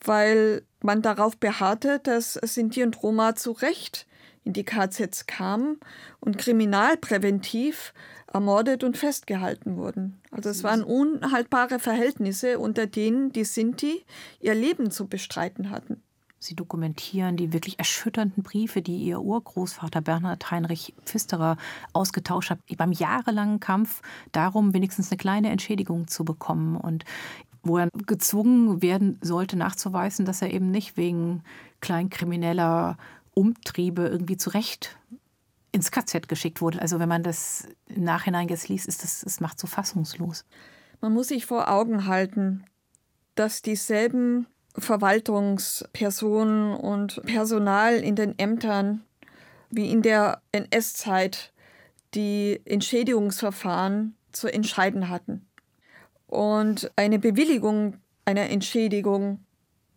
weil 0.00 0.62
man 0.80 1.02
darauf 1.02 1.36
beharrte, 1.36 2.00
dass 2.02 2.34
Sinti 2.34 2.82
und 2.82 3.02
Roma 3.02 3.34
zu 3.34 3.52
Recht 3.52 4.06
in 4.44 4.52
die 4.52 4.64
KZs 4.64 5.26
kamen 5.26 5.80
und 6.20 6.38
kriminalpräventiv 6.38 7.94
ermordet 8.32 8.84
und 8.84 8.98
festgehalten 8.98 9.76
wurden. 9.76 10.20
Also 10.30 10.50
es 10.50 10.62
waren 10.62 10.82
unhaltbare 10.82 11.78
Verhältnisse, 11.78 12.58
unter 12.58 12.86
denen 12.86 13.32
die 13.32 13.44
Sinti 13.44 14.04
ihr 14.40 14.54
Leben 14.54 14.90
zu 14.90 15.06
bestreiten 15.06 15.70
hatten. 15.70 16.02
Sie 16.44 16.54
dokumentieren 16.54 17.38
die 17.38 17.54
wirklich 17.54 17.78
erschütternden 17.78 18.42
Briefe, 18.42 18.82
die 18.82 18.98
Ihr 18.98 19.22
Urgroßvater 19.22 20.02
Bernhard 20.02 20.50
Heinrich 20.50 20.92
Pfisterer 21.06 21.56
ausgetauscht 21.94 22.50
hat, 22.50 22.58
beim 22.76 22.92
jahrelangen 22.92 23.60
Kampf 23.60 24.02
darum, 24.30 24.74
wenigstens 24.74 25.10
eine 25.10 25.16
kleine 25.16 25.48
Entschädigung 25.48 26.06
zu 26.06 26.22
bekommen. 26.22 26.76
Und 26.76 27.06
wo 27.62 27.78
er 27.78 27.88
gezwungen 28.06 28.82
werden 28.82 29.18
sollte, 29.22 29.56
nachzuweisen, 29.56 30.26
dass 30.26 30.42
er 30.42 30.52
eben 30.52 30.70
nicht 30.70 30.98
wegen 30.98 31.42
kleinkrimineller 31.80 32.98
Umtriebe 33.32 34.06
irgendwie 34.06 34.36
zurecht 34.36 34.98
ins 35.72 35.90
KZ 35.90 36.28
geschickt 36.28 36.60
wurde. 36.60 36.82
Also 36.82 36.98
wenn 36.98 37.08
man 37.08 37.22
das 37.22 37.68
im 37.86 38.04
Nachhinein 38.04 38.48
jetzt 38.48 38.68
liest, 38.68 38.86
ist 38.86 39.02
das, 39.02 39.22
es 39.22 39.40
macht 39.40 39.58
so 39.58 39.66
fassungslos. 39.66 40.44
Man 41.00 41.14
muss 41.14 41.28
sich 41.28 41.46
vor 41.46 41.70
Augen 41.70 42.06
halten, 42.06 42.66
dass 43.34 43.62
dieselben 43.62 44.46
Verwaltungspersonen 44.76 46.74
und 46.74 47.22
Personal 47.24 47.96
in 47.96 48.16
den 48.16 48.38
Ämtern 48.38 49.04
wie 49.70 49.90
in 49.90 50.02
der 50.02 50.40
NS-Zeit 50.52 51.52
die 52.14 52.60
Entschädigungsverfahren 52.64 54.16
zu 54.32 54.52
entscheiden 54.52 55.08
hatten. 55.08 55.46
Und 56.26 56.90
eine 56.96 57.18
Bewilligung 57.18 57.98
einer 58.24 58.50
Entschädigung 58.50 59.44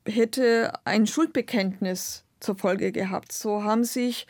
hätte 0.06 0.74
ein 0.86 1.08
Schuldbekenntnis 1.08 2.24
zur 2.40 2.58
Folge 2.58 2.92
gehabt. 2.92 3.32
So 3.32 3.64
haben 3.64 3.84
sich 3.84 4.28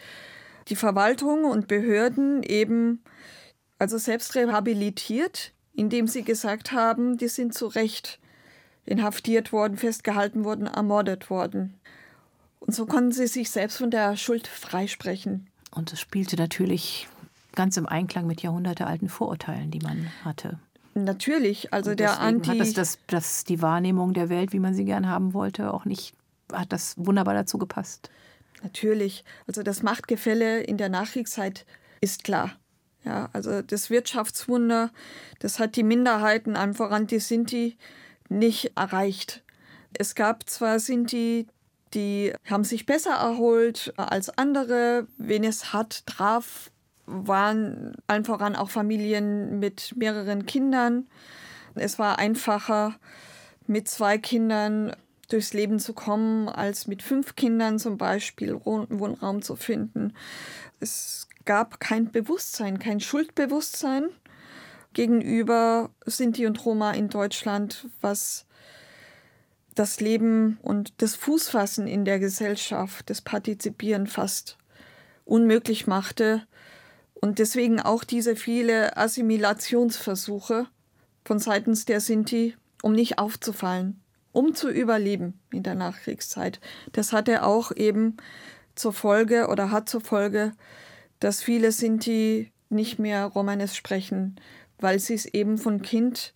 die 0.68 0.76
Verwaltung 0.76 1.46
und 1.46 1.68
Behörden 1.68 2.44
eben 2.44 3.04
also 3.80 3.98
selbst 3.98 4.36
rehabilitiert, 4.36 5.54
indem 5.74 6.08
sie 6.08 6.24
gesagt 6.24 6.72
haben, 6.72 7.18
die 7.18 7.28
sind 7.28 7.54
zu 7.54 7.68
Recht 7.68 8.20
inhaftiert 8.88 9.52
worden, 9.52 9.78
festgehalten 9.78 10.44
worden, 10.44 10.66
ermordet 10.66 11.30
worden. 11.30 11.76
Und 12.60 12.74
so 12.74 12.86
konnten 12.86 13.12
sie 13.12 13.28
sich 13.28 13.52
selbst 13.52 13.78
von 13.78 13.92
der 13.92 14.18
Schuld 14.18 14.48
freisprechen. 14.48 15.48
Und 15.72 15.94
es 15.94 16.00
spielte 16.00 16.36
natürlich 16.38 17.08
ganz 17.54 17.78
im 17.78 17.86
Einklang 17.86 18.28
mit 18.28 18.42
jahrhundertealten 18.42 19.10
Vorurteilen, 19.10 19.72
die 19.72 19.80
man 19.80 20.10
hatte. 20.24 20.60
Natürlich, 20.94 21.74
also 21.74 21.94
der 21.94 22.20
Anti. 22.20 22.50
Hat 22.50 22.60
das, 22.60 22.74
das, 22.74 23.00
das 23.08 23.44
die 23.44 23.62
Wahrnehmung 23.62 24.14
der 24.14 24.30
Welt, 24.30 24.54
wie 24.54 24.60
man 24.60 24.74
sie 24.74 24.86
gern 24.86 25.08
haben 25.08 25.34
wollte, 25.34 25.74
auch 25.74 25.86
nicht, 25.86 26.14
hat 26.52 26.72
das 26.72 26.96
wunderbar 26.98 27.34
dazu 27.34 27.58
gepasst. 27.58 28.10
Natürlich, 28.64 29.24
also 29.46 29.62
das 29.62 29.84
Machtgefälle 29.84 30.62
in 30.62 30.78
der 30.78 30.90
Nachkriegszeit 30.90 31.66
ist 32.02 32.24
klar. 32.24 32.52
Ja, 33.04 33.30
also 33.32 33.62
das 33.62 33.90
Wirtschaftswunder, 33.90 34.92
das 35.40 35.60
hat 35.60 35.76
die 35.76 35.84
Minderheiten, 35.84 36.56
allem 36.56 36.74
voran 36.74 37.08
die 37.08 37.20
Sinti, 37.20 37.78
nicht 38.30 38.72
erreicht. 38.76 39.44
Es 39.98 40.16
gab 40.16 40.50
zwar 40.50 40.80
Sinti, 40.80 41.48
die 41.94 42.34
haben 42.50 42.64
sich 42.64 42.86
besser 42.86 43.14
erholt 43.16 43.94
als 43.98 44.30
andere. 44.38 45.08
Wen 45.18 45.44
es 45.44 45.74
hat, 45.74 46.06
traf, 46.06 46.72
waren 47.06 47.96
allen 48.08 48.26
voran 48.26 48.56
auch 48.56 48.70
Familien 48.70 49.60
mit 49.60 49.96
mehreren 49.96 50.46
Kindern. 50.46 51.08
Es 51.76 52.00
war 52.00 52.20
einfacher, 52.20 52.96
mit 53.68 53.88
zwei 53.88 54.18
Kindern 54.18 54.96
durchs 55.30 55.54
Leben 55.54 55.80
zu 55.80 55.94
kommen, 55.94 56.50
als 56.50 56.88
mit 56.88 57.04
fünf 57.04 57.36
Kindern 57.36 57.80
zum 57.80 57.98
Beispiel 57.98 58.56
Wohnraum 58.64 59.42
zu 59.42 59.56
finden. 59.56 60.14
Es 60.80 61.28
gab 61.46 61.80
kein 61.80 62.12
Bewusstsein, 62.12 62.80
kein 62.80 63.00
Schuldbewusstsein 63.00 64.10
gegenüber 64.94 65.92
Sinti 66.06 66.46
und 66.46 66.64
Roma 66.66 66.92
in 66.92 67.10
Deutschland, 67.10 67.88
was 68.02 68.46
das 69.76 70.00
Leben 70.00 70.58
und 70.62 71.02
das 71.02 71.16
Fußfassen 71.16 71.88
in 71.88 72.04
der 72.04 72.20
Gesellschaft, 72.20 73.10
das 73.10 73.22
Partizipieren 73.22 74.08
fast 74.08 74.58
unmöglich 75.26 75.88
machte 75.88 76.48
und 77.14 77.40
deswegen 77.40 77.80
auch 77.80 78.04
diese 78.04 78.36
viele 78.36 78.98
Assimilationsversuche 78.98 80.68
von 81.26 81.40
seitens 81.40 81.86
der 81.86 82.00
Sinti, 82.00 82.56
um 82.82 82.94
nicht 82.94 83.20
aufzufallen, 83.20 84.02
um 84.32 84.56
zu 84.56 84.70
überleben 84.70 85.40
in 85.52 85.64
der 85.64 85.76
Nachkriegszeit. 85.76 86.60
Das 86.92 87.14
hatte 87.14 87.44
auch 87.44 87.72
eben 87.76 88.18
zur 88.76 88.94
Folge 88.94 89.48
oder 89.48 89.72
hat 89.72 89.90
zur 89.90 90.02
Folge, 90.02 90.54
dass 91.20 91.42
viele 91.42 91.72
Sinti 91.72 92.52
nicht 92.70 93.00
mehr 93.00 93.26
Romanes 93.26 93.76
sprechen, 93.76 94.40
weil 94.80 95.00
sie 95.00 95.14
es 95.14 95.26
eben 95.26 95.58
von 95.58 95.82
Kind 95.82 96.34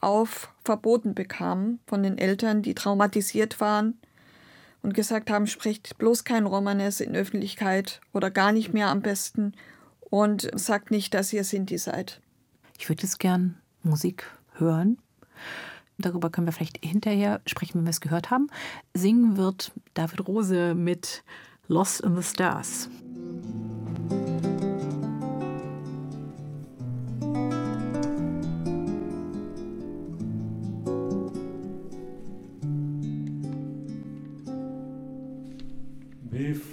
auf 0.00 0.52
verboten 0.64 1.14
bekamen 1.14 1.80
von 1.86 2.02
den 2.02 2.18
Eltern, 2.18 2.62
die 2.62 2.74
traumatisiert 2.74 3.60
waren 3.60 3.98
und 4.82 4.94
gesagt 4.94 5.30
haben, 5.30 5.46
spricht 5.46 5.96
bloß 5.98 6.24
kein 6.24 6.46
Romanes 6.46 7.00
in 7.00 7.16
Öffentlichkeit 7.16 8.00
oder 8.12 8.30
gar 8.30 8.52
nicht 8.52 8.74
mehr 8.74 8.88
am 8.88 9.00
besten 9.00 9.52
und 10.10 10.48
sagt 10.54 10.90
nicht, 10.90 11.14
dass 11.14 11.32
ihr 11.32 11.44
Sinti 11.44 11.78
seid. 11.78 12.20
Ich 12.78 12.88
würde 12.88 13.02
jetzt 13.02 13.18
gern 13.18 13.56
Musik 13.82 14.30
hören. 14.54 14.98
Darüber 15.96 16.30
können 16.30 16.46
wir 16.46 16.52
vielleicht 16.52 16.84
hinterher 16.84 17.40
sprechen, 17.46 17.78
wenn 17.78 17.84
wir 17.84 17.90
es 17.90 18.00
gehört 18.00 18.30
haben. 18.30 18.48
Singen 18.94 19.36
wird 19.36 19.72
David 19.94 20.26
Rose 20.26 20.74
mit 20.74 21.22
Lost 21.68 22.00
in 22.00 22.16
the 22.16 22.22
Stars. 22.22 22.88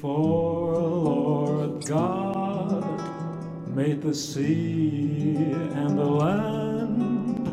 Before 0.02 0.82
Lord 0.82 1.86
God 1.86 2.84
made 3.76 4.02
the 4.02 4.16
sea 4.16 5.36
and 5.76 5.96
the 5.96 6.04
land, 6.04 7.46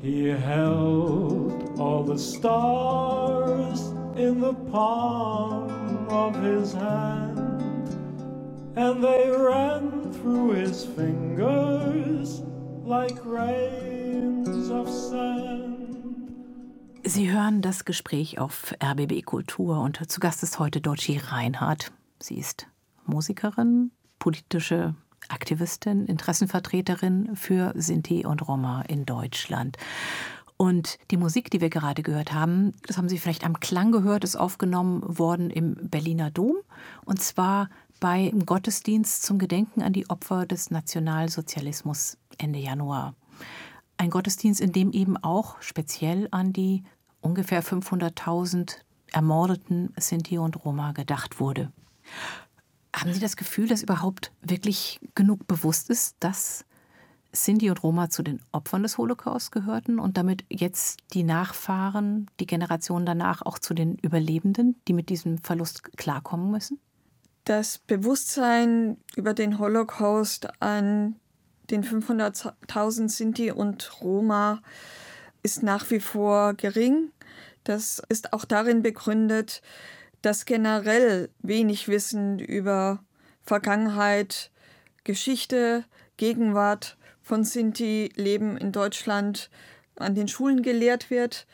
He 0.00 0.26
held 0.26 1.76
all 1.76 2.04
the 2.04 2.16
stars 2.16 3.80
in 4.16 4.40
the 4.40 4.54
palm 4.70 6.06
of 6.10 6.40
His 6.40 6.74
hand, 6.74 7.88
and 8.76 9.02
they 9.02 9.28
ran 9.36 10.12
through 10.12 10.52
His 10.52 10.84
fingers 10.84 12.42
like 12.84 13.18
rains 13.24 14.70
of 14.70 14.88
sand. 14.88 15.73
Sie 17.14 17.30
hören 17.30 17.62
das 17.62 17.84
Gespräch 17.84 18.40
auf 18.40 18.74
RBB 18.82 19.24
Kultur 19.24 19.78
und 19.78 20.10
zu 20.10 20.18
Gast 20.18 20.42
ist 20.42 20.58
heute 20.58 20.80
Doci 20.80 21.16
Reinhardt. 21.16 21.92
Sie 22.18 22.36
ist 22.36 22.66
Musikerin, 23.06 23.92
politische 24.18 24.96
Aktivistin, 25.28 26.06
Interessenvertreterin 26.06 27.36
für 27.36 27.72
Sinti 27.76 28.26
und 28.26 28.48
Roma 28.48 28.82
in 28.88 29.06
Deutschland. 29.06 29.76
Und 30.56 30.98
die 31.12 31.16
Musik, 31.16 31.52
die 31.52 31.60
wir 31.60 31.70
gerade 31.70 32.02
gehört 32.02 32.32
haben, 32.32 32.74
das 32.84 32.98
haben 32.98 33.08
Sie 33.08 33.18
vielleicht 33.18 33.44
am 33.44 33.60
Klang 33.60 33.92
gehört, 33.92 34.24
ist 34.24 34.34
aufgenommen 34.34 35.04
worden 35.06 35.50
im 35.50 35.76
Berliner 35.88 36.32
Dom. 36.32 36.56
Und 37.04 37.22
zwar 37.22 37.70
beim 38.00 38.44
Gottesdienst 38.44 39.22
zum 39.22 39.38
Gedenken 39.38 39.82
an 39.82 39.92
die 39.92 40.10
Opfer 40.10 40.46
des 40.46 40.72
Nationalsozialismus 40.72 42.18
Ende 42.38 42.58
Januar. 42.58 43.14
Ein 43.98 44.10
Gottesdienst, 44.10 44.60
in 44.60 44.72
dem 44.72 44.90
eben 44.90 45.16
auch 45.16 45.62
speziell 45.62 46.26
an 46.32 46.52
die 46.52 46.82
ungefähr 47.24 47.62
500.000 47.62 48.76
ermordeten 49.12 49.92
Sinti 49.96 50.38
und 50.38 50.64
Roma 50.64 50.92
gedacht 50.92 51.40
wurde. 51.40 51.72
Haben 52.94 53.12
Sie 53.12 53.20
das 53.20 53.36
Gefühl, 53.36 53.66
dass 53.66 53.82
überhaupt 53.82 54.30
wirklich 54.42 55.00
genug 55.14 55.46
bewusst 55.46 55.90
ist, 55.90 56.16
dass 56.20 56.64
Sinti 57.32 57.70
und 57.70 57.82
Roma 57.82 58.10
zu 58.10 58.22
den 58.22 58.40
Opfern 58.52 58.82
des 58.82 58.98
Holocaust 58.98 59.50
gehörten 59.50 59.98
und 59.98 60.16
damit 60.16 60.44
jetzt 60.48 61.00
die 61.12 61.24
Nachfahren, 61.24 62.30
die 62.38 62.46
Generationen 62.46 63.06
danach 63.06 63.42
auch 63.42 63.58
zu 63.58 63.74
den 63.74 63.96
Überlebenden, 63.96 64.80
die 64.86 64.92
mit 64.92 65.08
diesem 65.08 65.38
Verlust 65.38 65.96
klarkommen 65.96 66.50
müssen? 66.50 66.78
Das 67.44 67.78
Bewusstsein 67.78 68.98
über 69.16 69.34
den 69.34 69.58
Holocaust 69.58 70.48
an 70.62 71.16
den 71.70 71.82
500.000 71.82 73.08
Sinti 73.08 73.50
und 73.50 74.00
Roma 74.00 74.60
ist 75.44 75.62
nach 75.62 75.88
wie 75.90 76.00
vor 76.00 76.54
gering. 76.54 77.12
Das 77.62 78.02
ist 78.08 78.32
auch 78.32 78.44
darin 78.44 78.82
begründet, 78.82 79.62
dass 80.22 80.46
generell 80.46 81.30
wenig 81.38 81.86
Wissen 81.86 82.40
über 82.40 83.04
Vergangenheit, 83.42 84.50
Geschichte, 85.04 85.84
Gegenwart 86.16 86.96
von 87.22 87.44
Sinti-Leben 87.44 88.56
in 88.56 88.72
Deutschland 88.72 89.50
an 89.96 90.14
den 90.14 90.28
Schulen 90.28 90.62
gelehrt 90.62 91.10
wird. 91.10 91.46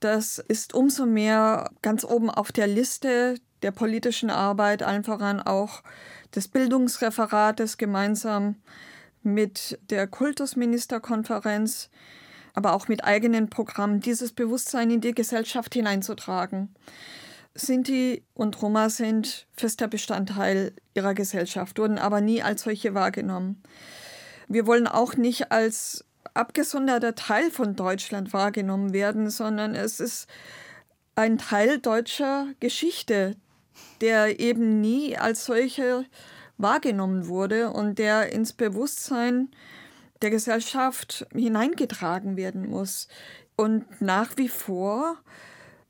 Das 0.00 0.38
ist 0.38 0.74
umso 0.74 1.06
mehr 1.06 1.70
ganz 1.80 2.04
oben 2.04 2.28
auf 2.28 2.50
der 2.50 2.66
Liste 2.66 3.36
der 3.62 3.70
politischen 3.70 4.30
Arbeit, 4.30 4.82
allen 4.82 5.04
voran 5.04 5.40
auch 5.40 5.82
des 6.34 6.48
Bildungsreferates 6.48 7.78
gemeinsam 7.78 8.56
mit 9.22 9.78
der 9.90 10.08
Kultusministerkonferenz, 10.08 11.88
aber 12.54 12.74
auch 12.74 12.88
mit 12.88 13.04
eigenen 13.04 13.48
Programmen, 13.48 14.00
dieses 14.00 14.32
Bewusstsein 14.32 14.90
in 14.90 15.00
die 15.00 15.14
Gesellschaft 15.14 15.74
hineinzutragen. 15.74 16.74
Sinti 17.54 18.24
und 18.34 18.60
Roma 18.62 18.88
sind 18.88 19.46
fester 19.54 19.88
Bestandteil 19.88 20.72
ihrer 20.94 21.14
Gesellschaft, 21.14 21.78
wurden 21.78 21.98
aber 21.98 22.20
nie 22.20 22.42
als 22.42 22.62
solche 22.62 22.94
wahrgenommen. 22.94 23.62
Wir 24.48 24.66
wollen 24.66 24.86
auch 24.86 25.16
nicht 25.16 25.52
als 25.52 26.04
abgesonderter 26.34 27.14
Teil 27.14 27.50
von 27.50 27.76
Deutschland 27.76 28.32
wahrgenommen 28.32 28.92
werden, 28.92 29.28
sondern 29.28 29.74
es 29.74 30.00
ist 30.00 30.28
ein 31.14 31.38
Teil 31.38 31.78
deutscher 31.78 32.46
Geschichte, 32.60 33.36
der 34.00 34.40
eben 34.40 34.80
nie 34.80 35.16
als 35.16 35.44
solche 35.44 36.06
wahrgenommen 36.56 37.26
wurde 37.28 37.70
und 37.70 37.98
der 37.98 38.32
ins 38.32 38.52
Bewusstsein 38.52 39.50
der 40.22 40.30
Gesellschaft 40.30 41.26
hineingetragen 41.32 42.36
werden 42.36 42.68
muss. 42.68 43.08
Und 43.56 44.00
nach 44.00 44.36
wie 44.36 44.48
vor 44.48 45.16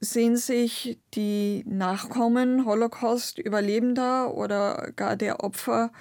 sehen 0.00 0.36
sich 0.36 0.98
die 1.14 1.62
Nachkommen 1.66 2.66
Holocaust-Überlebender 2.66 4.34
oder 4.34 4.90
gar 4.96 5.16
der 5.16 5.44
Opfer 5.44 5.92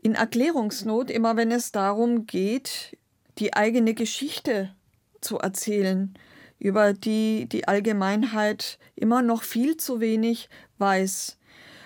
in 0.00 0.14
Erklärungsnot, 0.14 1.10
immer 1.10 1.36
wenn 1.36 1.50
es 1.50 1.72
darum 1.72 2.26
geht, 2.26 2.96
die 3.38 3.54
eigene 3.54 3.94
Geschichte 3.94 4.74
zu 5.20 5.38
erzählen, 5.38 6.14
über 6.60 6.92
die 6.92 7.48
die 7.48 7.66
Allgemeinheit 7.66 8.78
immer 8.94 9.22
noch 9.22 9.42
viel 9.42 9.76
zu 9.76 10.00
wenig 10.00 10.48
weiß. 10.78 11.38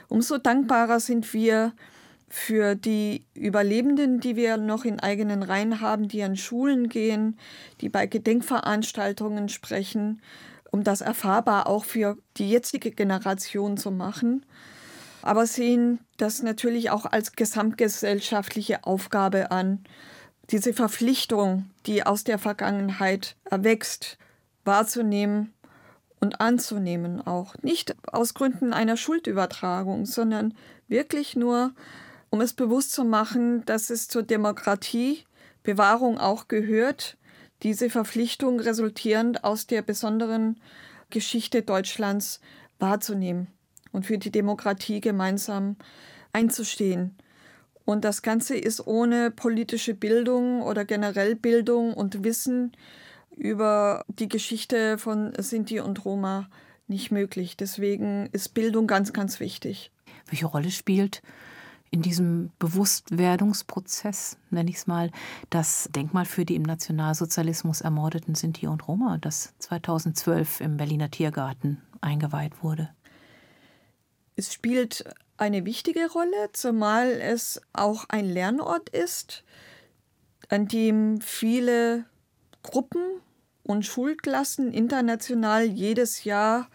Umso 0.09 0.37
dankbarer 0.37 1.01
sind 1.01 1.33
wir 1.33 1.73
für 2.35 2.77
die 2.77 3.27
Überlebenden, 3.35 4.19
die 4.19 4.37
wir 4.37 4.57
noch 4.57 4.87
in 4.87 5.01
eigenen 5.01 5.43
Reihen 5.43 5.83
haben, 5.83 6.09
die 6.09 6.23
an 6.23 6.35
Schulen 6.35 6.89
gehen, 6.89 7.39
die 7.83 7.91
bei 7.91 8.07
Gedenkveranstaltungen 8.07 9.51
sprechen, 9.51 10.23
um 10.71 10.83
das 10.83 11.03
erfahrbar 11.03 11.67
auch 11.67 11.85
für 11.85 12.17
die 12.39 12.49
jetzige 12.49 12.91
Generation 12.91 13.77
zu 13.77 13.91
machen. 13.91 14.47
Aber 15.21 15.45
sehen 15.47 15.99
das 16.17 16.43
natürlich 16.43 16.89
auch 16.89 17.05
als 17.05 17.33
gesamtgesellschaftliche 17.33 18.85
Aufgabe 18.85 19.51
an, 19.51 19.85
diese 20.51 20.73
Verpflichtung, 20.73 21.67
die 21.85 22.07
aus 22.07 22.25
der 22.25 22.39
Vergangenheit 22.39 23.37
erwächst, 23.45 24.17
wahrzunehmen 24.65 25.53
und 26.19 26.41
anzunehmen 26.41 27.21
auch. 27.21 27.57
Nicht 27.61 27.95
aus 28.11 28.33
Gründen 28.33 28.73
einer 28.73 28.97
Schuldübertragung, 28.97 30.07
sondern 30.07 30.55
wirklich 30.89 31.37
nur, 31.37 31.75
um 32.33 32.41
es 32.41 32.55
bewusst 32.55 32.93
zu 32.93 33.05
machen, 33.05 33.63
dass 33.67 33.91
es 33.91 34.09
zur 34.09 34.23
Demokratie 34.23 35.25
Bewahrung 35.63 36.19
auch 36.19 36.49
gehört, 36.49 37.19
diese 37.63 37.91
Verpflichtung 37.91 38.59
resultierend 38.59 39.45
aus 39.45 39.67
der 39.67 39.83
besonderen 39.83 40.59
Geschichte 41.11 41.61
Deutschlands 41.61 42.41
wahrzunehmen 42.79 43.49
und 43.93 44.07
für 44.07 44.17
die 44.17 44.33
Demokratie 44.33 45.03
gemeinsam 45.03 45.77
einzustehen. 46.33 47.15
Und 47.85 48.03
das 48.03 48.23
Ganze 48.23 48.57
ist 48.57 48.87
ohne 48.87 49.31
politische 49.31 49.93
Bildung 49.93 50.63
oder 50.63 50.87
generell 50.87 51.35
Bildung 51.35 51.93
und 51.93 52.25
Wissen 52.25 52.73
über 53.37 54.07
die 54.09 54.29
Geschichte 54.29 54.97
von 54.97 55.35
Sinti 55.37 55.81
und 55.81 56.03
Roma 56.07 56.49
nicht 56.89 57.11
möglich. 57.11 57.59
Deswegen 57.59 58.31
ist 58.33 58.55
Bildung 58.55 58.87
ganz, 58.87 59.13
ganz 59.13 59.39
wichtig. 59.39 59.93
Welche 60.31 60.47
Rolle 60.47 60.71
spielt 60.71 61.21
in 61.93 62.01
diesem 62.01 62.51
Bewusstwerdungsprozess, 62.59 64.39
nenne 64.51 64.71
ich 64.71 64.77
es 64.77 64.87
mal, 64.87 65.11
das 65.51 65.91
Denkmal 65.95 66.25
für 66.25 66.47
die 66.47 66.57
im 66.57 66.63
Nationalsozialismus 66.63 67.83
ermordeten 67.83 68.35
Sinti 68.35 68.67
und 68.67 68.89
Roma, 68.89 69.19
das 69.19 69.55
2012 69.59 70.63
im 70.63 70.79
Berliner 70.79 71.11
Tiergarten 71.11 71.83
eingeweiht 72.01 72.65
wurde? 72.65 72.89
Es 74.37 74.55
spielt 74.55 75.05
eine 75.37 75.67
wichtige 75.67 76.11
Rolle, 76.11 76.51
zumal 76.55 77.11
es 77.11 77.61
auch 77.75 78.07
ein 78.09 78.25
Lernort 78.25 78.89
ist, 78.89 79.45
an 80.49 80.69
dem 80.69 81.21
viele 81.21 82.07
Gruppen 82.63 83.03
und 83.65 83.85
Schulklassen 83.85 84.73
international 84.73 85.65
jedes 85.65 86.25
Jahr 86.25 86.69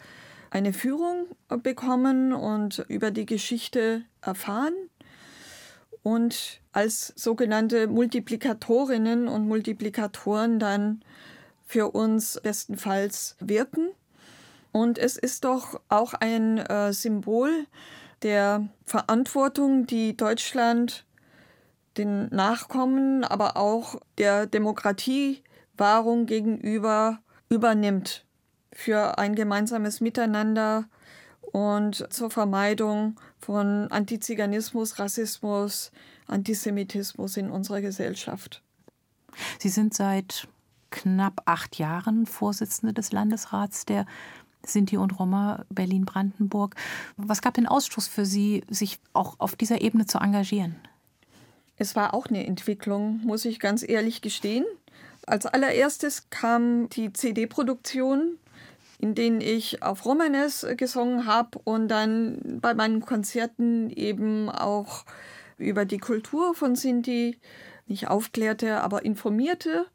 eine 0.52 0.74
Führung 0.74 1.26
bekommen 1.64 2.34
und 2.34 2.86
über 2.88 3.10
die 3.10 3.26
Geschichte 3.26 4.04
erfahren 4.22 4.76
und 6.08 6.62
als 6.72 7.12
sogenannte 7.18 7.88
Multiplikatorinnen 7.88 9.28
und 9.28 9.46
Multiplikatoren 9.46 10.58
dann 10.58 11.04
für 11.66 11.90
uns 11.90 12.40
bestenfalls 12.42 13.36
wirken. 13.42 13.90
Und 14.72 15.00
es 15.00 15.18
ist 15.18 15.44
doch 15.44 15.82
auch 15.90 16.14
ein 16.14 16.60
äh, 16.60 16.94
Symbol 16.94 17.66
der 18.22 18.70
Verantwortung, 18.86 19.86
die 19.86 20.16
Deutschland 20.16 21.06
den 21.98 22.30
Nachkommen, 22.30 23.26
aber 23.26 23.58
auch 23.58 24.00
der 24.18 24.46
Demokratiewahrung 24.46 26.26
gegenüber 26.26 27.20
übernimmt 27.50 28.24
für 28.72 29.18
ein 29.18 29.36
gemeinsames 29.36 30.00
Miteinander 30.00 30.86
und 31.42 32.14
zur 32.14 32.32
Vermeidung 32.32 33.20
von 33.40 33.90
Antiziganismus, 33.92 35.00
Rassismus, 35.00 35.92
Antisemitismus 36.28 37.38
in 37.38 37.50
unserer 37.50 37.82
Gesellschaft. 37.82 38.62
Sie 39.60 39.70
sind 39.70 39.94
seit 39.94 40.48
knapp 40.90 41.42
acht 41.46 41.78
Jahren 41.78 42.26
Vorsitzende 42.26 42.94
des 42.94 43.12
Landesrats 43.12 43.86
der 43.86 44.06
Sinti 44.66 44.98
und 44.98 45.20
Roma 45.20 45.66
Berlin-Brandenburg. 45.70 46.76
Was 47.16 47.42
gab 47.42 47.54
den 47.54 47.68
Ausschluss 47.68 48.08
für 48.08 48.26
Sie, 48.26 48.64
sich 48.70 49.00
auch 49.14 49.40
auf 49.40 49.56
dieser 49.56 49.82
Ebene 49.82 50.06
zu 50.06 50.18
engagieren? 50.18 50.76
Es 51.78 51.96
war 51.96 52.14
auch 52.14 52.28
eine 52.28 52.46
Entwicklung, 52.46 53.22
muss 53.24 53.46
ich 53.46 53.60
ganz 53.60 53.88
ehrlich 53.88 54.22
gestehen. 54.22 54.66
Als 55.26 55.46
allererstes 55.46 56.30
kam 56.30 56.90
die 56.90 57.14
CD-Produktion 57.14 58.38
in 59.00 59.14
denen 59.14 59.42
ich 59.42 59.84
auf 59.84 60.06
Romanes 60.06 60.66
gesungen 60.76 61.26
habe 61.26 61.60
und 61.64 61.88
dann 61.88 62.60
bei 62.62 62.74
meinen 62.74 63.02
Konzerten 63.02 63.90
eben 63.92 64.50
auch 64.50 65.06
über 65.58 65.86
die 65.86 66.00
Kultur 66.00 66.56
von 66.56 66.76
Sinti 66.76 67.38
nicht 67.86 68.08
aufklärte, 68.08 68.82
aber 68.82 69.06
informierte. 69.06 69.86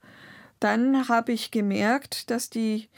Dann 0.60 1.08
habe 1.08 1.32
ich 1.32 1.50
gemerkt, 1.50 2.30
dass 2.30 2.48
die 2.48 2.88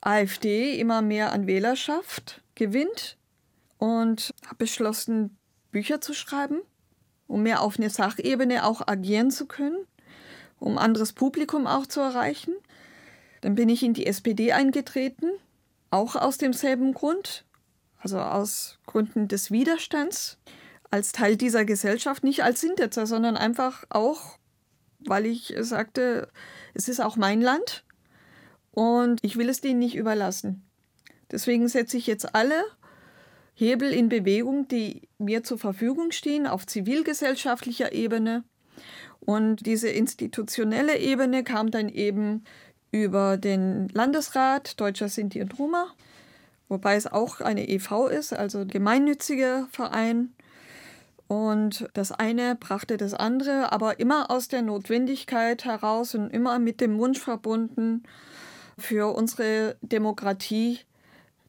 AfD 0.00 0.78
immer 0.78 1.02
mehr 1.02 1.32
an 1.32 1.46
Wählerschaft 1.46 2.40
gewinnt 2.54 3.16
und 3.78 4.34
habe 4.46 4.56
beschlossen, 4.58 5.36
Bücher 5.70 6.00
zu 6.00 6.14
schreiben, 6.14 6.60
um 7.26 7.42
mehr 7.42 7.62
auf 7.62 7.78
einer 7.78 7.90
Sachebene 7.90 8.64
auch 8.64 8.86
agieren 8.86 9.30
zu 9.30 9.46
können, 9.46 9.84
um 10.58 10.78
anderes 10.78 11.12
Publikum 11.12 11.66
auch 11.66 11.86
zu 11.86 12.00
erreichen. 12.00 12.54
Dann 13.42 13.54
bin 13.54 13.68
ich 13.68 13.82
in 13.82 13.92
die 13.92 14.06
SPD 14.06 14.52
eingetreten 14.52 15.30
auch 15.90 16.16
aus 16.16 16.38
demselben 16.38 16.94
Grund, 16.94 17.44
also 17.98 18.18
aus 18.18 18.78
Gründen 18.86 19.28
des 19.28 19.50
Widerstands, 19.50 20.38
als 20.90 21.12
Teil 21.12 21.36
dieser 21.36 21.64
Gesellschaft, 21.64 22.24
nicht 22.24 22.42
als 22.42 22.60
Sindetzer, 22.60 23.06
sondern 23.06 23.36
einfach 23.36 23.84
auch, 23.90 24.38
weil 25.00 25.26
ich 25.26 25.54
sagte, 25.60 26.28
es 26.74 26.88
ist 26.88 27.00
auch 27.00 27.16
mein 27.16 27.40
Land 27.40 27.84
und 28.70 29.18
ich 29.22 29.36
will 29.36 29.48
es 29.48 29.60
denen 29.60 29.80
nicht 29.80 29.96
überlassen. 29.96 30.64
Deswegen 31.30 31.68
setze 31.68 31.96
ich 31.96 32.06
jetzt 32.06 32.34
alle 32.34 32.64
Hebel 33.54 33.92
in 33.92 34.08
Bewegung, 34.08 34.68
die 34.68 35.08
mir 35.18 35.42
zur 35.42 35.58
Verfügung 35.58 36.12
stehen, 36.12 36.46
auf 36.46 36.66
zivilgesellschaftlicher 36.66 37.92
Ebene. 37.92 38.44
Und 39.20 39.66
diese 39.66 39.88
institutionelle 39.88 40.98
Ebene 40.98 41.44
kam 41.44 41.70
dann 41.70 41.88
eben 41.88 42.44
über 42.90 43.36
den 43.36 43.88
Landesrat 43.88 44.80
Deutscher 44.80 45.08
Sinti 45.08 45.40
und 45.42 45.58
Roma, 45.58 45.88
wobei 46.68 46.96
es 46.96 47.06
auch 47.06 47.40
eine 47.40 47.68
EV 47.68 48.08
ist, 48.08 48.32
also 48.32 48.64
gemeinnütziger 48.66 49.68
Verein. 49.70 50.32
Und 51.26 51.88
das 51.92 52.10
eine 52.10 52.56
brachte 52.56 52.96
das 52.96 53.12
andere, 53.12 53.70
aber 53.72 54.00
immer 54.00 54.30
aus 54.30 54.48
der 54.48 54.62
Notwendigkeit 54.62 55.64
heraus 55.64 56.14
und 56.14 56.30
immer 56.30 56.58
mit 56.58 56.80
dem 56.80 56.98
Wunsch 56.98 57.18
verbunden, 57.18 58.02
für 58.78 59.14
unsere 59.14 59.76
Demokratie, 59.82 60.78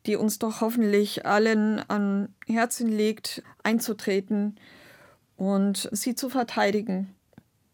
die 0.05 0.15
uns 0.15 0.39
doch 0.39 0.61
hoffentlich 0.61 1.25
allen 1.25 1.79
an 1.89 2.33
Herzen 2.47 2.89
liegt, 2.89 3.43
einzutreten 3.63 4.57
und 5.37 5.87
sie 5.91 6.15
zu 6.15 6.29
verteidigen. 6.29 7.15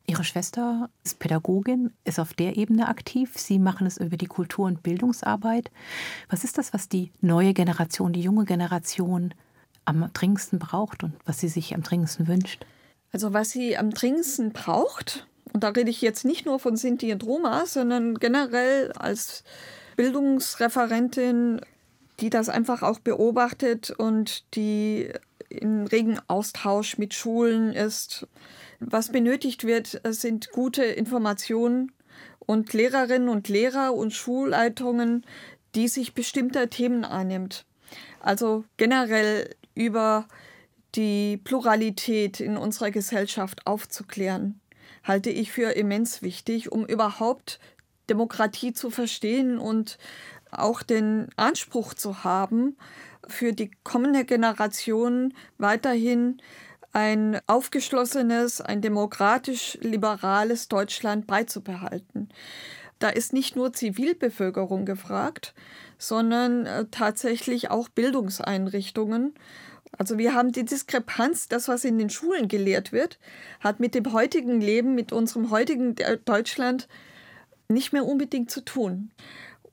Ihre 0.08 0.24
Schwester 0.24 0.90
ist 1.04 1.20
Pädagogin, 1.20 1.92
ist 2.04 2.20
auf 2.20 2.34
der 2.34 2.58
Ebene 2.58 2.88
aktiv. 2.88 3.34
Sie 3.38 3.58
machen 3.58 3.88
es 3.88 3.98
über 3.98 4.18
die 4.18 4.28
Kultur- 4.28 4.68
und 4.68 4.84
Bildungsarbeit. 4.84 5.72
Was 6.30 6.44
ist 6.44 6.58
das, 6.58 6.74
was 6.74 6.88
die 6.88 7.12
neue 7.22 7.54
Generation, 7.54 8.14
die 8.14 8.22
junge 8.22 8.46
Generation 8.46 9.34
am 9.86 10.12
dringendsten 10.14 10.60
braucht 10.60 11.04
und 11.04 11.14
was 11.26 11.40
sie 11.40 11.48
sich 11.48 11.74
am 11.74 11.82
dringendsten 11.82 12.28
wünscht? 12.28 12.66
Also 13.12 13.34
was 13.34 13.50
sie 13.50 13.78
am 13.78 13.92
dringendsten 13.92 14.52
braucht, 14.52 15.28
und 15.54 15.64
da 15.64 15.70
rede 15.70 15.90
ich 15.90 16.02
jetzt 16.02 16.26
nicht 16.26 16.46
nur 16.46 16.60
von 16.60 16.76
Sinti 16.76 17.12
und 17.12 17.24
Roma, 17.24 17.66
sondern 17.66 18.16
generell 18.16 18.92
als 18.92 19.44
Bildungsreferentin, 19.96 21.62
die 22.20 22.30
das 22.30 22.50
einfach 22.50 22.84
auch 22.84 23.00
beobachtet 23.00 23.90
und 23.92 24.44
die 24.56 25.12
in 25.50 25.88
regen 25.88 26.20
Austausch 26.28 26.98
mit 26.98 27.14
Schulen 27.14 27.72
ist, 27.72 28.28
was 28.80 29.12
benötigt 29.12 29.66
wird, 29.66 30.02
sind 30.04 30.52
gute 30.52 30.84
Informationen 30.84 31.92
und 32.40 32.74
Lehrerinnen 32.74 33.30
und 33.30 33.48
Lehrer 33.48 33.94
und 33.94 34.14
Schulleitungen, 34.14 35.26
die 35.76 35.88
sich 35.88 36.14
bestimmter 36.14 36.70
Themen 36.70 37.04
annimmt. 37.04 37.66
Also 38.20 38.66
generell 38.78 39.56
über 39.74 40.28
die 40.96 41.38
Pluralität 41.44 42.40
in 42.40 42.58
unserer 42.58 42.92
Gesellschaft 42.92 43.68
aufzuklären, 43.68 44.60
halte 45.04 45.30
ich 45.30 45.52
für 45.52 45.72
immens 45.72 46.22
wichtig, 46.22 46.72
um 46.72 46.86
überhaupt 46.86 47.60
Demokratie 48.10 48.74
zu 48.74 48.90
verstehen 48.90 49.58
und 49.60 49.98
auch 50.52 50.84
den 50.84 51.28
Anspruch 51.36 51.94
zu 51.94 52.24
haben, 52.24 52.78
für 53.28 53.54
die 53.54 53.72
kommende 53.84 54.24
Generation 54.24 55.34
weiterhin 55.58 56.42
ein 56.96 57.42
aufgeschlossenes, 57.46 58.62
ein 58.62 58.80
demokratisch-liberales 58.80 60.70
Deutschland 60.70 61.28
beizubehalten. 61.28 62.30
Da 63.00 63.10
ist 63.10 63.34
nicht 63.34 63.58
nur 63.58 63.74
Zivilbevölkerung 63.74 64.86
gefragt, 64.86 65.54
sondern 65.98 66.66
äh, 66.66 66.86
tatsächlich 66.92 67.70
auch 67.70 67.90
Bildungseinrichtungen. 67.90 69.34
Also 69.98 70.18
wir 70.18 70.34
haben 70.34 70.54
die 70.54 70.64
Diskrepanz, 70.64 71.50
das, 71.50 71.68
was 71.68 71.84
in 71.84 71.98
den 71.98 72.10
Schulen 72.10 72.48
gelehrt 72.48 72.94
wird, 72.94 73.20
hat 73.60 73.82
mit 73.82 73.94
dem 73.94 74.14
heutigen 74.14 74.62
Leben, 74.62 74.96
mit 74.96 75.12
unserem 75.12 75.50
heutigen 75.50 75.96
Deutschland 76.24 76.88
nicht 77.68 77.92
mehr 77.92 78.06
unbedingt 78.06 78.50
zu 78.50 78.64
tun. 78.64 79.12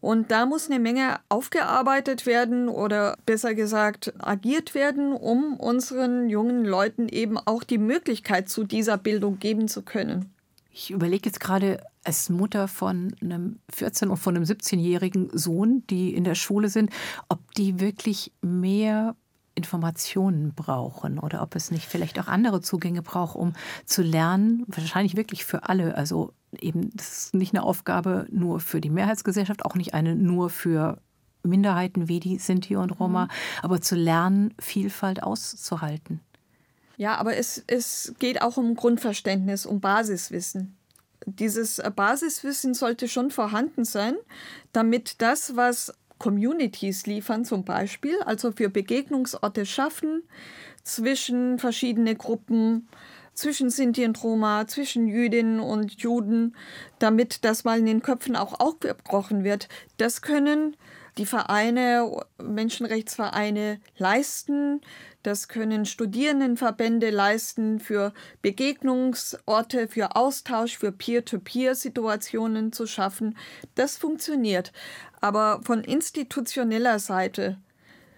Und 0.03 0.32
da 0.32 0.46
muss 0.46 0.68
eine 0.68 0.80
Menge 0.80 1.20
aufgearbeitet 1.28 2.26
werden 2.26 2.68
oder 2.68 3.16
besser 3.24 3.55
gesagt 3.55 4.12
agiert 4.18 4.74
werden, 4.74 5.12
um 5.12 5.55
unseren 5.55 6.28
jungen 6.28 6.64
Leuten 6.64 7.09
eben 7.09 7.38
auch 7.38 7.62
die 7.62 7.78
Möglichkeit 7.78 8.48
zu 8.48 8.64
dieser 8.64 8.98
Bildung 8.98 9.38
geben 9.38 9.68
zu 9.68 9.82
können. 9.82 10.34
Ich 10.72 10.90
überlege 10.90 11.26
jetzt 11.26 11.38
gerade 11.38 11.86
als 12.03 12.30
Mutter 12.30 12.66
von 12.66 13.14
einem 13.20 13.61
14- 13.72 14.09
und 14.09 14.16
von 14.16 14.34
einem 14.34 14.44
17-jährigen 14.44 15.30
Sohn, 15.38 15.84
die 15.88 16.12
in 16.12 16.24
der 16.24 16.34
Schule 16.34 16.68
sind, 16.68 16.90
ob 17.28 17.38
die 17.55 17.78
wirklich 17.78 18.32
mehr 18.40 19.14
Informationen 19.55 20.55
brauchen 20.55 21.18
oder 21.18 21.42
ob 21.42 21.55
es 21.55 21.70
nicht 21.70 21.86
vielleicht 21.86 22.18
auch 22.18 22.26
andere 22.26 22.61
Zugänge 22.61 23.03
braucht, 23.03 23.36
um 23.36 23.53
zu 23.84 24.03
lernen, 24.03 24.64
wahrscheinlich 24.66 25.16
wirklich 25.16 25.44
für 25.44 25.68
alle. 25.68 25.96
Also 25.96 26.32
eben, 26.59 26.90
das 26.94 27.24
ist 27.26 27.34
nicht 27.34 27.55
eine 27.55 27.62
Aufgabe 27.62 28.26
nur 28.30 28.61
für 28.61 28.80
die 28.80 28.90
Mehrheitsgesellschaft, 28.90 29.64
auch 29.64 29.74
nicht 29.74 29.94
eine 29.94 30.14
nur 30.14 30.50
für 30.50 30.98
Minderheiten 31.42 32.09
wie 32.09 32.20
die 32.20 32.38
Sinti 32.38 32.76
und 32.76 32.90
Roma, 33.00 33.24
mhm. 33.24 33.30
aber 33.62 33.80
zu 33.80 33.94
lernen, 33.94 34.55
Vielfalt 34.59 35.22
auszuhalten. 35.22 36.20
Ja, 36.96 37.16
aber 37.16 37.36
es, 37.36 37.62
es 37.66 38.14
geht 38.18 38.42
auch 38.42 38.57
um 38.57 38.76
Grundverständnis, 38.76 39.66
um 39.66 39.80
Basiswissen. 39.80 40.76
Dieses 41.26 41.80
Basiswissen 41.94 42.74
sollte 42.74 43.09
schon 43.09 43.30
vorhanden 43.30 43.84
sein, 43.84 44.14
damit 44.72 45.20
das, 45.22 45.57
was 45.57 45.94
Communities 46.23 47.07
liefern 47.07 47.45
zum 47.45 47.64
Beispiel, 47.64 48.16
also 48.25 48.53
für 48.53 48.70
Begegnungsorte 48.70 49.66
schaffen, 49.66 50.23
zwischen 50.85 51.59
verschiedene 51.59 52.14
Gruppen, 52.14 52.89
zwischen 53.35 53.70
Sinti 53.70 54.05
und 54.05 54.23
Roma, 54.23 54.68
zwischen 54.68 55.09
Jüdinnen 55.09 55.59
und 55.59 56.01
Juden, 56.01 56.55
damit 57.01 57.45
das 57.45 57.64
mal 57.64 57.81
in 57.81 57.87
den 57.87 58.03
Köpfen 58.03 58.37
auch 58.37 58.61
aufgebrochen 58.61 59.43
wird. 59.43 59.68
Das 59.97 60.23
können 60.23 60.77
die 61.19 61.27
Vereine, 61.27 62.25
Menschenrechtsvereine 62.43 63.81
leisten. 63.99 64.81
Das 65.23 65.49
können 65.49 65.85
Studierendenverbände 65.85 67.11
leisten 67.11 67.81
für 67.81 68.13
Begegnungsorte, 68.41 69.89
für 69.89 70.17
Austausch, 70.17 70.79
für 70.79 70.91
Peer-to-Peer-Situationen 70.91 72.73
zu 72.73 72.87
schaffen. 72.87 73.37
Das 73.75 73.99
funktioniert. 73.99 74.73
Aber 75.21 75.61
von 75.63 75.85
institutioneller 75.85 76.99
Seite 76.99 77.59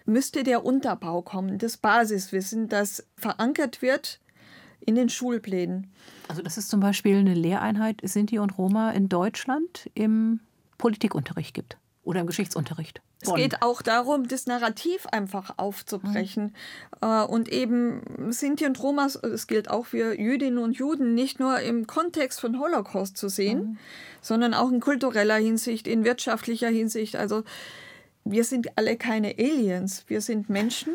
müsste 0.07 0.43
der 0.43 0.65
Unterbau 0.65 1.23
kommen, 1.23 1.59
das 1.59 1.77
Basiswissen, 1.77 2.69
das 2.69 3.07
verankert 3.17 3.83
wird 3.83 4.21
in 4.81 4.95
den 4.95 5.09
Schulplänen. 5.09 5.91
Also 6.29 6.43
das 6.43 6.59
ist 6.59 6.69
zum 6.69 6.81
Beispiel 6.81 7.17
eine 7.17 7.35
Lehreinheit 7.35 8.01
Sinti 8.03 8.39
und 8.39 8.57
Roma 8.57 8.91
in 8.93 9.09
Deutschland 9.09 9.91
im 9.95 10.41
Politikunterricht 10.79 11.55
gibt 11.55 11.79
oder 12.05 12.21
im 12.21 12.27
Geschichtsunterricht. 12.27 13.01
Es 13.21 13.35
geht 13.35 13.63
auch 13.63 13.81
darum, 13.81 14.29
das 14.29 14.47
Narrativ 14.47 15.07
einfach 15.07 15.55
aufzubrechen. 15.57 16.55
Mhm. 17.01 17.25
Und 17.29 17.49
eben 17.49 18.31
Sinti 18.31 18.67
und 18.67 18.81
Roma, 18.83 19.07
es 19.07 19.47
gilt 19.47 19.71
auch 19.71 19.87
für 19.87 20.19
Jüdinnen 20.19 20.59
und 20.59 20.77
Juden, 20.77 21.15
nicht 21.15 21.41
nur 21.41 21.61
im 21.61 21.87
Kontext 21.87 22.41
von 22.41 22.61
Holocaust 22.61 23.17
zu 23.17 23.29
sehen, 23.29 23.59
mhm. 23.59 23.79
sondern 24.21 24.55
auch 24.55 24.71
in 24.71 24.81
kultureller 24.81 25.37
Hinsicht, 25.37 25.87
in 25.87 26.05
wirtschaftlicher 26.05 26.69
Hinsicht. 26.69 27.17
Also 27.17 27.45
wir 28.25 28.45
sind 28.45 28.77
alle 28.77 28.97
keine 28.97 29.37
Aliens, 29.39 30.05
wir 30.07 30.21
sind 30.21 30.51
Menschen 30.51 30.95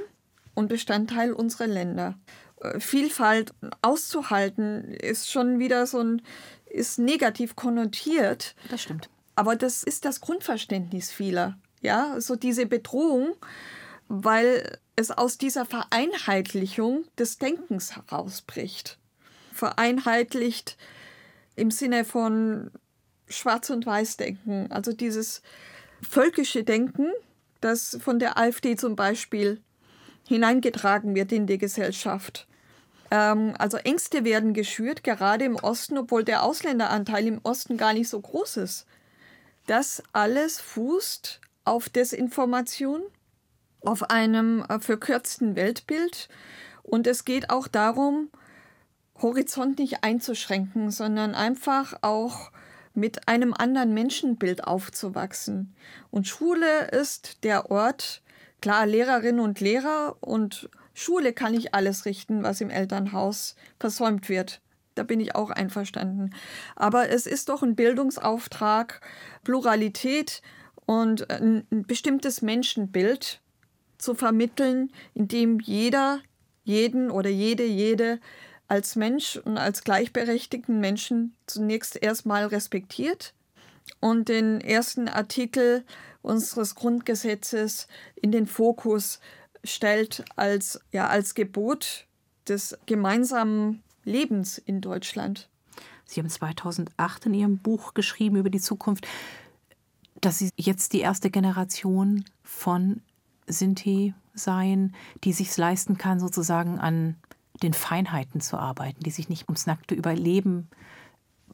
und 0.53 0.68
Bestandteil 0.68 1.34
unserer 1.34 1.68
Länder. 1.68 2.16
Äh, 2.62 2.80
Vielfalt 2.80 3.53
auszuhalten 3.82 4.93
ist 4.93 5.32
schon 5.32 5.60
wieder 5.60 5.88
so 5.88 5.99
ein, 5.99 6.22
ist 6.70 6.99
negativ 6.99 7.55
konnotiert. 7.55 8.55
Das 8.70 8.84
stimmt. 8.84 9.10
Aber 9.39 9.55
das 9.55 9.83
ist 9.83 10.03
das 10.03 10.19
Grundverständnis 10.19 11.11
vieler. 11.11 11.57
Ja, 11.79 12.19
so 12.19 12.35
diese 12.35 12.65
Bedrohung, 12.65 13.37
weil 14.09 14.77
es 14.97 15.11
aus 15.11 15.37
dieser 15.37 15.65
Vereinheitlichung 15.65 17.05
des 17.17 17.37
Denkens 17.37 17.95
herausbricht. 17.95 18.99
Vereinheitlicht 19.53 20.75
im 21.55 21.71
Sinne 21.71 22.03
von 22.03 22.69
Schwarz- 23.29 23.69
und 23.69 23.85
Weiß-Denken, 23.85 24.73
also 24.73 24.91
dieses 24.91 25.41
völkische 26.01 26.65
Denken, 26.65 27.07
das 27.61 27.97
von 28.01 28.19
der 28.19 28.37
AfD 28.37 28.75
zum 28.75 28.97
Beispiel 28.97 29.61
hineingetragen 30.27 31.15
wird 31.15 31.31
in 31.31 31.47
die 31.47 31.59
Gesellschaft. 31.59 32.45
Ähm, 33.09 33.53
also 33.57 33.77
Ängste 33.77 34.25
werden 34.25 34.53
geschürt, 34.53 35.05
gerade 35.05 35.45
im 35.45 35.55
Osten, 35.55 35.97
obwohl 35.97 36.25
der 36.25 36.43
Ausländeranteil 36.43 37.25
im 37.25 37.39
Osten 37.43 37.77
gar 37.77 37.93
nicht 37.93 38.09
so 38.09 38.19
groß 38.19 38.57
ist. 38.57 38.85
Das 39.70 40.01
alles 40.13 40.59
fußt 40.59 41.41
auf 41.63 41.89
Desinformation, 41.89 43.03
auf 43.82 44.09
einem 44.09 44.65
äh, 44.67 44.80
verkürzten 44.80 45.55
Weltbild. 45.55 46.28
Und 46.82 47.05
es 47.05 47.24
geht 47.24 47.51
auch 47.51 47.67
darum, 47.67 48.32
Horizont 49.22 49.78
nicht 49.78 50.03
einzuschränken, 50.03 50.89
sondern 50.89 51.36
einfach 51.36 51.93
auch 52.01 52.51
mit 52.95 53.28
einem 53.28 53.53
anderen 53.53 53.93
Menschenbild 53.93 54.63
aufzuwachsen. 54.63 55.76
Und 56.09 56.28
Schule 56.28 56.88
ist 56.88 57.43
der 57.43 57.70
Ort, 57.70 58.24
klar, 58.61 58.88
Lehrerinnen 58.88 59.39
und 59.39 59.59
Lehrer 59.59 60.17
und 60.20 60.67
Schule 60.95 61.32
kann 61.32 61.51
nicht 61.51 61.76
alles 61.76 62.05
richten, 62.05 62.41
was 62.41 62.59
im 62.59 62.72
Elternhaus 62.72 63.55
versäumt 63.80 64.30
wird. 64.30 64.61
Da 65.00 65.04
bin 65.04 65.22
ich 65.22 65.34
auch 65.34 65.50
einverstanden. 65.50 66.32
Aber 66.76 67.08
es 67.08 67.26
ist 67.26 67.47
doch 67.47 67.64
ein 67.64 67.78
Bildungsauftrag, 67.78 69.00
Pluralität 69.45 70.41
und 70.86 71.32
ein 71.32 71.66
bestimmtes 71.70 72.41
Menschenbild 72.41 73.39
zu 73.97 74.14
vermitteln, 74.14 74.91
in 75.14 75.30
dem 75.30 75.62
jeder, 75.62 76.20
jeden 76.66 77.12
oder 77.12 77.30
jede, 77.30 77.64
jede 77.64 78.20
als 78.68 78.97
Mensch 78.97 79.38
und 79.38 79.58
als 79.58 79.86
gleichberechtigten 79.86 80.82
Menschen 80.82 81.34
zunächst 81.47 81.95
erstmal 81.95 82.47
respektiert 82.47 83.34
und 84.02 84.28
den 84.28 84.60
ersten 84.60 85.08
Artikel 85.08 85.86
unseres 86.22 86.76
Grundgesetzes 86.76 87.88
in 88.16 88.34
den 88.34 88.47
Fokus 88.47 89.22
stellt 89.64 90.26
als, 90.36 90.82
ja, 90.91 91.08
als 91.08 91.36
Gebot 91.36 92.06
des 92.50 92.78
gemeinsamen 92.86 93.82
Lebens 94.04 94.58
in 94.58 94.82
Deutschland. 94.82 95.50
Sie 96.06 96.20
haben 96.20 96.30
2008 96.30 97.28
in 97.28 97.34
Ihrem 97.34 97.58
Buch 97.60 97.93
geschrieben 97.93 98.38
über 98.38 98.50
die 98.50 98.60
Zukunft, 98.60 99.08
dass 100.22 100.39
Sie 100.39 100.50
jetzt 100.58 100.93
die 100.93 101.02
erste 101.02 101.30
Generation 101.30 102.26
von 102.43 103.02
Sinti 103.47 104.14
seien, 104.34 104.95
die 105.24 105.34
sich 105.34 105.56
leisten 105.56 105.97
kann, 105.97 106.20
sozusagen 106.20 106.80
an 106.80 107.16
den 107.62 107.74
Feinheiten 107.74 108.41
zu 108.41 108.58
arbeiten, 108.58 109.04
die 109.04 109.12
sich 109.12 109.30
nicht 109.30 109.47
ums 109.50 109.66
nackte 109.66 109.95
Überleben 109.95 110.70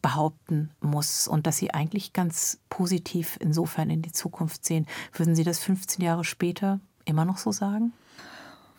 behaupten 0.02 0.70
muss 0.82 1.28
und 1.28 1.48
dass 1.48 1.58
Sie 1.58 1.74
eigentlich 1.74 2.14
ganz 2.14 2.60
positiv 2.70 3.38
insofern 3.39 3.89
in 3.89 4.02
die 4.02 4.12
Zukunft 4.12 4.64
sehen. 4.64 4.86
Würden 5.14 5.36
Sie 5.36 5.43
das 5.43 5.60
15 5.60 6.04
Jahre 6.04 6.24
später 6.24 6.80
immer 7.06 7.26
noch 7.26 7.38
so 7.38 7.52
sagen? 7.52 7.91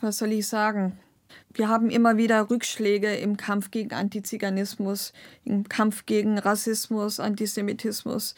Was 0.00 0.18
soll 0.18 0.32
ich 0.32 0.46
sagen? 0.46 0.98
Wir 1.52 1.68
haben 1.68 1.90
immer 1.90 2.16
wieder 2.16 2.50
Rückschläge 2.50 3.14
im 3.16 3.36
Kampf 3.36 3.70
gegen 3.70 3.92
Antiziganismus, 3.94 5.12
im 5.44 5.68
Kampf 5.68 6.06
gegen 6.06 6.38
Rassismus, 6.38 7.20
Antisemitismus. 7.20 8.34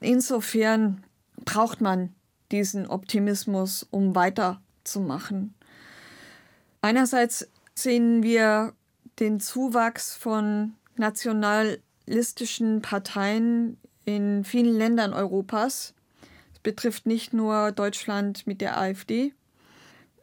Insofern 0.00 1.04
braucht 1.44 1.80
man 1.80 2.14
diesen 2.50 2.86
Optimismus, 2.86 3.86
um 3.90 4.14
weiterzumachen. 4.14 5.54
Einerseits 6.82 7.48
sehen 7.74 8.22
wir 8.22 8.74
den 9.18 9.40
Zuwachs 9.40 10.14
von 10.14 10.74
nationalistischen 10.96 12.82
Parteien 12.82 13.78
in 14.04 14.44
vielen 14.44 14.76
Ländern 14.76 15.14
Europas. 15.14 15.94
Es 16.52 16.58
betrifft 16.58 17.06
nicht 17.06 17.32
nur 17.32 17.72
Deutschland 17.72 18.46
mit 18.46 18.60
der 18.60 18.78
AfD, 18.78 19.32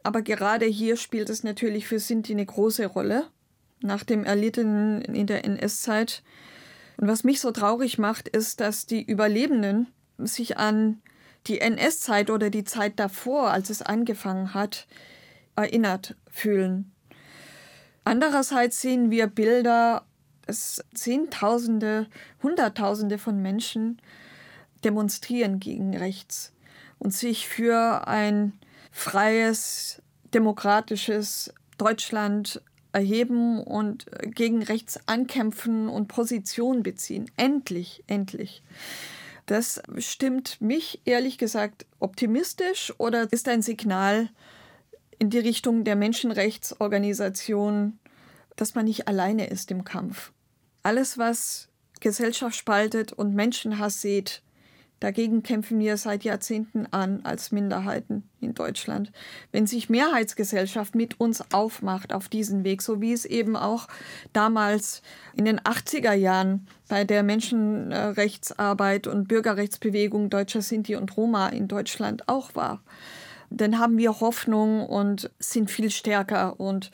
aber 0.02 0.22
gerade 0.22 0.66
hier 0.66 0.96
spielt 0.96 1.30
es 1.30 1.44
natürlich 1.44 1.86
für 1.86 1.98
Sinti 1.98 2.32
eine 2.32 2.46
große 2.46 2.86
Rolle, 2.86 3.26
nach 3.80 4.04
dem 4.04 4.24
Erlittenen 4.24 5.02
in 5.02 5.26
der 5.26 5.44
NS-Zeit. 5.44 6.22
Und 6.96 7.08
was 7.08 7.24
mich 7.24 7.40
so 7.40 7.50
traurig 7.50 7.98
macht, 7.98 8.28
ist, 8.28 8.60
dass 8.60 8.86
die 8.86 9.02
Überlebenden 9.02 9.88
sich 10.18 10.56
an 10.56 11.00
die 11.46 11.60
NS-Zeit 11.60 12.30
oder 12.30 12.50
die 12.50 12.64
Zeit 12.64 12.98
davor, 12.98 13.50
als 13.50 13.70
es 13.70 13.82
angefangen 13.82 14.54
hat, 14.54 14.86
erinnert 15.56 16.16
fühlen. 16.30 16.92
Andererseits 18.04 18.80
sehen 18.80 19.10
wir 19.10 19.26
Bilder, 19.26 20.04
dass 20.46 20.84
Zehntausende, 20.94 22.06
Hunderttausende 22.42 23.18
von 23.18 23.40
Menschen 23.40 24.00
demonstrieren 24.84 25.60
gegen 25.60 25.96
rechts 25.96 26.52
und 26.98 27.12
sich 27.12 27.48
für 27.48 28.06
ein 28.06 28.52
freies, 28.92 30.00
demokratisches 30.32 31.52
Deutschland 31.78 32.62
erheben 32.92 33.60
und 33.60 34.06
gegen 34.22 34.62
rechts 34.62 35.00
ankämpfen 35.06 35.88
und 35.88 36.08
Position 36.08 36.84
beziehen. 36.84 37.30
Endlich, 37.36 38.04
endlich. 38.06 38.62
Das 39.46 39.82
stimmt 39.98 40.60
mich 40.60 41.00
ehrlich 41.04 41.38
gesagt 41.38 41.86
optimistisch 41.98 42.92
oder 42.98 43.26
ist 43.32 43.48
ein 43.48 43.62
Signal 43.62 44.28
in 45.18 45.30
die 45.30 45.38
Richtung 45.38 45.84
der 45.84 45.96
Menschenrechtsorganisation, 45.96 47.98
dass 48.56 48.74
man 48.74 48.84
nicht 48.84 49.08
alleine 49.08 49.48
ist 49.48 49.70
im 49.70 49.84
Kampf. 49.84 50.32
Alles, 50.82 51.16
was 51.16 51.68
Gesellschaft 52.00 52.56
spaltet 52.56 53.12
und 53.12 53.34
Menschenhass 53.34 54.00
sieht, 54.00 54.42
Dagegen 55.02 55.42
kämpfen 55.42 55.80
wir 55.80 55.96
seit 55.96 56.22
Jahrzehnten 56.22 56.86
an 56.92 57.22
als 57.24 57.50
Minderheiten 57.50 58.22
in 58.40 58.54
Deutschland. 58.54 59.10
Wenn 59.50 59.66
sich 59.66 59.90
Mehrheitsgesellschaft 59.90 60.94
mit 60.94 61.18
uns 61.18 61.42
aufmacht 61.52 62.12
auf 62.12 62.28
diesen 62.28 62.62
Weg, 62.62 62.82
so 62.82 63.00
wie 63.00 63.12
es 63.12 63.24
eben 63.24 63.56
auch 63.56 63.88
damals 64.32 65.02
in 65.34 65.44
den 65.44 65.58
80er 65.58 66.12
Jahren 66.12 66.68
bei 66.86 67.02
der 67.02 67.24
Menschenrechtsarbeit 67.24 69.08
und 69.08 69.26
Bürgerrechtsbewegung 69.26 70.30
deutscher 70.30 70.62
Sinti 70.62 70.94
und 70.94 71.16
Roma 71.16 71.48
in 71.48 71.66
Deutschland 71.66 72.28
auch 72.28 72.54
war, 72.54 72.80
dann 73.50 73.80
haben 73.80 73.98
wir 73.98 74.20
Hoffnung 74.20 74.86
und 74.86 75.32
sind 75.40 75.68
viel 75.68 75.90
stärker 75.90 76.60
und 76.60 76.92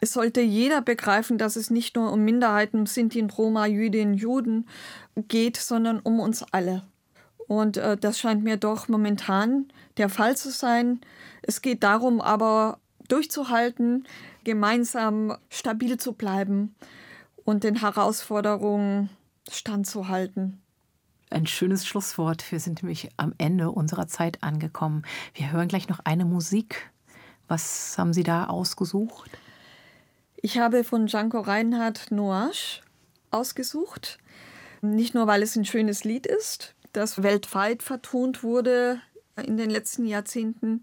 es 0.00 0.12
sollte 0.12 0.42
jeder 0.42 0.82
begreifen, 0.82 1.38
dass 1.38 1.56
es 1.56 1.70
nicht 1.70 1.96
nur 1.96 2.12
um 2.12 2.26
Minderheiten, 2.26 2.84
Sinti 2.84 3.22
und 3.22 3.38
Roma, 3.38 3.64
Jüdinnen, 3.64 4.12
Juden 4.12 4.66
geht, 5.16 5.56
sondern 5.56 5.98
um 6.00 6.20
uns 6.20 6.42
alle. 6.52 6.82
Und 7.48 7.78
äh, 7.78 7.96
das 7.96 8.20
scheint 8.20 8.44
mir 8.44 8.58
doch 8.58 8.88
momentan 8.88 9.66
der 9.96 10.08
Fall 10.08 10.36
zu 10.36 10.50
sein. 10.50 11.00
Es 11.42 11.62
geht 11.62 11.82
darum, 11.82 12.20
aber 12.20 12.78
durchzuhalten, 13.08 14.06
gemeinsam 14.44 15.36
stabil 15.48 15.96
zu 15.96 16.12
bleiben 16.12 16.76
und 17.44 17.64
den 17.64 17.80
Herausforderungen 17.80 19.08
standzuhalten. 19.50 20.60
Ein 21.30 21.46
schönes 21.46 21.86
Schlusswort. 21.86 22.50
Wir 22.52 22.60
sind 22.60 22.82
nämlich 22.82 23.10
am 23.16 23.34
Ende 23.38 23.70
unserer 23.70 24.06
Zeit 24.06 24.42
angekommen. 24.42 25.02
Wir 25.34 25.50
hören 25.50 25.68
gleich 25.68 25.88
noch 25.88 26.00
eine 26.04 26.24
Musik. 26.24 26.90
Was 27.48 27.96
haben 27.98 28.12
Sie 28.12 28.22
da 28.22 28.46
ausgesucht? 28.46 29.30
Ich 30.36 30.58
habe 30.58 30.84
von 30.84 31.06
Django 31.06 31.40
Reinhardt 31.40 32.10
Noage 32.10 32.82
ausgesucht. 33.30 34.18
Nicht 34.80 35.14
nur, 35.14 35.26
weil 35.26 35.42
es 35.42 35.56
ein 35.56 35.64
schönes 35.64 36.04
Lied 36.04 36.26
ist, 36.26 36.74
das 36.98 37.22
weltweit 37.22 37.82
vertont 37.82 38.42
wurde 38.42 39.00
in 39.36 39.56
den 39.56 39.70
letzten 39.70 40.04
Jahrzehnten, 40.04 40.82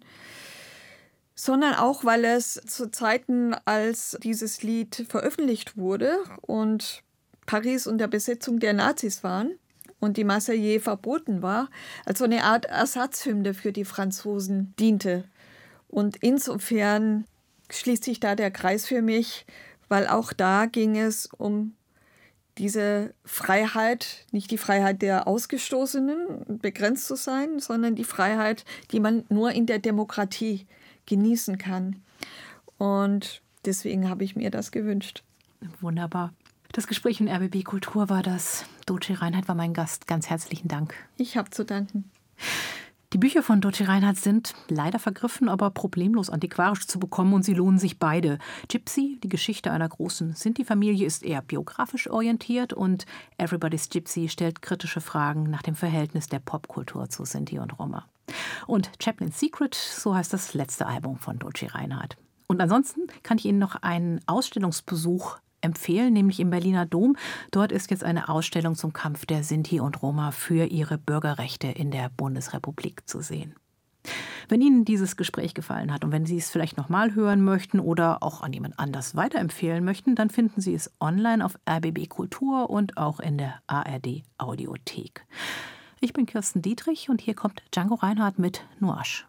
sondern 1.36 1.76
auch, 1.76 2.06
weil 2.06 2.24
es 2.24 2.54
zu 2.54 2.90
Zeiten, 2.90 3.54
als 3.66 4.18
dieses 4.24 4.64
Lied 4.64 5.06
veröffentlicht 5.10 5.78
wurde 5.78 6.18
und 6.42 7.04
Paris 7.46 7.86
unter 7.86 8.08
Besetzung 8.08 8.60
der 8.60 8.74
Nazis 8.74 9.24
waren 9.24 9.60
und 10.00 10.18
die 10.18 10.24
Marseillaise 10.24 10.80
verboten 10.84 11.42
war, 11.42 11.70
als 12.06 12.20
so 12.20 12.26
eine 12.26 12.44
Art 12.44 12.66
Ersatzhymne 12.66 13.54
für 13.54 13.74
die 13.74 13.86
Franzosen 13.86 14.74
diente. 14.80 15.26
Und 15.90 16.18
insofern 16.18 17.26
schließt 17.70 18.06
sich 18.06 18.20
da 18.20 18.36
der 18.36 18.52
Kreis 18.52 18.86
für 18.86 19.02
mich, 19.02 19.46
weil 19.90 20.08
auch 20.08 20.32
da 20.32 20.66
ging 20.66 20.98
es 20.98 21.28
um 21.38 21.76
diese 22.58 23.14
Freiheit, 23.26 24.26
nicht 24.32 24.52
die 24.52 24.58
Freiheit 24.58 25.02
der 25.02 25.28
Ausgestoßenen, 25.28 26.60
begrenzt 26.60 27.08
zu 27.08 27.16
sein, 27.16 27.60
sondern 27.60 27.96
die 27.96 28.04
Freiheit, 28.04 28.66
die 28.92 29.00
man 29.00 29.26
nur 29.30 29.52
in 29.52 29.66
der 29.66 29.80
Demokratie 29.80 30.66
genießen 31.06 31.58
kann. 31.58 32.02
Und 32.78 33.42
deswegen 33.66 34.10
habe 34.10 34.24
ich 34.24 34.36
mir 34.36 34.52
das 34.52 34.72
gewünscht. 34.72 35.24
Wunderbar. 35.82 36.34
Das 36.72 36.88
Gespräch 36.88 37.22
in 37.22 37.30
RBB 37.30 37.64
Kultur 37.64 38.10
war 38.10 38.24
das. 38.24 38.66
Doce 38.86 39.22
Reinhardt 39.22 39.48
war 39.48 39.56
mein 39.56 39.74
Gast. 39.74 40.08
Ganz 40.08 40.30
herzlichen 40.30 40.68
Dank. 40.68 40.94
Ich 41.18 41.38
habe 41.38 41.50
zu 41.50 41.64
danken. 41.64 42.10
Die 43.16 43.20
Bücher 43.20 43.44
von 43.44 43.62
Doce 43.62 43.88
Reinhardt 43.88 44.18
sind 44.18 44.54
leider 44.68 45.00
vergriffen, 45.00 45.48
aber 45.48 45.70
problemlos 45.70 46.30
antiquarisch 46.30 46.86
zu 46.86 47.00
bekommen 47.00 47.34
und 47.34 47.44
sie 47.44 47.54
lohnen 47.54 47.80
sich 47.80 47.98
beide. 47.98 48.40
Gypsy, 48.68 49.22
die 49.24 49.30
Geschichte 49.30 49.72
einer 49.72 49.88
großen 49.88 50.34
Sinti-Familie, 50.34 51.08
ist 51.08 51.24
eher 51.24 51.42
biografisch 51.42 52.10
orientiert 52.10 52.74
und 52.74 53.06
Everybody's 53.38 53.88
Gypsy 53.88 54.28
stellt 54.28 54.62
kritische 54.62 55.00
Fragen 55.00 55.44
nach 55.44 55.62
dem 55.62 55.76
Verhältnis 55.76 56.28
der 56.28 56.40
Popkultur 56.40 57.10
zu 57.10 57.24
Sinti 57.24 57.58
und 57.58 57.80
Roma. 57.80 58.06
Und 58.68 58.92
Chaplin's 59.00 59.40
Secret, 59.40 59.76
so 59.76 60.14
heißt 60.14 60.34
das 60.34 60.54
letzte 60.54 60.86
Album 60.86 61.18
von 61.18 61.40
Doce 61.40 61.74
Reinhardt. 61.74 62.18
Und 62.48 62.60
ansonsten 62.60 63.08
kann 63.24 63.38
ich 63.38 63.46
Ihnen 63.46 63.60
noch 63.60 63.78
einen 63.78 64.20
Ausstellungsbesuch 64.26 65.38
empfehlen, 65.66 66.14
nämlich 66.14 66.40
im 66.40 66.50
Berliner 66.50 66.86
Dom. 66.86 67.18
Dort 67.52 67.72
ist 67.72 67.92
jetzt 67.92 68.04
eine 68.04 68.30
Ausstellung 68.30 68.76
zum 68.76 68.94
Kampf 68.94 69.26
der 69.26 69.44
Sinti 69.44 69.80
und 69.80 70.02
Roma 70.02 70.32
für 70.32 70.66
ihre 70.66 70.98
Bürgerrechte 70.98 71.68
in 71.68 71.92
der 71.92 72.10
Bundesrepublik 72.16 73.08
zu 73.10 73.22
sehen. 73.22 73.56
Wenn 74.48 74.62
Ihnen 74.62 74.86
dieses 74.86 75.18
Gespräch 75.18 75.54
gefallen 75.54 75.92
hat 75.92 76.04
und 76.04 76.12
wenn 76.12 76.26
Sie 76.26 76.38
es 76.38 76.50
vielleicht 76.50 76.78
nochmal 76.78 77.16
hören 77.16 77.44
möchten 77.44 77.80
oder 77.80 78.22
auch 78.22 78.42
an 78.42 78.54
jemand 78.54 78.78
anders 78.80 79.16
weiterempfehlen 79.16 79.84
möchten, 79.84 80.16
dann 80.16 80.30
finden 80.30 80.62
Sie 80.62 80.74
es 80.74 80.92
online 81.00 81.44
auf 81.44 81.58
RBB 81.68 82.08
Kultur 82.08 82.70
und 82.70 82.98
auch 82.98 83.20
in 83.20 83.38
der 83.38 83.56
ARD 83.68 84.24
Audiothek. 84.38 85.26
Ich 86.00 86.14
bin 86.14 86.26
Kirsten 86.26 86.62
Dietrich 86.62 87.10
und 87.10 87.22
hier 87.22 87.34
kommt 87.34 87.64
Django 87.74 87.96
Reinhardt 87.96 88.38
mit 88.38 88.64
Nuasch. 88.80 89.26